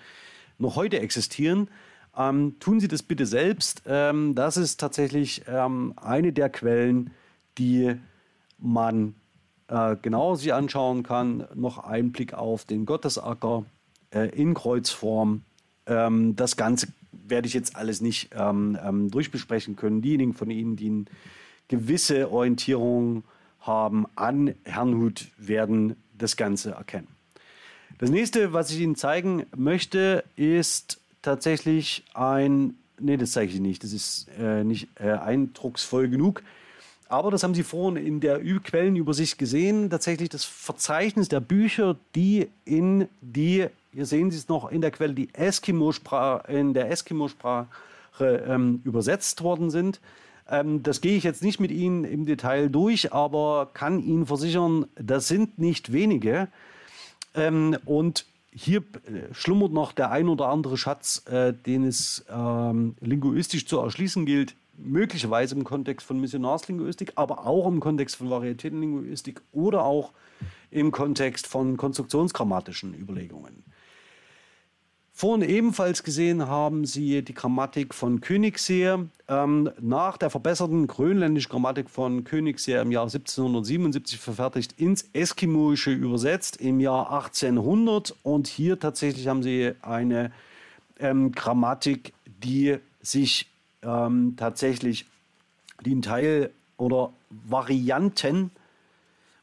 noch 0.59 0.77
heute 0.77 1.01
existieren. 1.01 1.69
Ähm, 2.17 2.57
tun 2.61 2.81
Sie 2.81 2.89
das 2.89 3.03
bitte 3.03 3.27
selbst. 3.27 3.83
Ähm, 3.87 4.35
das 4.35 4.57
ist 4.57 4.81
tatsächlich 4.81 5.43
ähm, 5.47 5.95
eine 5.97 6.33
der 6.33 6.51
Quellen, 6.51 7.11
die 7.59 7.95
man 8.59 9.15
äh, 9.69 9.97
genauer 10.01 10.37
sich 10.37 10.53
anschauen 10.53 11.03
kann. 11.03 11.47
Noch 11.55 11.79
ein 11.79 12.13
Blick 12.13 12.35
auf 12.35 12.65
den 12.65 12.87
Gottesacker 12.87 13.65
äh, 14.11 14.29
in 14.29 14.55
Kreuzform. 14.55 15.43
Ähm, 15.87 16.37
das 16.37 16.57
Ganze 16.57 16.89
werde 17.13 17.49
ich 17.49 17.55
jetzt 17.55 17.77
alles 17.77 18.01
nicht 18.01 18.31
ähm, 18.35 18.79
ähm, 18.83 19.11
durchbesprechen 19.11 19.77
können. 19.77 20.03
Diejenigen 20.03 20.35
von 20.35 20.51
Ihnen, 20.51 20.77
die 20.77 20.89
eine 20.89 21.05
gewisse 21.69 22.31
Orientierung 22.31 23.17
haben 23.17 23.33
an 23.67 24.55
Herrnhut, 24.65 25.29
werden 25.37 25.97
das 26.17 26.37
Ganze 26.37 26.73
erkennen. 26.73 27.09
Das 27.99 28.11
nächste, 28.11 28.53
was 28.53 28.71
ich 28.71 28.81
Ihnen 28.81 28.97
zeigen 28.97 29.47
möchte, 29.55 30.25
ist 30.37 31.01
tatsächlich 31.23 32.05
ein, 32.15 32.75
nee, 32.99 33.17
das 33.17 33.33
zeige 33.33 33.53
ich 33.53 33.61
nicht, 33.61 33.85
das 33.85 33.93
ist 33.93 34.27
äh, 34.39 34.65
nicht 34.65 34.89
äh, 34.99 35.13
eindrucksvoll 35.13 36.09
genug. 36.09 36.43
Aber 37.09 37.31
das 37.31 37.43
haben 37.43 37.55
Sie 37.55 37.63
vorhin 37.63 38.05
in 38.05 38.21
der 38.21 38.41
Quellenübersicht 38.41 39.39
gesehen, 39.39 39.91
tatsächlich 39.91 40.31
das 40.31 40.45
Verzeichnis 40.45 41.29
der 41.29 41.41
Bücher, 41.41 41.97
die 42.15 42.49
in 42.65 43.07
die, 43.21 43.67
hier 43.93 44.07
sehen 44.07 44.31
Sie 44.31 44.39
es 44.39 44.49
noch 44.49 44.73
in 44.73 44.81
der 44.81 44.91
Quelle, 44.91 45.13
die 45.13 45.29
Eskimo-Sprache, 45.35 46.51
in 46.51 46.73
der 46.73 46.91
Eskimo-Sprache 46.91 47.67
ähm, 48.21 48.81
übersetzt 48.85 49.43
worden 49.43 49.71
sind. 49.71 50.01
Ähm, 50.49 50.83
das 50.83 51.01
gehe 51.01 51.17
ich 51.17 51.25
jetzt 51.25 51.43
nicht 51.43 51.61
mit 51.61 51.71
Ihnen 51.71 52.05
im 52.05 52.27
Detail 52.27 52.69
durch, 52.69 53.13
aber 53.13 53.71
kann 53.73 54.03
Ihnen 54.03 54.27
versichern, 54.27 54.87
das 54.97 55.29
sind 55.29 55.59
nicht 55.59 55.93
wenige. 55.93 56.49
Ähm, 57.35 57.77
und 57.85 58.27
hier 58.55 58.81
äh, 58.81 59.33
schlummert 59.33 59.73
noch 59.73 59.93
der 59.93 60.11
ein 60.11 60.29
oder 60.29 60.49
andere 60.49 60.77
Schatz, 60.77 61.25
äh, 61.27 61.53
den 61.55 61.85
es 61.85 62.25
ähm, 62.31 62.97
linguistisch 63.01 63.67
zu 63.67 63.79
erschließen 63.79 64.27
gilt, 64.27 64.55
möglicherweise 64.77 65.55
im 65.55 65.65
Kontext 65.65 66.07
von 66.07 66.21
Missionarslinguistik, 66.21 67.13
aber 67.15 67.47
auch 67.47 67.67
im 67.67 67.81
Kontext 67.81 68.17
von 68.17 68.31
Varietätenlinguistik 68.31 69.41
oder 69.53 69.85
auch 69.85 70.13
im 70.71 70.91
Kontext 70.91 71.47
von 71.47 71.77
konstruktionsgrammatischen 71.77 72.95
Überlegungen. 72.95 73.65
Vorhin 75.23 75.49
ebenfalls 75.49 76.03
gesehen 76.03 76.49
haben 76.49 76.85
Sie 76.85 77.23
die 77.23 77.33
Grammatik 77.33 77.95
von 77.95 78.21
Königseer. 78.21 79.07
Ähm, 79.29 79.71
nach 79.81 80.19
der 80.19 80.31
verbesserten 80.31 80.89
grönländischen 80.89 81.49
Grammatik 81.49 81.91
von 81.91 82.25
Königseer 82.25 82.83
im 82.83 82.91
Jahr 82.91 83.05
1777 83.05 84.19
verfertigt 84.19 84.81
ins 84.81 85.09
Eskimoische 85.13 85.93
übersetzt 85.93 86.57
im 86.57 86.81
Jahr 86.81 87.13
1800. 87.13 88.17
Und 88.25 88.49
hier 88.49 88.81
tatsächlich 88.81 89.29
haben 89.29 89.45
Sie 89.45 89.75
eine 89.81 90.33
ähm, 90.99 91.31
Grammatik, 91.31 92.15
die 92.43 92.79
sich 93.01 93.49
ähm, 93.83 94.35
tatsächlich 94.37 95.07
den 95.87 96.03
Teil 96.03 96.51
oder 96.79 97.13
Varianten 97.31 98.51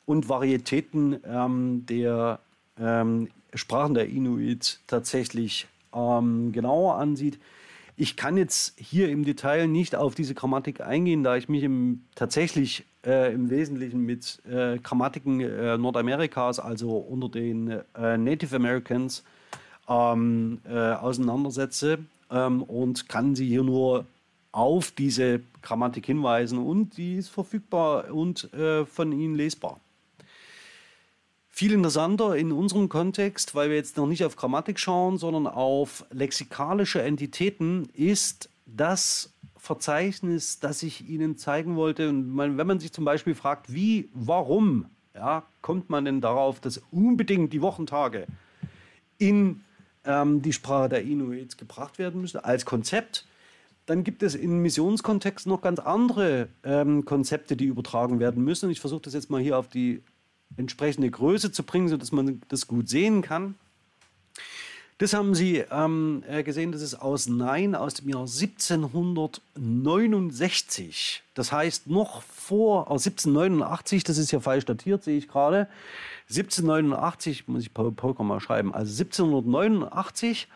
und 0.05 0.27
Varietäten 0.27 1.21
ähm, 1.23 1.85
der 1.85 2.39
ähm, 2.77 3.29
Sprachen 3.53 3.93
der 3.93 4.07
Inuit 4.09 4.79
tatsächlich 4.87 5.67
ähm, 5.93 6.51
genauer 6.51 6.95
ansieht. 6.95 7.39
Ich 7.95 8.15
kann 8.15 8.37
jetzt 8.37 8.79
hier 8.79 9.09
im 9.09 9.25
Detail 9.25 9.67
nicht 9.67 9.95
auf 9.95 10.15
diese 10.15 10.33
Grammatik 10.33 10.81
eingehen, 10.81 11.23
da 11.23 11.35
ich 11.35 11.49
mich 11.49 11.63
im, 11.63 12.03
tatsächlich 12.15 12.85
äh, 13.05 13.33
im 13.33 13.49
Wesentlichen 13.49 14.05
mit 14.05 14.41
äh, 14.49 14.77
Grammatiken 14.79 15.41
äh, 15.41 15.77
Nordamerikas, 15.77 16.59
also 16.59 16.91
unter 16.91 17.29
den 17.29 17.81
äh, 17.95 18.17
Native 18.17 18.55
Americans, 18.55 19.23
ähm, 19.89 20.59
äh, 20.69 20.77
auseinandersetze 20.77 21.99
ähm, 22.31 22.63
und 22.63 23.09
kann 23.09 23.35
sie 23.35 23.47
hier 23.47 23.63
nur 23.63 24.05
auf 24.51 24.91
diese 24.91 25.41
Grammatik 25.61 26.05
hinweisen 26.05 26.57
und 26.57 26.97
die 26.97 27.15
ist 27.15 27.29
verfügbar 27.29 28.11
und 28.13 28.51
äh, 28.53 28.85
von 28.85 29.11
Ihnen 29.11 29.35
lesbar. 29.35 29.79
Viel 31.59 31.73
interessanter 31.73 32.37
in 32.37 32.53
unserem 32.53 32.87
Kontext, 32.87 33.53
weil 33.53 33.69
wir 33.69 33.75
jetzt 33.75 33.97
noch 33.97 34.07
nicht 34.07 34.23
auf 34.23 34.37
Grammatik 34.37 34.79
schauen, 34.79 35.17
sondern 35.17 35.45
auf 35.45 36.05
lexikalische 36.09 37.01
Entitäten, 37.01 37.89
ist 37.91 38.49
das 38.65 39.33
Verzeichnis, 39.57 40.61
das 40.61 40.83
ich 40.83 41.09
Ihnen 41.09 41.35
zeigen 41.35 41.75
wollte. 41.75 42.07
Und 42.07 42.37
wenn 42.37 42.65
man 42.65 42.79
sich 42.79 42.93
zum 42.93 43.03
Beispiel 43.03 43.35
fragt, 43.35 43.73
wie, 43.73 44.07
warum, 44.13 44.85
ja, 45.13 45.43
kommt 45.61 45.89
man 45.89 46.05
denn 46.05 46.21
darauf, 46.21 46.61
dass 46.61 46.81
unbedingt 46.91 47.51
die 47.51 47.61
Wochentage 47.61 48.25
in 49.17 49.59
ähm, 50.05 50.41
die 50.41 50.53
Sprache 50.53 50.87
der 50.87 51.01
Inuits 51.01 51.57
gebracht 51.57 51.99
werden 51.99 52.21
müssen 52.21 52.37
als 52.37 52.63
Konzept, 52.63 53.27
dann 53.85 54.05
gibt 54.05 54.23
es 54.23 54.33
im 54.33 54.61
Missionskontext 54.61 55.45
noch 55.45 55.59
ganz 55.59 55.79
andere 55.79 56.47
ähm, 56.63 57.03
Konzepte, 57.03 57.57
die 57.57 57.65
übertragen 57.65 58.21
werden 58.21 58.45
müssen. 58.45 58.69
Ich 58.69 58.79
versuche 58.79 59.01
das 59.01 59.13
jetzt 59.13 59.29
mal 59.29 59.41
hier 59.41 59.57
auf 59.57 59.67
die 59.67 60.01
entsprechende 60.57 61.09
Größe 61.09 61.51
zu 61.51 61.63
bringen, 61.63 61.87
sodass 61.87 62.11
man 62.11 62.41
das 62.49 62.67
gut 62.67 62.89
sehen 62.89 63.21
kann. 63.21 63.55
Das 64.99 65.13
haben 65.13 65.33
Sie 65.33 65.63
ähm, 65.71 66.23
äh, 66.27 66.43
gesehen, 66.43 66.71
das 66.73 66.81
ist 66.81 66.95
aus 66.95 67.29
Nein 67.29 67.73
aus 67.73 67.93
dem 67.93 68.09
Jahr 68.09 68.23
1769. 68.23 71.23
Das 71.33 71.53
heißt 71.53 71.87
noch 71.87 72.21
vor, 72.23 72.91
aus 72.91 73.07
1789, 73.07 74.03
das 74.03 74.17
ist 74.17 74.31
ja 74.31 74.41
falsch 74.41 74.65
datiert, 74.65 75.05
sehe 75.05 75.17
ich 75.17 75.29
gerade. 75.29 75.69
1789, 76.29 77.47
muss 77.47 77.61
ich 77.61 77.73
Polker 77.73 78.23
mal 78.23 78.41
schreiben, 78.41 78.73
also 78.73 78.91
1789. 78.91 80.49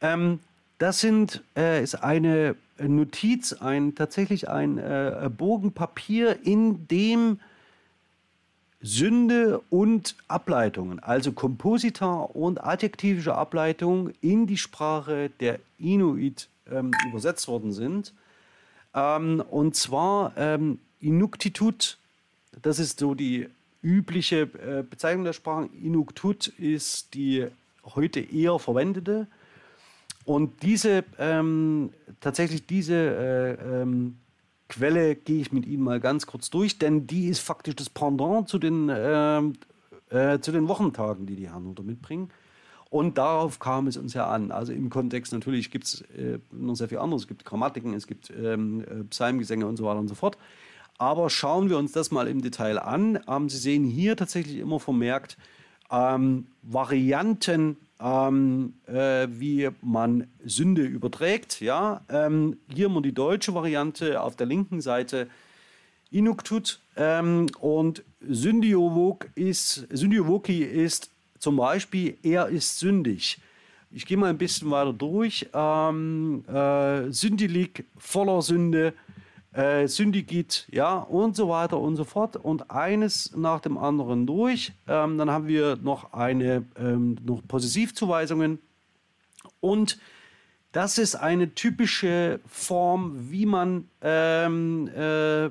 Ähm, 0.00 0.40
das 0.78 0.98
sind, 0.98 1.44
äh, 1.56 1.80
ist 1.80 1.94
eine 1.94 2.56
Notiz, 2.78 3.52
ein, 3.52 3.94
tatsächlich 3.94 4.48
ein 4.48 4.78
äh, 4.78 5.30
Bogen 5.34 5.70
Papier, 5.70 6.44
in 6.44 6.88
dem 6.88 7.38
Sünde 8.86 9.62
und 9.70 10.14
Ableitungen, 10.28 11.00
also 11.00 11.32
Komposita 11.32 12.16
und 12.20 12.62
adjektivische 12.62 13.34
Ableitungen 13.34 14.12
in 14.20 14.46
die 14.46 14.58
Sprache 14.58 15.30
der 15.40 15.58
Inuit 15.78 16.48
ähm, 16.70 16.92
übersetzt 17.08 17.48
worden 17.48 17.72
sind. 17.72 18.12
Ähm, 18.94 19.42
und 19.50 19.74
zwar 19.74 20.34
ähm, 20.36 20.80
Inuktitut, 21.00 21.96
das 22.60 22.78
ist 22.78 22.98
so 22.98 23.14
die 23.14 23.48
übliche 23.82 24.42
äh, 24.42 24.82
Bezeichnung 24.82 25.24
der 25.24 25.32
Sprache. 25.32 25.70
Inuktut 25.82 26.48
ist 26.48 27.14
die 27.14 27.46
heute 27.94 28.20
eher 28.20 28.58
verwendete. 28.58 29.26
Und 30.26 30.62
diese, 30.62 31.04
ähm, 31.18 31.88
tatsächlich 32.20 32.66
diese 32.66 32.94
äh, 32.94 33.82
ähm, 33.82 34.18
Quelle 34.68 35.14
gehe 35.14 35.40
ich 35.40 35.52
mit 35.52 35.66
Ihnen 35.66 35.82
mal 35.82 36.00
ganz 36.00 36.26
kurz 36.26 36.50
durch, 36.50 36.78
denn 36.78 37.06
die 37.06 37.28
ist 37.28 37.40
faktisch 37.40 37.76
das 37.76 37.90
Pendant 37.90 38.48
zu 38.48 38.58
den, 38.58 38.88
äh, 38.88 39.38
äh, 40.10 40.40
zu 40.40 40.52
den 40.52 40.68
Wochentagen, 40.68 41.26
die 41.26 41.36
die 41.36 41.48
Herren 41.48 41.74
mitbringen. 41.82 42.30
Und 42.90 43.18
darauf 43.18 43.58
kam 43.58 43.88
es 43.88 43.96
uns 43.96 44.14
ja 44.14 44.28
an. 44.28 44.52
Also 44.52 44.72
im 44.72 44.88
Kontext 44.88 45.32
natürlich 45.32 45.70
gibt 45.70 45.84
es 45.84 46.00
äh, 46.02 46.38
noch 46.52 46.76
sehr 46.76 46.88
viel 46.88 46.98
anderes. 46.98 47.22
Es 47.22 47.28
gibt 47.28 47.44
Grammatiken, 47.44 47.92
es 47.92 48.06
gibt 48.06 48.30
ähm, 48.30 48.82
äh, 48.82 49.04
Psalmgesänge 49.04 49.66
und 49.66 49.76
so 49.76 49.84
weiter 49.84 49.98
und 49.98 50.08
so 50.08 50.14
fort. 50.14 50.38
Aber 50.96 51.28
schauen 51.28 51.68
wir 51.68 51.76
uns 51.76 51.92
das 51.92 52.10
mal 52.10 52.28
im 52.28 52.40
Detail 52.40 52.78
an. 52.78 53.18
Ähm, 53.26 53.48
Sie 53.48 53.58
sehen 53.58 53.84
hier 53.84 54.16
tatsächlich 54.16 54.58
immer 54.58 54.78
vermerkt 54.78 55.36
ähm, 55.94 56.46
Varianten 56.62 57.76
ähm, 58.00 58.74
äh, 58.86 59.26
wie 59.30 59.68
man 59.80 60.26
Sünde 60.44 60.82
überträgt. 60.82 61.60
Ja? 61.60 62.02
Ähm, 62.08 62.58
hier 62.72 62.86
haben 62.86 62.94
wir 62.94 63.02
die 63.02 63.14
deutsche 63.14 63.54
Variante 63.54 64.20
auf 64.20 64.36
der 64.36 64.46
linken 64.46 64.80
Seite 64.80 65.28
Inuktut 66.10 66.80
ähm, 66.96 67.46
und 67.60 68.02
Syndiovok 68.20 69.28
ist, 69.34 69.86
ist 69.90 71.10
zum 71.38 71.56
Beispiel, 71.56 72.16
er 72.22 72.48
ist 72.48 72.78
sündig. 72.78 73.38
Ich 73.90 74.06
gehe 74.06 74.16
mal 74.16 74.30
ein 74.30 74.38
bisschen 74.38 74.70
weiter 74.70 74.92
durch. 74.92 75.48
Ähm, 75.52 76.44
äh, 76.48 77.10
Syndilik, 77.10 77.84
voller 77.96 78.42
Sünde, 78.42 78.92
äh, 79.54 79.86
Syndikit, 79.86 80.66
ja, 80.70 80.94
und 80.98 81.36
so 81.36 81.48
weiter 81.48 81.78
und 81.78 81.96
so 81.96 82.04
fort. 82.04 82.36
Und 82.36 82.70
eines 82.70 83.34
nach 83.36 83.60
dem 83.60 83.78
anderen 83.78 84.26
durch. 84.26 84.72
Ähm, 84.88 85.16
dann 85.18 85.30
haben 85.30 85.46
wir 85.46 85.76
noch 85.76 86.12
eine 86.12 86.64
ähm, 86.76 87.16
noch 87.24 87.46
Possessivzuweisungen. 87.46 88.58
Und 89.60 89.98
das 90.72 90.98
ist 90.98 91.14
eine 91.14 91.54
typische 91.54 92.40
Form, 92.48 93.30
wie 93.30 93.46
man 93.46 93.88
ähm, 94.02 94.88
äh, 94.88 95.50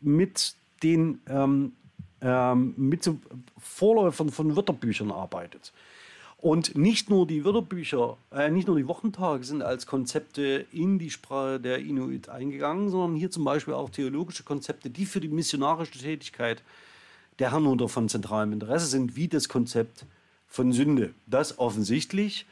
mit 0.00 0.54
den 0.82 1.20
ähm, 1.28 1.72
ähm, 2.24 2.74
mit 2.76 3.02
so 3.02 3.18
Vorläufern 3.58 4.30
von 4.30 4.56
Wörterbüchern 4.56 5.12
arbeitet. 5.12 5.72
Und 6.44 6.76
nicht 6.76 7.08
nur 7.08 7.26
die 7.26 7.42
Wörterbücher, 7.42 8.18
äh, 8.30 8.50
nicht 8.50 8.68
nur 8.68 8.76
die 8.76 8.86
Wochentage 8.86 9.44
sind 9.44 9.62
als 9.62 9.86
Konzepte 9.86 10.66
in 10.72 10.98
die 10.98 11.08
Sprache 11.08 11.58
der 11.58 11.78
Inuit 11.78 12.28
eingegangen, 12.28 12.90
sondern 12.90 13.16
hier 13.16 13.30
zum 13.30 13.44
Beispiel 13.44 13.72
auch 13.72 13.88
theologische 13.88 14.42
Konzepte, 14.42 14.90
die 14.90 15.06
für 15.06 15.20
die 15.20 15.28
missionarische 15.28 15.98
Tätigkeit 15.98 16.62
der 17.38 17.52
Herrnhuter 17.52 17.88
von 17.88 18.10
zentralem 18.10 18.52
Interesse 18.52 18.84
sind, 18.84 19.16
wie 19.16 19.26
das 19.26 19.48
Konzept 19.48 20.04
von 20.46 20.70
Sünde, 20.74 21.14
das 21.26 21.58
offensichtlich 21.58 22.44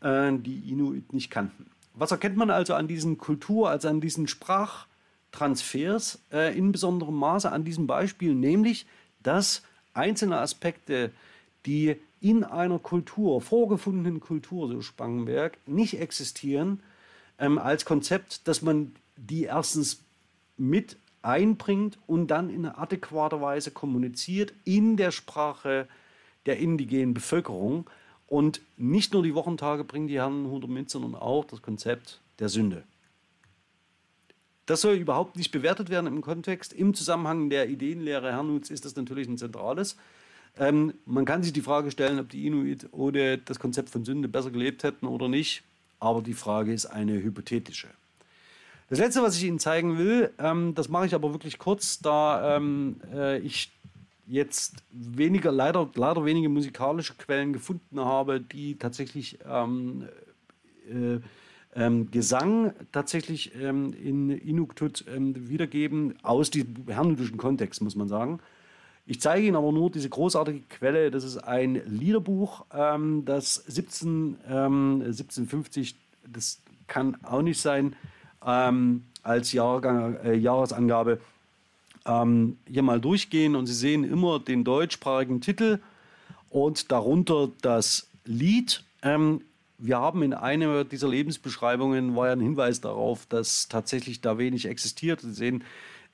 äh, 0.00 0.32
die 0.32 0.70
Inuit 0.70 1.12
nicht 1.12 1.30
kannten. 1.30 1.66
Was 1.92 2.12
erkennt 2.12 2.38
man 2.38 2.48
also 2.48 2.72
an 2.72 2.88
diesen 2.88 3.18
Kultur, 3.18 3.68
also 3.68 3.88
an 3.88 4.00
diesen 4.00 4.26
Sprachtransfers 4.26 6.18
äh, 6.32 6.56
in 6.56 6.72
besonderem 6.72 7.16
Maße 7.16 7.52
an 7.52 7.62
diesem 7.62 7.86
Beispiel, 7.86 8.34
nämlich 8.34 8.86
dass 9.22 9.64
einzelne 9.92 10.38
Aspekte, 10.38 11.10
die 11.66 11.96
in 12.24 12.42
einer 12.42 12.78
Kultur, 12.78 13.42
vorgefundenen 13.42 14.18
Kultur, 14.18 14.66
so 14.66 14.80
Spangenberg, 14.80 15.58
nicht 15.66 16.00
existieren, 16.00 16.82
ähm, 17.38 17.58
als 17.58 17.84
Konzept, 17.84 18.48
dass 18.48 18.62
man 18.62 18.96
die 19.16 19.42
erstens 19.42 20.02
mit 20.56 20.96
einbringt 21.20 21.98
und 22.06 22.28
dann 22.28 22.48
in 22.48 22.64
adäquater 22.64 23.42
Weise 23.42 23.72
kommuniziert 23.72 24.54
in 24.64 24.96
der 24.96 25.10
Sprache 25.10 25.86
der 26.46 26.56
indigenen 26.56 27.12
Bevölkerung. 27.12 27.90
Und 28.26 28.62
nicht 28.78 29.12
nur 29.12 29.22
die 29.22 29.34
Wochentage 29.34 29.84
bringen 29.84 30.08
die 30.08 30.16
Herren 30.16 30.46
Hunder 30.46 30.66
mit, 30.66 30.88
sondern 30.88 31.14
auch 31.14 31.44
das 31.44 31.60
Konzept 31.60 32.22
der 32.38 32.48
Sünde. 32.48 32.84
Das 34.64 34.80
soll 34.80 34.94
überhaupt 34.94 35.36
nicht 35.36 35.50
bewertet 35.50 35.90
werden 35.90 36.06
im 36.06 36.22
Kontext. 36.22 36.72
Im 36.72 36.94
Zusammenhang 36.94 37.50
der 37.50 37.68
Ideenlehre 37.68 38.32
Herrnuts 38.32 38.70
ist 38.70 38.86
das 38.86 38.96
natürlich 38.96 39.28
ein 39.28 39.36
zentrales. 39.36 39.98
Ähm, 40.58 40.94
man 41.04 41.24
kann 41.24 41.42
sich 41.42 41.52
die 41.52 41.62
Frage 41.62 41.90
stellen, 41.90 42.18
ob 42.18 42.28
die 42.28 42.46
Inuit 42.46 42.88
ohne 42.92 43.38
das 43.38 43.58
Konzept 43.58 43.90
von 43.90 44.04
Sünde 44.04 44.28
besser 44.28 44.50
gelebt 44.50 44.84
hätten 44.84 45.06
oder 45.06 45.28
nicht. 45.28 45.62
Aber 45.98 46.22
die 46.22 46.34
Frage 46.34 46.72
ist 46.72 46.86
eine 46.86 47.14
hypothetische. 47.22 47.88
Das 48.90 48.98
letzte, 48.98 49.22
was 49.22 49.36
ich 49.36 49.44
Ihnen 49.44 49.58
zeigen 49.58 49.98
will, 49.98 50.30
ähm, 50.38 50.74
das 50.74 50.88
mache 50.88 51.06
ich 51.06 51.14
aber 51.14 51.32
wirklich 51.32 51.58
kurz, 51.58 52.00
da 52.00 52.56
ähm, 52.56 53.00
äh, 53.12 53.38
ich 53.38 53.72
jetzt 54.26 54.76
weniger, 54.90 55.50
leider, 55.52 55.90
leider 55.94 56.24
wenige 56.24 56.48
musikalische 56.48 57.14
Quellen 57.14 57.52
gefunden 57.52 58.00
habe, 58.00 58.40
die 58.40 58.76
tatsächlich 58.76 59.38
ähm, 59.46 60.06
äh, 60.88 61.20
ähm, 61.76 62.10
Gesang 62.10 62.72
tatsächlich 62.92 63.52
ähm, 63.60 63.92
in 63.92 64.30
Inuktut 64.30 65.04
ähm, 65.08 65.48
wiedergeben, 65.48 66.14
aus 66.22 66.50
diesem 66.50 66.86
hernutischen 66.86 67.36
Kontext, 67.36 67.82
muss 67.82 67.96
man 67.96 68.08
sagen. 68.08 68.40
Ich 69.06 69.20
zeige 69.20 69.46
Ihnen 69.46 69.56
aber 69.56 69.70
nur 69.70 69.90
diese 69.90 70.08
großartige 70.08 70.60
Quelle. 70.70 71.10
Das 71.10 71.24
ist 71.24 71.36
ein 71.38 71.82
Liederbuch, 71.86 72.64
ähm, 72.72 73.24
das 73.24 73.56
17, 73.66 74.38
1750, 74.46 75.92
ähm, 75.92 76.32
das 76.32 76.60
kann 76.86 77.16
auch 77.22 77.42
nicht 77.42 77.60
sein, 77.60 77.96
ähm, 78.44 79.04
als 79.22 79.52
Jahrgang, 79.52 80.16
äh, 80.24 80.34
Jahresangabe 80.34 81.20
ähm, 82.06 82.58
hier 82.66 82.82
mal 82.82 83.00
durchgehen 83.00 83.56
und 83.56 83.66
Sie 83.66 83.74
sehen 83.74 84.04
immer 84.04 84.38
den 84.38 84.64
deutschsprachigen 84.64 85.40
Titel 85.40 85.80
und 86.50 86.90
darunter 86.92 87.50
das 87.62 88.06
Lied. 88.24 88.84
Ähm, 89.02 89.42
wir 89.78 89.98
haben 89.98 90.22
in 90.22 90.32
einer 90.32 90.84
dieser 90.84 91.08
Lebensbeschreibungen 91.08 92.16
war 92.16 92.28
ja 92.28 92.32
ein 92.32 92.40
Hinweis 92.40 92.80
darauf, 92.80 93.26
dass 93.26 93.68
tatsächlich 93.68 94.20
da 94.20 94.38
wenig 94.38 94.66
existiert. 94.66 95.20
Sie 95.20 95.32
sehen, 95.32 95.64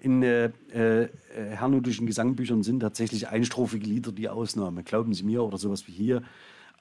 in 0.00 0.22
äh, 0.22 0.50
äh, 0.72 1.08
hernutischen 1.34 2.06
Gesangbüchern 2.06 2.62
sind 2.62 2.80
tatsächlich 2.80 3.28
einstrophige 3.28 3.86
Lieder 3.86 4.12
die 4.12 4.28
Ausnahme. 4.28 4.82
Glauben 4.82 5.14
Sie 5.14 5.22
mir, 5.22 5.44
oder 5.44 5.58
sowas 5.58 5.86
wie 5.86 5.92
hier. 5.92 6.22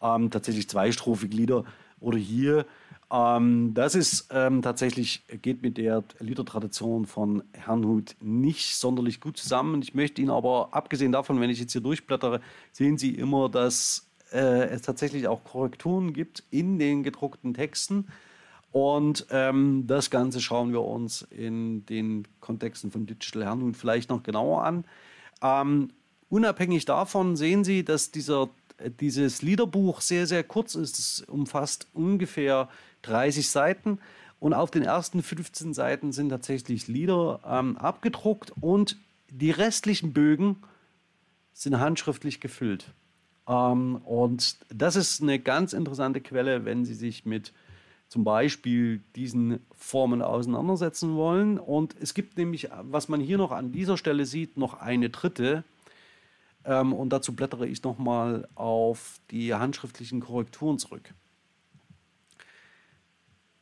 Ähm, 0.02 0.32
tatsächlich 0.32 0.70
zweistrophige 0.70 1.36
Lieder 1.36 1.66
oder 2.00 2.18
hier. 2.18 2.66
Ähm, 3.12 3.74
das 3.74 3.96
ist 3.96 4.30
ähm, 4.32 4.62
tatsächlich, 4.62 5.24
geht 5.42 5.62
mit 5.62 5.78
der 5.78 6.04
Liedertradition 6.20 7.06
von 7.06 7.44
Herrnhut 7.54 8.16
nicht 8.22 8.76
sonderlich 8.76 9.20
gut 9.20 9.38
zusammen. 9.38 9.82
Ich 9.82 9.94
möchte 9.94 10.22
Ihnen 10.22 10.32
aber, 10.32 10.70
abgesehen 10.74 11.12
davon, 11.12 11.42
wenn 11.42 11.50
ich 11.50 11.60
jetzt 11.60 11.72
hier 11.72 11.82
durchblättere, 11.82 12.40
sehen 12.72 12.98
Sie 12.98 13.16
immer, 13.16 13.50
dass 13.50 14.08
äh, 14.32 14.70
es 14.70 14.84
tatsächlich 14.84 15.28
auch 15.28 15.44
Korrekturen 15.44 16.14
gibt 16.14 16.44
in 16.52 16.78
den 16.78 17.04
gedruckten 17.04 17.54
Texten. 17.54 18.08
Und 18.72 19.26
ähm, 19.32 19.86
das 19.88 20.10
Ganze 20.10 20.42
schauen 20.42 20.72
wir 20.72 20.82
uns 20.82 21.24
in 21.32 21.86
den 21.88 22.28
Kontexten 22.40 22.92
von 22.92 23.06
Digital 23.06 23.46
Herrnhut 23.46 23.76
vielleicht 23.76 24.10
noch 24.10 24.22
genauer 24.22 24.64
an. 24.64 24.86
Ähm, 25.42 25.90
unabhängig 26.30 26.86
davon 26.86 27.36
sehen 27.36 27.64
Sie, 27.64 27.84
dass 27.84 28.12
dieser, 28.12 28.50
dieses 29.00 29.42
Liederbuch 29.42 30.02
sehr, 30.02 30.28
sehr 30.28 30.44
kurz 30.44 30.76
ist. 30.76 31.00
Es 31.00 31.22
umfasst 31.22 31.88
ungefähr 31.94 32.70
30 33.02 33.50
Seiten. 33.50 34.00
Und 34.40 34.54
auf 34.54 34.72
den 34.72 34.84
ersten 34.84 35.22
15 35.22 35.74
Seiten 35.74 36.12
sind 36.12 36.30
tatsächlich 36.30 36.88
Lieder 36.88 37.40
ähm, 37.46 37.76
abgedruckt 37.78 38.54
und 38.62 38.98
die 39.30 39.52
restlichen 39.52 40.14
Bögen 40.14 40.58
sind 41.54 41.80
handschriftlich 41.80 42.40
gefüllt. 42.40 42.94
Ähm, 43.48 43.98
und 44.06 44.58
das 44.74 44.96
ist 44.96 45.22
eine 45.22 45.40
ganz 45.40 45.74
interessante 45.74 46.22
Quelle, 46.22 46.64
wenn 46.64 46.86
Sie 46.86 46.94
sich 46.94 47.26
mit 47.26 47.52
zum 48.10 48.24
Beispiel 48.24 49.02
diesen 49.16 49.60
Formen 49.72 50.22
auseinandersetzen 50.22 51.16
wollen. 51.16 51.60
Und 51.60 51.96
es 52.02 52.14
gibt 52.14 52.38
nämlich, 52.38 52.70
was 52.82 53.08
man 53.08 53.22
hier 53.22 53.38
noch 53.38 53.52
an 53.52 53.72
dieser 53.72 53.98
Stelle 53.98 54.26
sieht, 54.26 54.58
noch 54.58 54.82
eine 54.82 55.10
dritte. 55.12 55.64
Ähm, 56.66 56.92
und 56.92 57.10
dazu 57.10 57.36
blättere 57.36 57.68
ich 57.68 57.84
nochmal 57.84 58.48
auf 58.56 59.20
die 59.30 59.54
handschriftlichen 59.54 60.22
Korrekturen 60.22 60.80
zurück. 60.80 61.14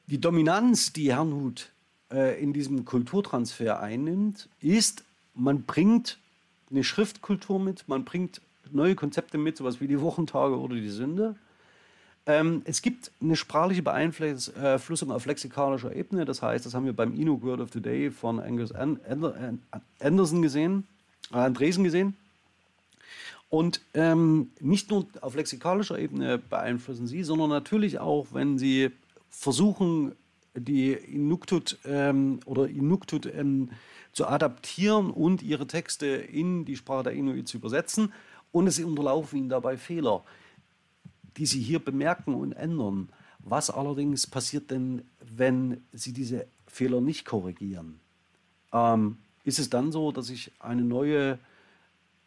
Die 0.07 0.21
Dominanz, 0.21 0.93
die 0.93 1.11
Herrnhut 1.11 1.73
äh, 2.09 2.41
in 2.41 2.53
diesem 2.53 2.85
Kulturtransfer 2.85 3.81
einnimmt, 3.81 4.47
ist, 4.61 5.03
man 5.33 5.63
bringt 5.63 6.19
eine 6.71 6.85
Schriftkultur 6.85 7.59
mit, 7.59 7.89
man 7.89 8.05
bringt 8.05 8.41
neue 8.71 8.95
Konzepte 8.95 9.37
mit, 9.37 9.57
sowas 9.57 9.81
wie 9.81 9.87
die 9.87 9.99
Wochentage 9.99 10.57
oder 10.57 10.75
die 10.75 10.89
Sünde. 10.89 11.35
Ähm, 12.27 12.61
es 12.65 12.81
gibt 12.81 13.11
eine 13.21 13.37
sprachliche 13.37 13.81
Beeinflussung 13.81 15.11
auf 15.11 15.25
lexikalischer 15.25 15.95
Ebene. 15.95 16.25
Das 16.25 16.41
heißt, 16.41 16.65
das 16.65 16.73
haben 16.73 16.85
wir 16.85 16.93
beim 16.93 17.15
Inuk 17.15 17.41
Word 17.41 17.61
of 17.61 17.71
the 17.71 17.81
Day 17.81 18.11
von 18.11 18.41
Angus 18.41 18.73
Anderson 18.73 20.41
gesehen, 20.41 20.85
äh, 21.31 21.37
Andresen 21.37 21.85
gesehen. 21.85 22.17
Und 23.49 23.79
ähm, 23.93 24.51
nicht 24.59 24.91
nur 24.91 25.07
auf 25.21 25.35
lexikalischer 25.35 25.97
Ebene 25.97 26.37
beeinflussen 26.37 27.07
sie, 27.07 27.23
sondern 27.23 27.49
natürlich 27.49 27.97
auch, 27.99 28.27
wenn 28.33 28.57
sie 28.57 28.91
versuchen, 29.29 30.11
die 30.53 30.91
Inuktut 30.91 31.77
ähm, 31.85 32.41
oder 32.45 32.67
Inuktut 32.67 33.25
ähm, 33.25 33.69
zu 34.11 34.27
adaptieren 34.27 35.11
und 35.11 35.43
ihre 35.43 35.65
Texte 35.65 36.07
in 36.07 36.65
die 36.65 36.75
Sprache 36.75 37.03
der 37.03 37.13
Inuit 37.13 37.47
zu 37.47 37.55
übersetzen. 37.55 38.11
Und 38.51 38.67
es 38.67 38.79
unterlaufen 38.79 39.39
ihnen 39.39 39.49
dabei 39.49 39.77
Fehler 39.77 40.25
die 41.37 41.45
Sie 41.45 41.61
hier 41.61 41.79
bemerken 41.79 42.33
und 42.33 42.53
ändern. 42.53 43.09
Was 43.39 43.69
allerdings 43.69 44.27
passiert 44.27 44.71
denn, 44.71 45.03
wenn 45.19 45.81
Sie 45.93 46.13
diese 46.13 46.47
Fehler 46.67 47.01
nicht 47.01 47.25
korrigieren? 47.25 47.99
Ähm, 48.73 49.17
ist 49.43 49.59
es 49.59 49.69
dann 49.69 49.91
so, 49.91 50.11
dass 50.11 50.27
sich 50.27 50.51
eine 50.59 50.81
neue 50.81 51.39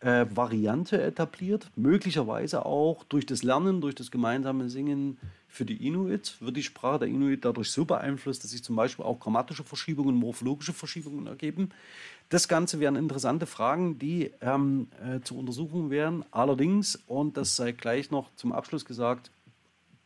äh, 0.01 0.25
Variante 0.31 1.03
etabliert, 1.03 1.71
möglicherweise 1.77 2.65
auch 2.65 3.05
durch 3.05 3.27
das 3.27 3.43
Lernen, 3.43 3.81
durch 3.81 3.95
das 3.95 4.11
gemeinsame 4.11 4.71
Singen 4.71 5.19
für 5.47 5.67
die 5.67 5.87
Inuit? 5.87 6.37
Wird 6.41 6.57
die 6.57 6.63
Sprache 6.63 7.01
der 7.01 7.09
Inuit 7.09 7.45
dadurch 7.45 7.71
so 7.71 7.85
beeinflusst, 7.85 8.43
dass 8.43 8.53
sich 8.53 8.65
zum 8.65 8.77
Beispiel 8.77 9.05
auch 9.05 9.21
grammatische 9.21 9.65
Verschiebungen, 9.65 10.17
morphologische 10.17 10.73
Verschiebungen 10.73 11.27
ergeben? 11.27 11.71
Das 12.31 12.49
Ganze 12.49 12.81
wären 12.81 12.97
interessante 12.97 13.45
Fragen, 13.45 13.99
die 13.99 14.31
ähm, 14.41 14.89
äh, 15.05 15.21
zu 15.21 15.37
untersuchen 15.37 15.91
wären. 15.91 16.25
Allerdings, 16.31 16.97
und 17.07 17.37
das 17.37 17.57
sei 17.57 17.73
gleich 17.73 18.11
noch 18.11 18.35
zum 18.37 18.53
Abschluss 18.53 18.85
gesagt, 18.85 19.31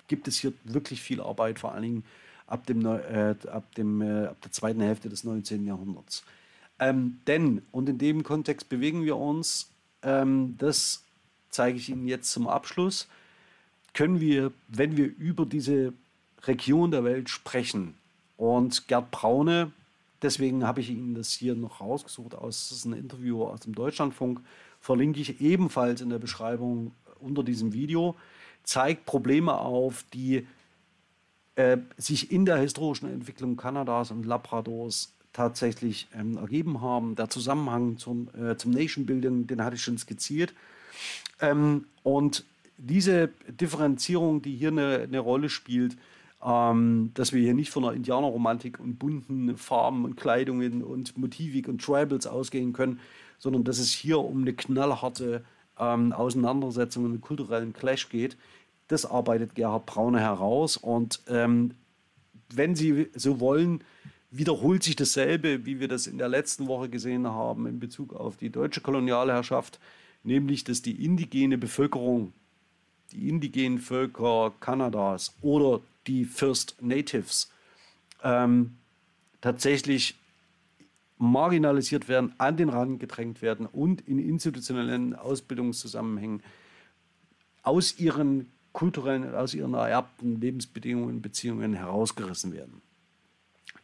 gibt 0.09 0.27
es 0.27 0.39
hier 0.39 0.53
wirklich 0.65 1.01
viel 1.03 1.21
Arbeit, 1.21 1.59
vor 1.59 1.73
allen 1.73 1.83
Dingen 1.83 2.05
ab, 2.47 2.67
dem, 2.67 2.85
äh, 2.85 3.37
ab, 3.51 3.75
dem, 3.77 4.01
äh, 4.01 4.27
ab 4.27 4.41
der 4.43 4.53
zweiten 4.53 4.81
Hälfte 4.81 5.09
des 5.09 5.25
19. 5.25 5.67
Jahrhunderts. 5.67 6.25
Ähm, 6.79 7.21
denn, 7.27 7.63
und 7.73 7.89
in 7.89 7.99
dem 7.99 8.23
Kontext 8.25 8.69
bewegen 8.69 9.05
wir 9.05 9.17
uns, 9.17 9.71
ähm, 10.03 10.57
das 10.59 11.05
zeige 11.51 11.79
ich 11.79 11.89
Ihnen 11.89 12.09
jetzt 12.09 12.33
zum 12.33 12.49
Abschluss, 12.49 13.07
können 13.93 14.19
wir, 14.19 14.51
wenn 14.69 14.97
wir 14.97 15.07
über 15.19 15.47
diese 15.47 15.93
Region 16.43 16.91
der 16.91 17.05
Welt 17.05 17.29
sprechen, 17.29 17.95
und 18.37 18.89
Gerd 18.89 19.11
Braune, 19.11 19.73
deswegen 20.25 20.67
habe 20.67 20.81
ich 20.81 20.91
Ihnen 20.91 21.15
das 21.15 21.31
hier 21.31 21.55
noch 21.55 21.81
rausgesucht 21.81 22.35
aus 22.35 22.69
das 22.69 22.79
ist 22.79 22.85
ein 22.87 22.95
Interview 22.95 23.45
aus 23.45 23.61
dem 23.61 23.75
Deutschlandfunk, 23.75 24.41
verlinke 24.81 25.21
ich 25.21 25.41
ebenfalls 25.41 26.01
in 26.01 26.11
der 26.11 26.19
Beschreibung 26.19 26.93
unter 27.21 27.45
diesem 27.45 27.73
Video, 27.73 28.17
zeigt 28.65 29.07
Probleme 29.07 29.55
auf, 29.59 30.05
die 30.13 30.47
äh, 31.57 31.79
sich 31.97 32.33
in 32.33 32.45
der 32.45 32.57
historischen 32.57 33.09
Entwicklung 33.09 33.57
Kanadas 33.57 34.11
und 34.11 34.27
Labradors 34.27 35.13
tatsächlich 35.33 36.09
ähm, 36.15 36.37
ergeben 36.37 36.81
haben. 36.81 37.17
Der 37.17 37.29
Zusammenhang 37.29 37.99
zum, 37.99 38.29
äh, 38.35 38.57
zum 38.57 38.73
Nation 38.73 39.07
Building, 39.07 39.47
den 39.47 39.63
hatte 39.63 39.77
ich 39.77 39.83
schon 39.83 39.99
skizziert. 39.99 40.55
Ähm, 41.41 41.85
und 42.03 42.45
diese 42.77 43.29
Differenzierung, 43.49 44.43
die 44.43 44.57
hier 44.57 44.69
eine, 44.69 45.01
eine 45.03 45.21
Rolle 45.21 45.49
spielt, 45.49 45.97
ähm, 46.45 47.11
dass 47.15 47.33
wir 47.33 47.41
hier 47.41 47.55
nicht 47.55 47.71
von 47.71 47.85
einer 47.85 47.95
Indianerromantik 47.95 48.79
und 48.79 48.99
bunten 48.99 49.57
Farben 49.57 50.05
und 50.05 50.17
Kleidungen 50.17 50.83
und 50.83 51.17
Motivik 51.17 51.69
und 51.69 51.83
Tribals 51.83 52.27
ausgehen 52.27 52.73
können, 52.73 53.01
sondern 53.39 53.65
dass 53.65 53.79
es 53.79 53.91
hier 53.91 54.19
um 54.19 54.43
eine 54.43 54.53
knallharte 54.53 55.45
ähm, 55.79 56.13
Auseinandersetzung 56.13 57.05
und 57.05 57.13
einen 57.13 57.21
kulturellen 57.21 57.73
Clash 57.73 58.09
geht. 58.11 58.37
Das 58.89 59.07
arbeitet 59.07 59.55
Gerhard 59.55 59.87
Braune 59.87 60.21
heraus. 60.21 60.77
Und 60.77 61.21
ähm, 61.29 61.73
wenn 62.53 62.75
Sie 62.75 63.09
so 63.15 63.41
wollen, 63.41 63.83
wiederholt 64.31 64.83
sich 64.83 64.97
dasselbe, 64.97 65.65
wie 65.65 65.81
wir 65.81 65.89
das 65.89 66.07
in 66.07 66.19
der 66.19 66.29
letzten 66.29 66.67
Woche 66.67 66.89
gesehen 66.91 67.27
haben 67.27 67.67
in 67.67 67.81
Bezug 67.81 68.13
auf 68.13 68.37
die 68.37 68.51
deutsche 68.51 68.83
Kolonialherrschaft, 68.83 69.81
nämlich 70.25 70.65
dass 70.65 70.83
die 70.83 71.05
indigene 71.05 71.57
Bevölkerung, 71.57 72.33
die 73.13 73.29
indigenen 73.29 73.79
Völker 73.79 74.53
Kanadas 74.61 75.35
oder 75.41 75.81
die 76.07 76.25
First 76.25 76.77
Natives 76.81 77.51
ähm, 78.23 78.77
tatsächlich 79.41 80.17
marginalisiert 81.19 82.09
werden, 82.09 82.35
an 82.39 82.57
den 82.57 82.69
Rand 82.69 83.01
gedrängt 83.01 83.41
werden 83.43 83.67
und 83.67 84.01
in 84.03 84.19
institutionellen 84.19 85.15
Ausbildungszusammenhängen 85.15 86.43
aus 87.63 87.99
ihren 87.99 88.51
kulturellen, 88.73 89.35
aus 89.35 89.55
ihren 89.55 89.75
ererbten 89.75 90.41
Lebensbedingungen 90.41 91.17
und 91.17 91.23
Beziehungen 91.23 91.75
herausgerissen 91.75 92.53
werden. 92.53 92.83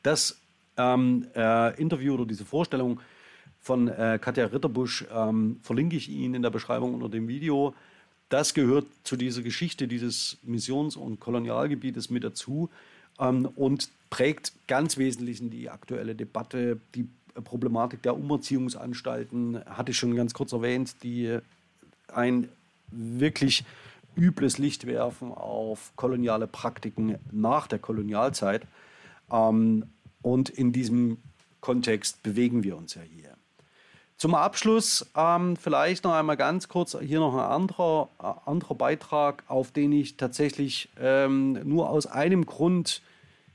Das 0.02 0.40
ähm, 0.76 1.26
äh, 1.34 1.80
Interview 1.80 2.14
oder 2.14 2.26
diese 2.26 2.44
Vorstellung 2.44 3.00
von 3.60 3.88
äh, 3.88 4.18
Katja 4.20 4.46
Ritterbusch 4.46 5.06
ähm, 5.12 5.60
verlinke 5.62 5.96
ich 5.96 6.08
Ihnen 6.08 6.34
in 6.34 6.42
der 6.42 6.50
Beschreibung 6.50 6.94
unter 6.94 7.08
dem 7.08 7.28
Video. 7.28 7.74
Das 8.30 8.54
gehört 8.54 8.86
zu 9.02 9.16
dieser 9.16 9.42
Geschichte 9.42 9.88
dieses 9.88 10.38
Missions- 10.44 10.96
und 10.96 11.20
Kolonialgebietes 11.20 12.10
mit 12.10 12.24
dazu 12.24 12.70
ähm, 13.18 13.46
und 13.56 13.90
prägt 14.08 14.52
ganz 14.68 14.96
wesentlich 14.96 15.40
in 15.40 15.50
die 15.50 15.68
aktuelle 15.68 16.14
Debatte. 16.14 16.80
Die 16.94 17.08
Problematik 17.44 18.02
der 18.02 18.16
Umerziehungsanstalten 18.16 19.64
hatte 19.66 19.90
ich 19.90 19.98
schon 19.98 20.14
ganz 20.14 20.32
kurz 20.32 20.52
erwähnt, 20.52 20.94
die 21.02 21.38
ein 22.12 22.48
wirklich 22.92 23.64
übles 24.16 24.58
Licht 24.58 24.86
werfen 24.86 25.32
auf 25.32 25.92
koloniale 25.96 26.46
Praktiken 26.46 27.18
nach 27.32 27.66
der 27.66 27.80
Kolonialzeit. 27.80 28.62
Ähm, 29.32 29.86
und 30.22 30.50
in 30.50 30.72
diesem 30.72 31.18
Kontext 31.60 32.22
bewegen 32.22 32.62
wir 32.62 32.76
uns 32.76 32.94
ja 32.94 33.02
hier. 33.02 33.39
Zum 34.20 34.34
Abschluss 34.34 35.10
ähm, 35.16 35.56
vielleicht 35.56 36.04
noch 36.04 36.12
einmal 36.12 36.36
ganz 36.36 36.68
kurz 36.68 36.94
hier 37.00 37.20
noch 37.20 37.32
ein 37.32 37.40
anderer, 37.40 38.10
äh, 38.22 38.50
anderer 38.50 38.74
Beitrag, 38.74 39.44
auf 39.48 39.70
den 39.70 39.92
ich 39.92 40.18
tatsächlich 40.18 40.90
ähm, 41.00 41.58
nur 41.66 41.88
aus 41.88 42.06
einem 42.06 42.44
Grund 42.44 43.00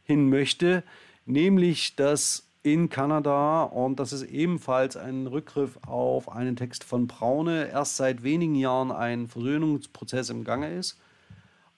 hin 0.05 0.27
möchte, 0.27 0.81
nämlich 1.27 1.95
dass 1.95 2.47
in 2.63 2.89
Kanada 2.89 3.61
und 3.61 3.99
das 3.99 4.11
ist 4.11 4.23
ebenfalls 4.23 4.97
ein 4.97 5.27
Rückgriff 5.27 5.77
auf 5.85 6.31
einen 6.31 6.55
Text 6.55 6.83
von 6.83 7.05
Braune, 7.05 7.69
erst 7.69 7.97
seit 7.97 8.23
wenigen 8.23 8.55
Jahren 8.55 8.91
ein 8.91 9.27
Versöhnungsprozess 9.27 10.31
im 10.31 10.43
Gange 10.43 10.73
ist 10.73 10.99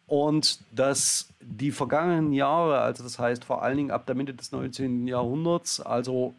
und 0.05 0.61
dass 0.71 1.27
die 1.41 1.71
vergangenen 1.71 2.31
Jahre, 2.31 2.79
also 2.79 3.03
das 3.03 3.19
heißt 3.19 3.43
vor 3.43 3.63
allen 3.63 3.75
Dingen 3.75 3.91
ab 3.91 4.05
der 4.05 4.15
Mitte 4.15 4.33
des 4.33 4.53
19. 4.53 5.07
Jahrhunderts, 5.07 5.81
also 5.81 6.35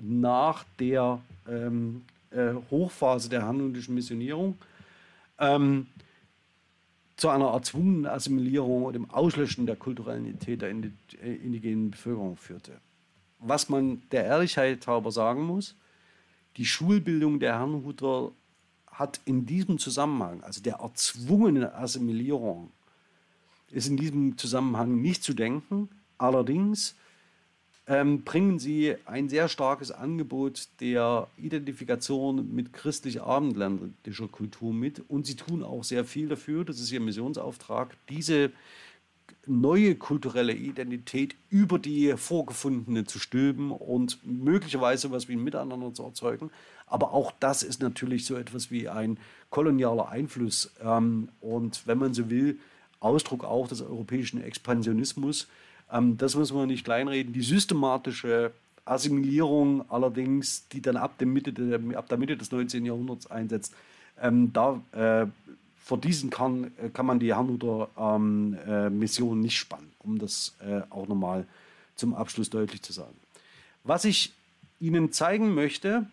nach 0.00 0.64
der 0.78 1.20
ähm, 1.48 2.04
äh, 2.30 2.54
Hochphase 2.70 3.28
der 3.28 3.46
handelndischen 3.46 3.94
Missionierung, 3.94 4.56
ähm, 5.38 5.86
zu 7.16 7.30
einer 7.30 7.46
erzwungenen 7.46 8.06
Assimilierung 8.06 8.84
und 8.84 8.92
dem 8.92 9.10
Auslöschen 9.10 9.66
der 9.66 9.76
kulturellen 9.76 10.26
Identität 10.26 10.62
der 10.62 10.70
äh, 10.70 11.34
indigenen 11.34 11.90
Bevölkerung 11.90 12.36
führte. 12.36 12.72
Was 13.38 13.68
man 13.68 14.02
der 14.10 14.24
Ehrlichkeit 14.24 14.86
halber 14.86 15.10
sagen 15.10 15.42
muss, 15.44 15.76
die 16.56 16.66
Schulbildung 16.66 17.40
der 17.40 17.58
Herrnhuter 17.58 18.32
hat 18.90 19.20
in 19.24 19.44
diesem 19.44 19.78
Zusammenhang, 19.78 20.42
also 20.42 20.62
der 20.62 20.76
erzwungenen 20.76 21.64
Assimilierung, 21.64 22.72
ist 23.70 23.88
in 23.88 23.96
diesem 23.96 24.38
Zusammenhang 24.38 25.00
nicht 25.00 25.22
zu 25.22 25.34
denken. 25.34 25.90
Allerdings 26.18 26.94
ähm, 27.86 28.22
bringen 28.22 28.58
sie 28.58 28.96
ein 29.04 29.28
sehr 29.28 29.48
starkes 29.48 29.92
Angebot 29.92 30.68
der 30.80 31.28
Identifikation 31.36 32.54
mit 32.54 32.72
christlich-abendländischer 32.72 34.28
Kultur 34.28 34.72
mit 34.72 35.02
und 35.08 35.26
sie 35.26 35.36
tun 35.36 35.62
auch 35.62 35.84
sehr 35.84 36.04
viel 36.04 36.28
dafür, 36.28 36.64
das 36.64 36.80
ist 36.80 36.90
ihr 36.90 37.00
Missionsauftrag, 37.00 37.96
diese 38.08 38.50
neue 39.46 39.94
kulturelle 39.94 40.52
Identität 40.52 41.36
über 41.48 41.78
die 41.78 42.14
vorgefundene 42.16 43.04
zu 43.04 43.20
stülpen 43.20 43.70
und 43.70 44.18
möglicherweise 44.24 45.10
was 45.12 45.28
wie 45.28 45.34
ein 45.34 45.44
Miteinander 45.44 45.94
zu 45.94 46.02
erzeugen. 46.02 46.50
Aber 46.86 47.12
auch 47.12 47.32
das 47.38 47.62
ist 47.62 47.80
natürlich 47.80 48.24
so 48.24 48.34
etwas 48.36 48.70
wie 48.70 48.88
ein 48.88 49.18
kolonialer 49.50 50.08
Einfluss. 50.08 50.72
Ähm, 50.82 51.28
und 51.40 51.86
wenn 51.86 51.98
man 51.98 52.14
so 52.14 52.28
will, 52.28 52.58
Ausdruck 52.98 53.44
auch 53.44 53.68
des 53.68 53.82
europäischen 53.82 54.42
Expansionismus. 54.42 55.48
Ähm, 55.90 56.16
das 56.16 56.34
muss 56.34 56.52
man 56.52 56.68
nicht 56.68 56.84
kleinreden. 56.84 57.32
Die 57.32 57.42
systematische 57.42 58.52
Assimilierung 58.84 59.88
allerdings, 59.90 60.68
die 60.68 60.80
dann 60.80 60.96
ab 60.96 61.18
der 61.18 61.26
Mitte, 61.26 61.52
ab 61.94 62.08
der 62.08 62.18
Mitte 62.18 62.36
des 62.36 62.50
19. 62.52 62.84
Jahrhunderts 62.84 63.30
einsetzt, 63.30 63.74
ähm, 64.20 64.52
da 64.52 64.80
äh, 64.92 65.26
vor 65.76 65.98
diesen 65.98 66.30
kann, 66.30 66.72
äh, 66.82 66.88
kann 66.88 67.06
man 67.06 67.18
die 67.18 67.34
Herrnhuter 67.34 67.88
ähm, 67.98 68.56
äh, 68.66 68.90
Mission 68.90 69.40
nicht 69.40 69.58
spannen, 69.58 69.92
um 69.98 70.18
das 70.18 70.56
äh, 70.60 70.80
auch 70.90 71.06
nochmal 71.08 71.46
zum 71.96 72.14
Abschluss 72.14 72.50
deutlich 72.50 72.82
zu 72.82 72.92
sagen. 72.92 73.14
Was 73.84 74.04
ich 74.04 74.32
Ihnen 74.80 75.12
zeigen 75.12 75.54
möchte, 75.54 76.06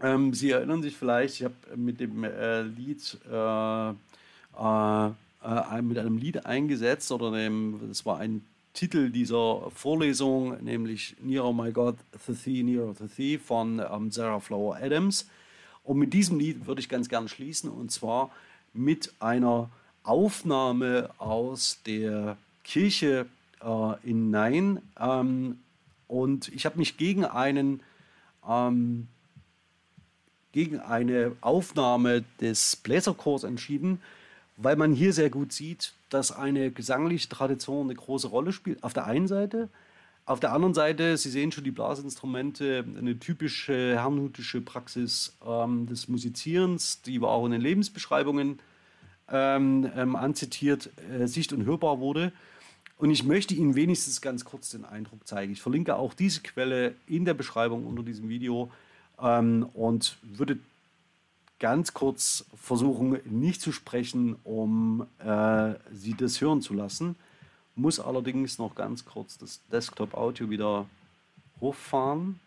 ähm, 0.00 0.34
Sie 0.34 0.50
erinnern 0.50 0.82
sich 0.82 0.96
vielleicht, 0.96 1.36
ich 1.36 1.44
habe 1.44 1.54
mit 1.76 2.00
dem 2.00 2.24
äh, 2.24 2.62
Lied 2.62 3.18
äh, 3.30 3.88
äh, 3.88 5.12
mit 5.82 5.98
einem 5.98 6.18
Lied 6.18 6.46
eingesetzt 6.46 7.12
oder 7.12 7.30
dem, 7.32 7.80
das 7.88 8.06
war 8.06 8.18
ein 8.18 8.44
Titel 8.74 9.10
dieser 9.10 9.70
Vorlesung, 9.70 10.62
nämlich 10.62 11.16
Near 11.22 11.52
My 11.52 11.72
God, 11.72 11.96
The 12.26 12.34
Thee, 12.34 12.62
Near 12.62 12.92
the 12.94 13.06
Thee 13.06 13.38
von 13.38 13.78
ähm, 13.78 14.10
Sarah 14.10 14.40
Flower 14.40 14.76
Adams. 14.76 15.28
Und 15.84 15.98
mit 15.98 16.12
diesem 16.12 16.38
Lied 16.38 16.66
würde 16.66 16.80
ich 16.80 16.88
ganz 16.88 17.08
gern 17.08 17.28
schließen 17.28 17.70
und 17.70 17.90
zwar 17.90 18.30
mit 18.72 19.14
einer 19.20 19.70
Aufnahme 20.02 21.10
aus 21.18 21.80
der 21.86 22.36
Kirche 22.64 23.26
äh, 23.62 24.08
in 24.10 24.30
Nein. 24.30 24.82
Ähm, 24.98 25.60
und 26.08 26.48
ich 26.48 26.66
habe 26.66 26.78
mich 26.78 26.96
gegen 26.96 27.24
einen 27.24 27.80
ähm, 28.46 29.08
gegen 30.52 30.78
eine 30.78 31.32
Aufnahme 31.40 32.24
des 32.40 32.76
Bläserchors 32.76 33.42
entschieden, 33.42 34.00
weil 34.56 34.76
man 34.76 34.92
hier 34.92 35.12
sehr 35.12 35.30
gut 35.30 35.52
sieht, 35.52 35.94
dass 36.10 36.32
eine 36.32 36.70
gesangliche 36.70 37.28
Tradition 37.28 37.86
eine 37.86 37.94
große 37.94 38.28
Rolle 38.28 38.52
spielt. 38.52 38.82
Auf 38.84 38.92
der 38.92 39.06
einen 39.06 39.26
Seite. 39.26 39.68
Auf 40.26 40.40
der 40.40 40.52
anderen 40.52 40.72
Seite, 40.72 41.16
Sie 41.18 41.28
sehen 41.28 41.52
schon 41.52 41.64
die 41.64 41.70
Blasinstrumente, 41.70 42.84
eine 42.96 43.18
typische 43.18 43.94
herrnhutische 43.94 44.62
Praxis 44.62 45.36
ähm, 45.46 45.86
des 45.86 46.08
Musizierens, 46.08 47.02
die 47.02 47.20
war 47.20 47.30
auch 47.30 47.44
in 47.44 47.52
den 47.52 47.60
Lebensbeschreibungen 47.60 48.58
ähm, 49.28 49.90
ähm, 49.94 50.16
anzitiert, 50.16 50.90
äh, 51.10 51.26
sicht- 51.26 51.52
und 51.52 51.66
hörbar 51.66 52.00
wurde. 52.00 52.32
Und 52.96 53.10
ich 53.10 53.24
möchte 53.24 53.54
Ihnen 53.54 53.74
wenigstens 53.74 54.22
ganz 54.22 54.46
kurz 54.46 54.70
den 54.70 54.84
Eindruck 54.86 55.26
zeigen. 55.26 55.52
Ich 55.52 55.60
verlinke 55.60 55.96
auch 55.96 56.14
diese 56.14 56.40
Quelle 56.40 56.94
in 57.06 57.26
der 57.26 57.34
Beschreibung 57.34 57.86
unter 57.86 58.02
diesem 58.02 58.28
Video 58.30 58.70
ähm, 59.20 59.68
und 59.74 60.16
würde 60.22 60.58
ganz 61.58 61.94
kurz 61.94 62.44
versuchen, 62.54 63.18
nicht 63.24 63.60
zu 63.60 63.72
sprechen, 63.72 64.36
um 64.44 65.06
äh, 65.18 65.74
Sie 65.92 66.14
das 66.14 66.40
hören 66.40 66.60
zu 66.60 66.74
lassen. 66.74 67.16
Muss 67.74 68.00
allerdings 68.00 68.58
noch 68.58 68.74
ganz 68.74 69.04
kurz 69.04 69.38
das 69.38 69.60
Desktop-Audio 69.70 70.50
wieder 70.50 70.86
hochfahren. 71.60 72.40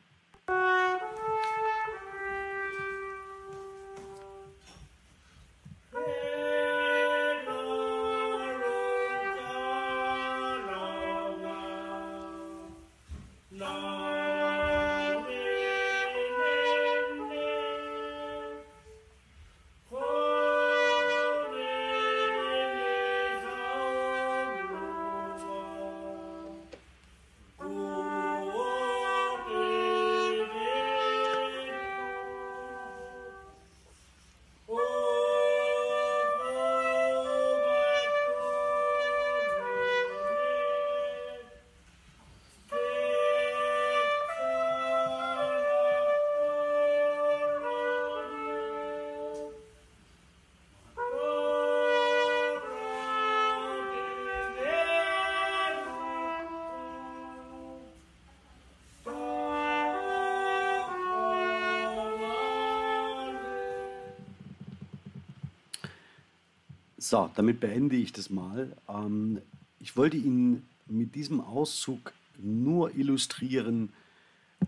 So, 67.09 67.29
damit 67.35 67.61
beende 67.61 67.95
ich 67.95 68.11
das 68.11 68.29
mal. 68.29 68.75
Ähm, 68.89 69.41
ich 69.79 69.95
wollte 69.95 70.17
Ihnen 70.17 70.67
mit 70.87 71.15
diesem 71.15 71.39
Auszug 71.39 72.11
nur 72.37 72.93
illustrieren, 72.95 73.93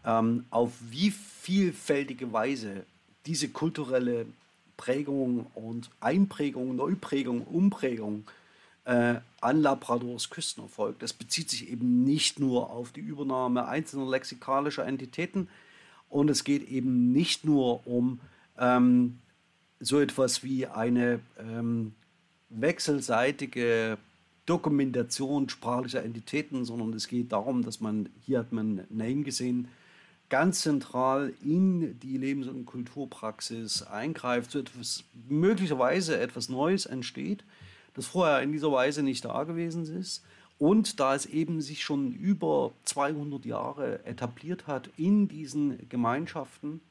ähm, 0.06 0.46
auf 0.50 0.72
wie 0.90 1.12
vielfältige 1.12 2.32
Weise 2.32 2.86
diese 3.26 3.50
kulturelle 3.50 4.26
Prägung 4.78 5.48
und 5.54 5.90
Einprägung, 6.00 6.78
Neuprägung, 6.78 7.42
Umprägung 7.42 8.24
äh, 8.86 9.16
an 9.42 9.62
Labradors 9.62 10.30
Küsten 10.30 10.64
erfolgt. 10.64 11.04
Das 11.04 11.12
bezieht 11.12 11.50
sich 11.50 11.70
eben 11.70 12.06
nicht 12.06 12.40
nur 12.40 12.70
auf 12.70 12.94
die 12.94 13.02
Übernahme 13.02 13.68
einzelner 13.68 14.10
lexikalischer 14.10 14.88
Entitäten 14.88 15.50
und 16.08 16.30
es 16.30 16.46
geht 16.46 16.70
eben 16.70 17.12
nicht 17.12 17.44
nur 17.44 17.86
um 17.86 18.22
ähm, 18.58 19.20
so 19.82 20.00
etwas 20.00 20.42
wie 20.42 20.68
eine 20.68 21.20
ähm, 21.38 21.96
wechselseitige 22.50 23.98
Dokumentation 24.46 25.48
sprachlicher 25.50 26.04
Entitäten, 26.04 26.66
sondern 26.66 26.94
es 26.94 27.08
geht 27.08 27.32
darum, 27.32 27.64
dass 27.64 27.82
man, 27.82 28.10
hier 28.26 28.40
hat 28.40 28.52
man 28.52 28.86
Name 28.90 29.24
gesehen, 29.24 29.68
ganz 30.30 30.62
zentral 30.62 31.34
in 31.44 32.00
die 32.00 32.18
Lebens- 32.18 32.48
und 32.48 32.66
Kulturpraxis 32.66 33.84
eingreift, 33.84 34.52
so 34.52 34.60
etwas, 34.60 35.04
möglicherweise 35.28 36.20
etwas 36.20 36.50
Neues 36.50 36.86
entsteht, 36.86 37.44
das 37.94 38.08
vorher 38.08 38.42
in 38.42 38.52
dieser 38.52 38.72
Weise 38.72 39.04
nicht 39.04 39.26
da 39.26 39.44
gewesen 39.44 39.86
ist. 39.86 40.24
Und 40.58 41.00
da 41.00 41.16
es 41.16 41.26
eben 41.26 41.62
sich 41.62 41.84
schon 41.84 42.12
über 42.12 42.74
200 42.86 43.46
Jahre 43.46 44.06
etabliert 44.06 44.68
hat 44.68 44.90
in 44.98 45.28
diesen 45.28 45.88
Gemeinschaften, 45.90 46.82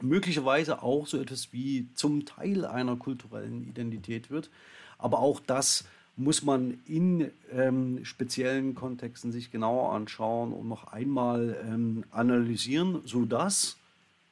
möglicherweise 0.00 0.82
auch 0.82 1.06
so 1.06 1.18
etwas 1.18 1.52
wie 1.52 1.88
zum 1.94 2.26
Teil 2.26 2.64
einer 2.64 2.96
kulturellen 2.96 3.66
Identität 3.66 4.30
wird. 4.30 4.50
Aber 4.98 5.18
auch 5.18 5.40
das 5.40 5.84
muss 6.16 6.42
man 6.42 6.80
in 6.86 7.30
ähm, 7.52 8.04
speziellen 8.04 8.74
Kontexten 8.74 9.32
sich 9.32 9.50
genauer 9.50 9.92
anschauen 9.92 10.52
und 10.52 10.66
noch 10.66 10.88
einmal 10.88 11.56
ähm, 11.68 12.04
analysieren, 12.10 13.02
sodass, 13.04 13.76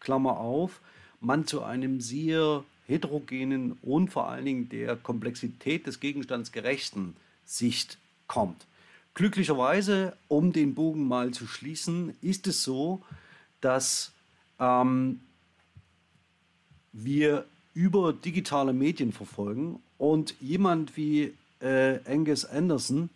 Klammer 0.01 0.39
auf, 0.39 0.81
man 1.21 1.47
zu 1.47 1.63
einem 1.63 2.01
sehr 2.01 2.65
heterogenen 2.87 3.73
und 3.83 4.11
vor 4.11 4.29
allen 4.29 4.45
Dingen 4.45 4.69
der 4.69 4.97
Komplexität 4.97 5.87
des 5.87 6.01
Gegenstands 6.01 6.53
gerechten 6.53 7.17
Sicht 7.45 7.99
kommt. 8.27 8.67
Glücklicherweise, 9.15 10.17
um 10.29 10.53
den 10.53 10.75
Bogen 10.75 11.07
mal 11.07 11.31
zu 11.31 11.47
schließen, 11.47 12.15
ist 12.21 12.47
es 12.47 12.63
so, 12.63 13.03
dass 13.61 14.13
ähm, 14.59 15.21
wir 16.93 17.45
über 17.75 18.13
digitale 18.13 18.73
Medien 18.73 19.13
verfolgen 19.13 19.81
und 19.99 20.35
jemand 20.41 20.97
wie 20.97 21.35
äh, 21.61 21.99
Angus 22.07 22.45
Anderson 22.45 23.11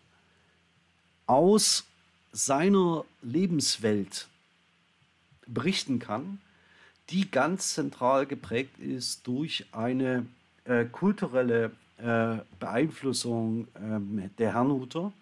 aus 1.26 1.84
seiner 2.32 3.04
Lebenswelt 3.22 4.28
berichten 5.46 5.98
kann, 5.98 6.40
die 7.10 7.30
ganz 7.30 7.74
zentral 7.74 8.26
geprägt 8.26 8.78
ist 8.78 9.26
durch 9.26 9.66
eine 9.72 10.26
äh, 10.64 10.84
kulturelle 10.84 11.72
äh, 11.98 12.38
Beeinflussung 12.60 13.66
ähm, 13.76 14.30
der 14.38 14.54
Herrnhuter 14.54 15.12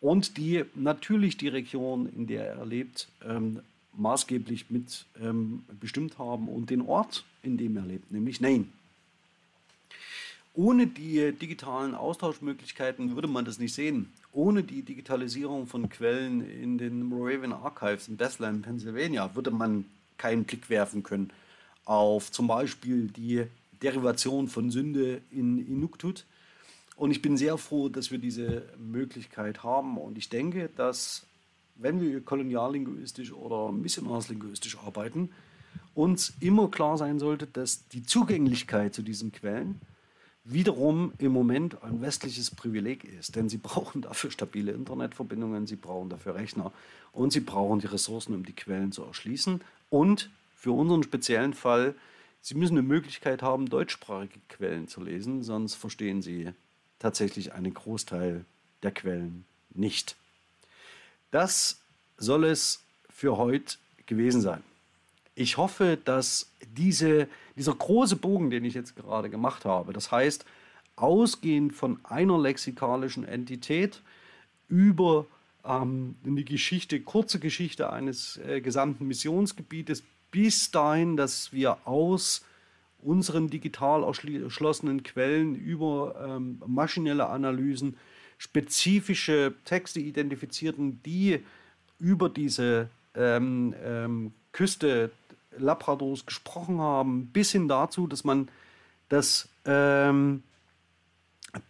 und 0.00 0.36
die 0.36 0.64
natürlich 0.74 1.36
die 1.36 1.48
Region, 1.48 2.08
in 2.14 2.26
der 2.26 2.46
er 2.54 2.66
lebt, 2.66 3.08
ähm, 3.24 3.60
maßgeblich 3.94 4.70
mit 4.70 5.06
ähm, 5.20 5.64
bestimmt 5.80 6.18
haben 6.18 6.48
und 6.48 6.70
den 6.70 6.82
Ort, 6.82 7.24
in 7.42 7.56
dem 7.56 7.76
er 7.76 7.86
lebt, 7.86 8.10
nämlich 8.12 8.40
Nain. 8.40 8.72
Ohne 10.56 10.86
die 10.86 11.32
digitalen 11.32 11.94
Austauschmöglichkeiten 11.94 13.14
würde 13.14 13.28
man 13.28 13.44
das 13.44 13.58
nicht 13.58 13.74
sehen. 13.74 14.10
Ohne 14.32 14.62
die 14.62 14.80
Digitalisierung 14.82 15.66
von 15.66 15.90
Quellen 15.90 16.40
in 16.40 16.78
den 16.78 17.02
Moravian 17.02 17.52
Archives 17.52 18.08
in 18.08 18.16
Bethlehem, 18.16 18.62
Pennsylvania, 18.62 19.34
würde 19.34 19.50
man 19.50 19.84
keinen 20.16 20.44
Blick 20.44 20.70
werfen 20.70 21.02
können 21.02 21.30
auf 21.84 22.32
zum 22.32 22.48
Beispiel 22.48 23.08
die 23.08 23.44
Derivation 23.82 24.48
von 24.48 24.70
Sünde 24.70 25.20
in 25.30 25.58
Inuktitut. 25.58 26.24
Und 26.96 27.10
ich 27.10 27.22
bin 27.22 27.36
sehr 27.36 27.58
froh, 27.58 27.88
dass 27.88 28.10
wir 28.10 28.18
diese 28.18 28.62
Möglichkeit 28.78 29.62
haben. 29.62 29.98
Und 29.98 30.16
ich 30.18 30.30
denke, 30.30 30.70
dass, 30.74 31.26
wenn 31.76 32.00
wir 32.00 32.20
koloniallinguistisch 32.22 33.32
oder 33.32 33.72
missionarslinguistisch 33.72 34.78
arbeiten, 34.78 35.30
uns 35.94 36.32
immer 36.40 36.70
klar 36.70 36.96
sein 36.96 37.18
sollte, 37.18 37.46
dass 37.46 37.86
die 37.88 38.04
Zugänglichkeit 38.04 38.94
zu 38.94 39.02
diesen 39.02 39.32
Quellen 39.32 39.80
wiederum 40.48 41.12
im 41.18 41.32
Moment 41.32 41.82
ein 41.82 42.00
westliches 42.00 42.50
Privileg 42.50 43.04
ist. 43.04 43.36
Denn 43.36 43.48
sie 43.48 43.56
brauchen 43.62 44.02
dafür 44.02 44.30
stabile 44.30 44.72
Internetverbindungen, 44.72 45.66
sie 45.66 45.76
brauchen 45.76 46.08
dafür 46.08 46.34
Rechner 46.34 46.72
und 47.12 47.32
sie 47.32 47.40
brauchen 47.40 47.80
die 47.80 47.86
Ressourcen, 47.86 48.34
um 48.34 48.44
die 48.44 48.54
Quellen 48.54 48.92
zu 48.92 49.04
erschließen. 49.04 49.60
Und 49.90 50.30
für 50.54 50.72
unseren 50.72 51.02
speziellen 51.02 51.54
Fall, 51.54 51.94
sie 52.40 52.54
müssen 52.54 52.78
eine 52.78 52.86
Möglichkeit 52.86 53.42
haben, 53.42 53.68
deutschsprachige 53.68 54.40
Quellen 54.48 54.88
zu 54.88 55.02
lesen, 55.02 55.42
sonst 55.42 55.74
verstehen 55.74 56.22
sie 56.22 56.50
tatsächlich 56.98 57.52
einen 57.52 57.74
Großteil 57.74 58.44
der 58.82 58.90
Quellen 58.90 59.44
nicht. 59.74 60.16
Das 61.30 61.80
soll 62.16 62.44
es 62.44 62.82
für 63.10 63.36
heute 63.36 63.76
gewesen 64.06 64.40
sein. 64.40 64.62
Ich 65.38 65.58
hoffe, 65.58 65.98
dass 66.02 66.50
diese, 66.76 67.28
dieser 67.56 67.74
große 67.74 68.16
Bogen, 68.16 68.48
den 68.48 68.64
ich 68.64 68.72
jetzt 68.72 68.96
gerade 68.96 69.28
gemacht 69.28 69.66
habe, 69.66 69.92
das 69.92 70.10
heißt, 70.10 70.46
ausgehend 70.96 71.74
von 71.74 72.00
einer 72.04 72.38
lexikalischen 72.38 73.22
Entität 73.22 74.00
über 74.68 75.26
ähm, 75.62 76.16
die 76.24 76.46
Geschichte, 76.46 77.00
kurze 77.00 77.38
Geschichte 77.38 77.92
eines 77.92 78.38
äh, 78.38 78.62
gesamten 78.62 79.06
Missionsgebietes, 79.06 80.02
bis 80.30 80.70
dahin, 80.70 81.18
dass 81.18 81.52
wir 81.52 81.86
aus 81.86 82.42
unseren 83.02 83.48
digital 83.50 84.04
erschlossenen 84.04 85.02
Quellen 85.02 85.54
über 85.54 86.14
ähm, 86.26 86.62
maschinelle 86.66 87.28
Analysen 87.28 87.98
spezifische 88.38 89.52
Texte 89.66 90.00
identifizierten, 90.00 91.02
die 91.02 91.44
über 91.98 92.30
diese 92.30 92.88
ähm, 93.14 93.74
ähm, 93.84 94.32
Küste 94.52 95.10
Labradors 95.58 96.26
gesprochen 96.26 96.80
haben, 96.80 97.26
bis 97.28 97.52
hin 97.52 97.68
dazu, 97.68 98.06
dass 98.06 98.24
man 98.24 98.48
das 99.08 99.48
ähm, 99.64 100.42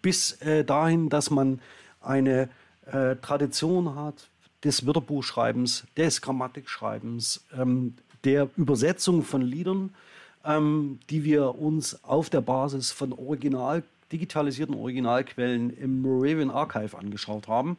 bis 0.03 0.33
äh, 0.43 0.65
dahin, 0.65 1.09
dass 1.09 1.31
man 1.31 1.61
eine 2.01 2.49
äh, 2.87 3.17
Tradition 3.17 3.95
hat 3.95 4.29
des 4.65 4.87
Wörterbuchschreibens, 4.87 5.87
des 5.97 6.23
Grammatikschreibens, 6.23 7.45
ähm, 7.57 7.95
der 8.25 8.49
Übersetzung 8.57 9.23
von 9.23 9.43
Liedern, 9.43 9.95
ähm, 10.45 10.99
die 11.11 11.25
wir 11.25 11.57
uns 11.57 12.03
auf 12.05 12.31
der 12.31 12.41
Basis 12.41 12.91
von 12.91 13.13
original, 13.13 13.83
digitalisierten 14.13 14.75
Originalquellen 14.75 15.71
im 15.71 16.01
Moravian 16.01 16.51
Archive 16.51 16.97
angeschaut 16.97 17.49
haben. 17.49 17.77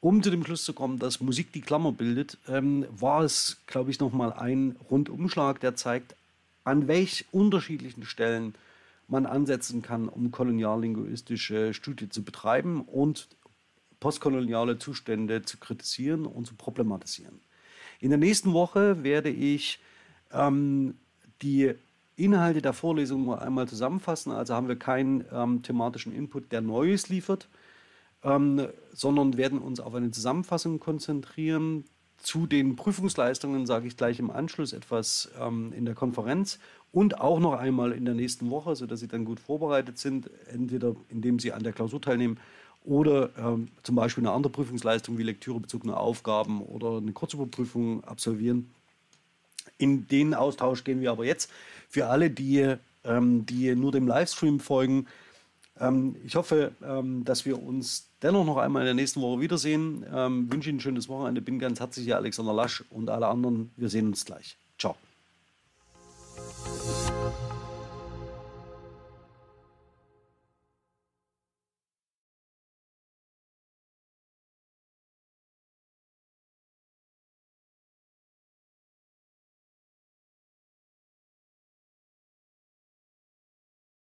Um 0.00 0.22
zu 0.22 0.30
dem 0.30 0.44
Schluss 0.44 0.64
zu 0.64 0.74
kommen, 0.74 0.98
dass 0.98 1.20
Musik 1.20 1.52
die 1.52 1.60
Klammer 1.60 1.90
bildet, 1.90 2.38
ähm, 2.46 2.86
war 2.90 3.22
es, 3.24 3.58
glaube 3.66 3.90
ich, 3.90 3.98
nochmal 3.98 4.32
ein 4.32 4.76
Rundumschlag, 4.90 5.58
der 5.60 5.74
zeigt, 5.74 6.14
an 6.62 6.86
welch 6.86 7.24
unterschiedlichen 7.32 8.04
Stellen 8.04 8.54
man 9.08 9.26
ansetzen 9.26 9.82
kann, 9.82 10.08
um 10.08 10.30
koloniallinguistische 10.30 11.74
Studie 11.74 12.08
zu 12.08 12.22
betreiben 12.22 12.82
und 12.82 13.26
postkoloniale 14.00 14.78
Zustände 14.78 15.42
zu 15.42 15.56
kritisieren 15.56 16.26
und 16.26 16.46
zu 16.46 16.54
problematisieren. 16.54 17.40
In 18.00 18.10
der 18.10 18.18
nächsten 18.18 18.52
Woche 18.52 19.02
werde 19.02 19.30
ich 19.30 19.80
ähm, 20.32 20.94
die 21.42 21.74
Inhalte 22.16 22.62
der 22.62 22.72
Vorlesung 22.72 23.34
einmal 23.34 23.66
zusammenfassen. 23.66 24.30
Also 24.30 24.54
haben 24.54 24.68
wir 24.68 24.76
keinen 24.76 25.24
ähm, 25.32 25.62
thematischen 25.62 26.14
Input, 26.14 26.52
der 26.52 26.60
Neues 26.60 27.08
liefert, 27.08 27.48
ähm, 28.22 28.68
sondern 28.92 29.36
werden 29.36 29.58
uns 29.58 29.80
auf 29.80 29.94
eine 29.94 30.10
Zusammenfassung 30.10 30.80
konzentrieren. 30.80 31.84
Zu 32.18 32.46
den 32.46 32.74
Prüfungsleistungen 32.74 33.66
sage 33.66 33.86
ich 33.86 33.96
gleich 33.96 34.18
im 34.18 34.30
Anschluss 34.30 34.72
etwas 34.72 35.30
ähm, 35.40 35.72
in 35.72 35.84
der 35.84 35.94
Konferenz 35.94 36.58
und 36.90 37.20
auch 37.20 37.38
noch 37.38 37.54
einmal 37.54 37.92
in 37.92 38.04
der 38.04 38.14
nächsten 38.14 38.50
Woche, 38.50 38.74
sodass 38.74 39.00
Sie 39.00 39.08
dann 39.08 39.24
gut 39.24 39.38
vorbereitet 39.38 39.98
sind, 39.98 40.30
entweder 40.52 40.96
indem 41.08 41.38
Sie 41.38 41.52
an 41.52 41.62
der 41.62 41.72
Klausur 41.72 42.00
teilnehmen 42.00 42.38
oder 42.84 43.30
ähm, 43.38 43.68
zum 43.82 43.94
Beispiel 43.94 44.24
eine 44.24 44.32
andere 44.32 44.52
Prüfungsleistung 44.52 45.18
wie 45.18 45.22
lektürebezogene 45.22 45.96
Aufgaben 45.96 46.62
oder 46.62 46.96
eine 46.96 47.12
Kurzüberprüfung 47.12 48.02
absolvieren. 48.04 48.70
In 49.76 50.08
den 50.08 50.34
Austausch 50.34 50.84
gehen 50.84 51.00
wir 51.00 51.12
aber 51.12 51.24
jetzt. 51.24 51.50
Für 51.88 52.06
alle, 52.06 52.30
die, 52.30 52.74
ähm, 53.04 53.46
die 53.46 53.74
nur 53.76 53.92
dem 53.92 54.08
Livestream 54.08 54.58
folgen, 54.58 55.06
ähm, 55.78 56.16
ich 56.24 56.34
hoffe, 56.36 56.72
ähm, 56.82 57.24
dass 57.24 57.44
wir 57.44 57.62
uns 57.62 58.07
dennoch 58.22 58.44
noch 58.44 58.56
einmal 58.56 58.82
in 58.82 58.86
der 58.86 58.94
nächsten 58.94 59.20
Woche 59.20 59.40
wiedersehen. 59.40 60.04
Ähm, 60.12 60.52
wünsche 60.52 60.70
Ihnen 60.70 60.78
ein 60.78 60.80
schönes 60.82 61.08
Wochenende. 61.08 61.40
Bin 61.40 61.58
ganz 61.58 61.80
herzlich 61.80 62.06
Ihr 62.06 62.16
Alexander 62.16 62.52
Lasch 62.52 62.84
und 62.90 63.10
alle 63.10 63.28
anderen. 63.28 63.70
Wir 63.76 63.88
sehen 63.88 64.08
uns 64.08 64.24
gleich. 64.24 64.56
Ciao. 64.78 64.96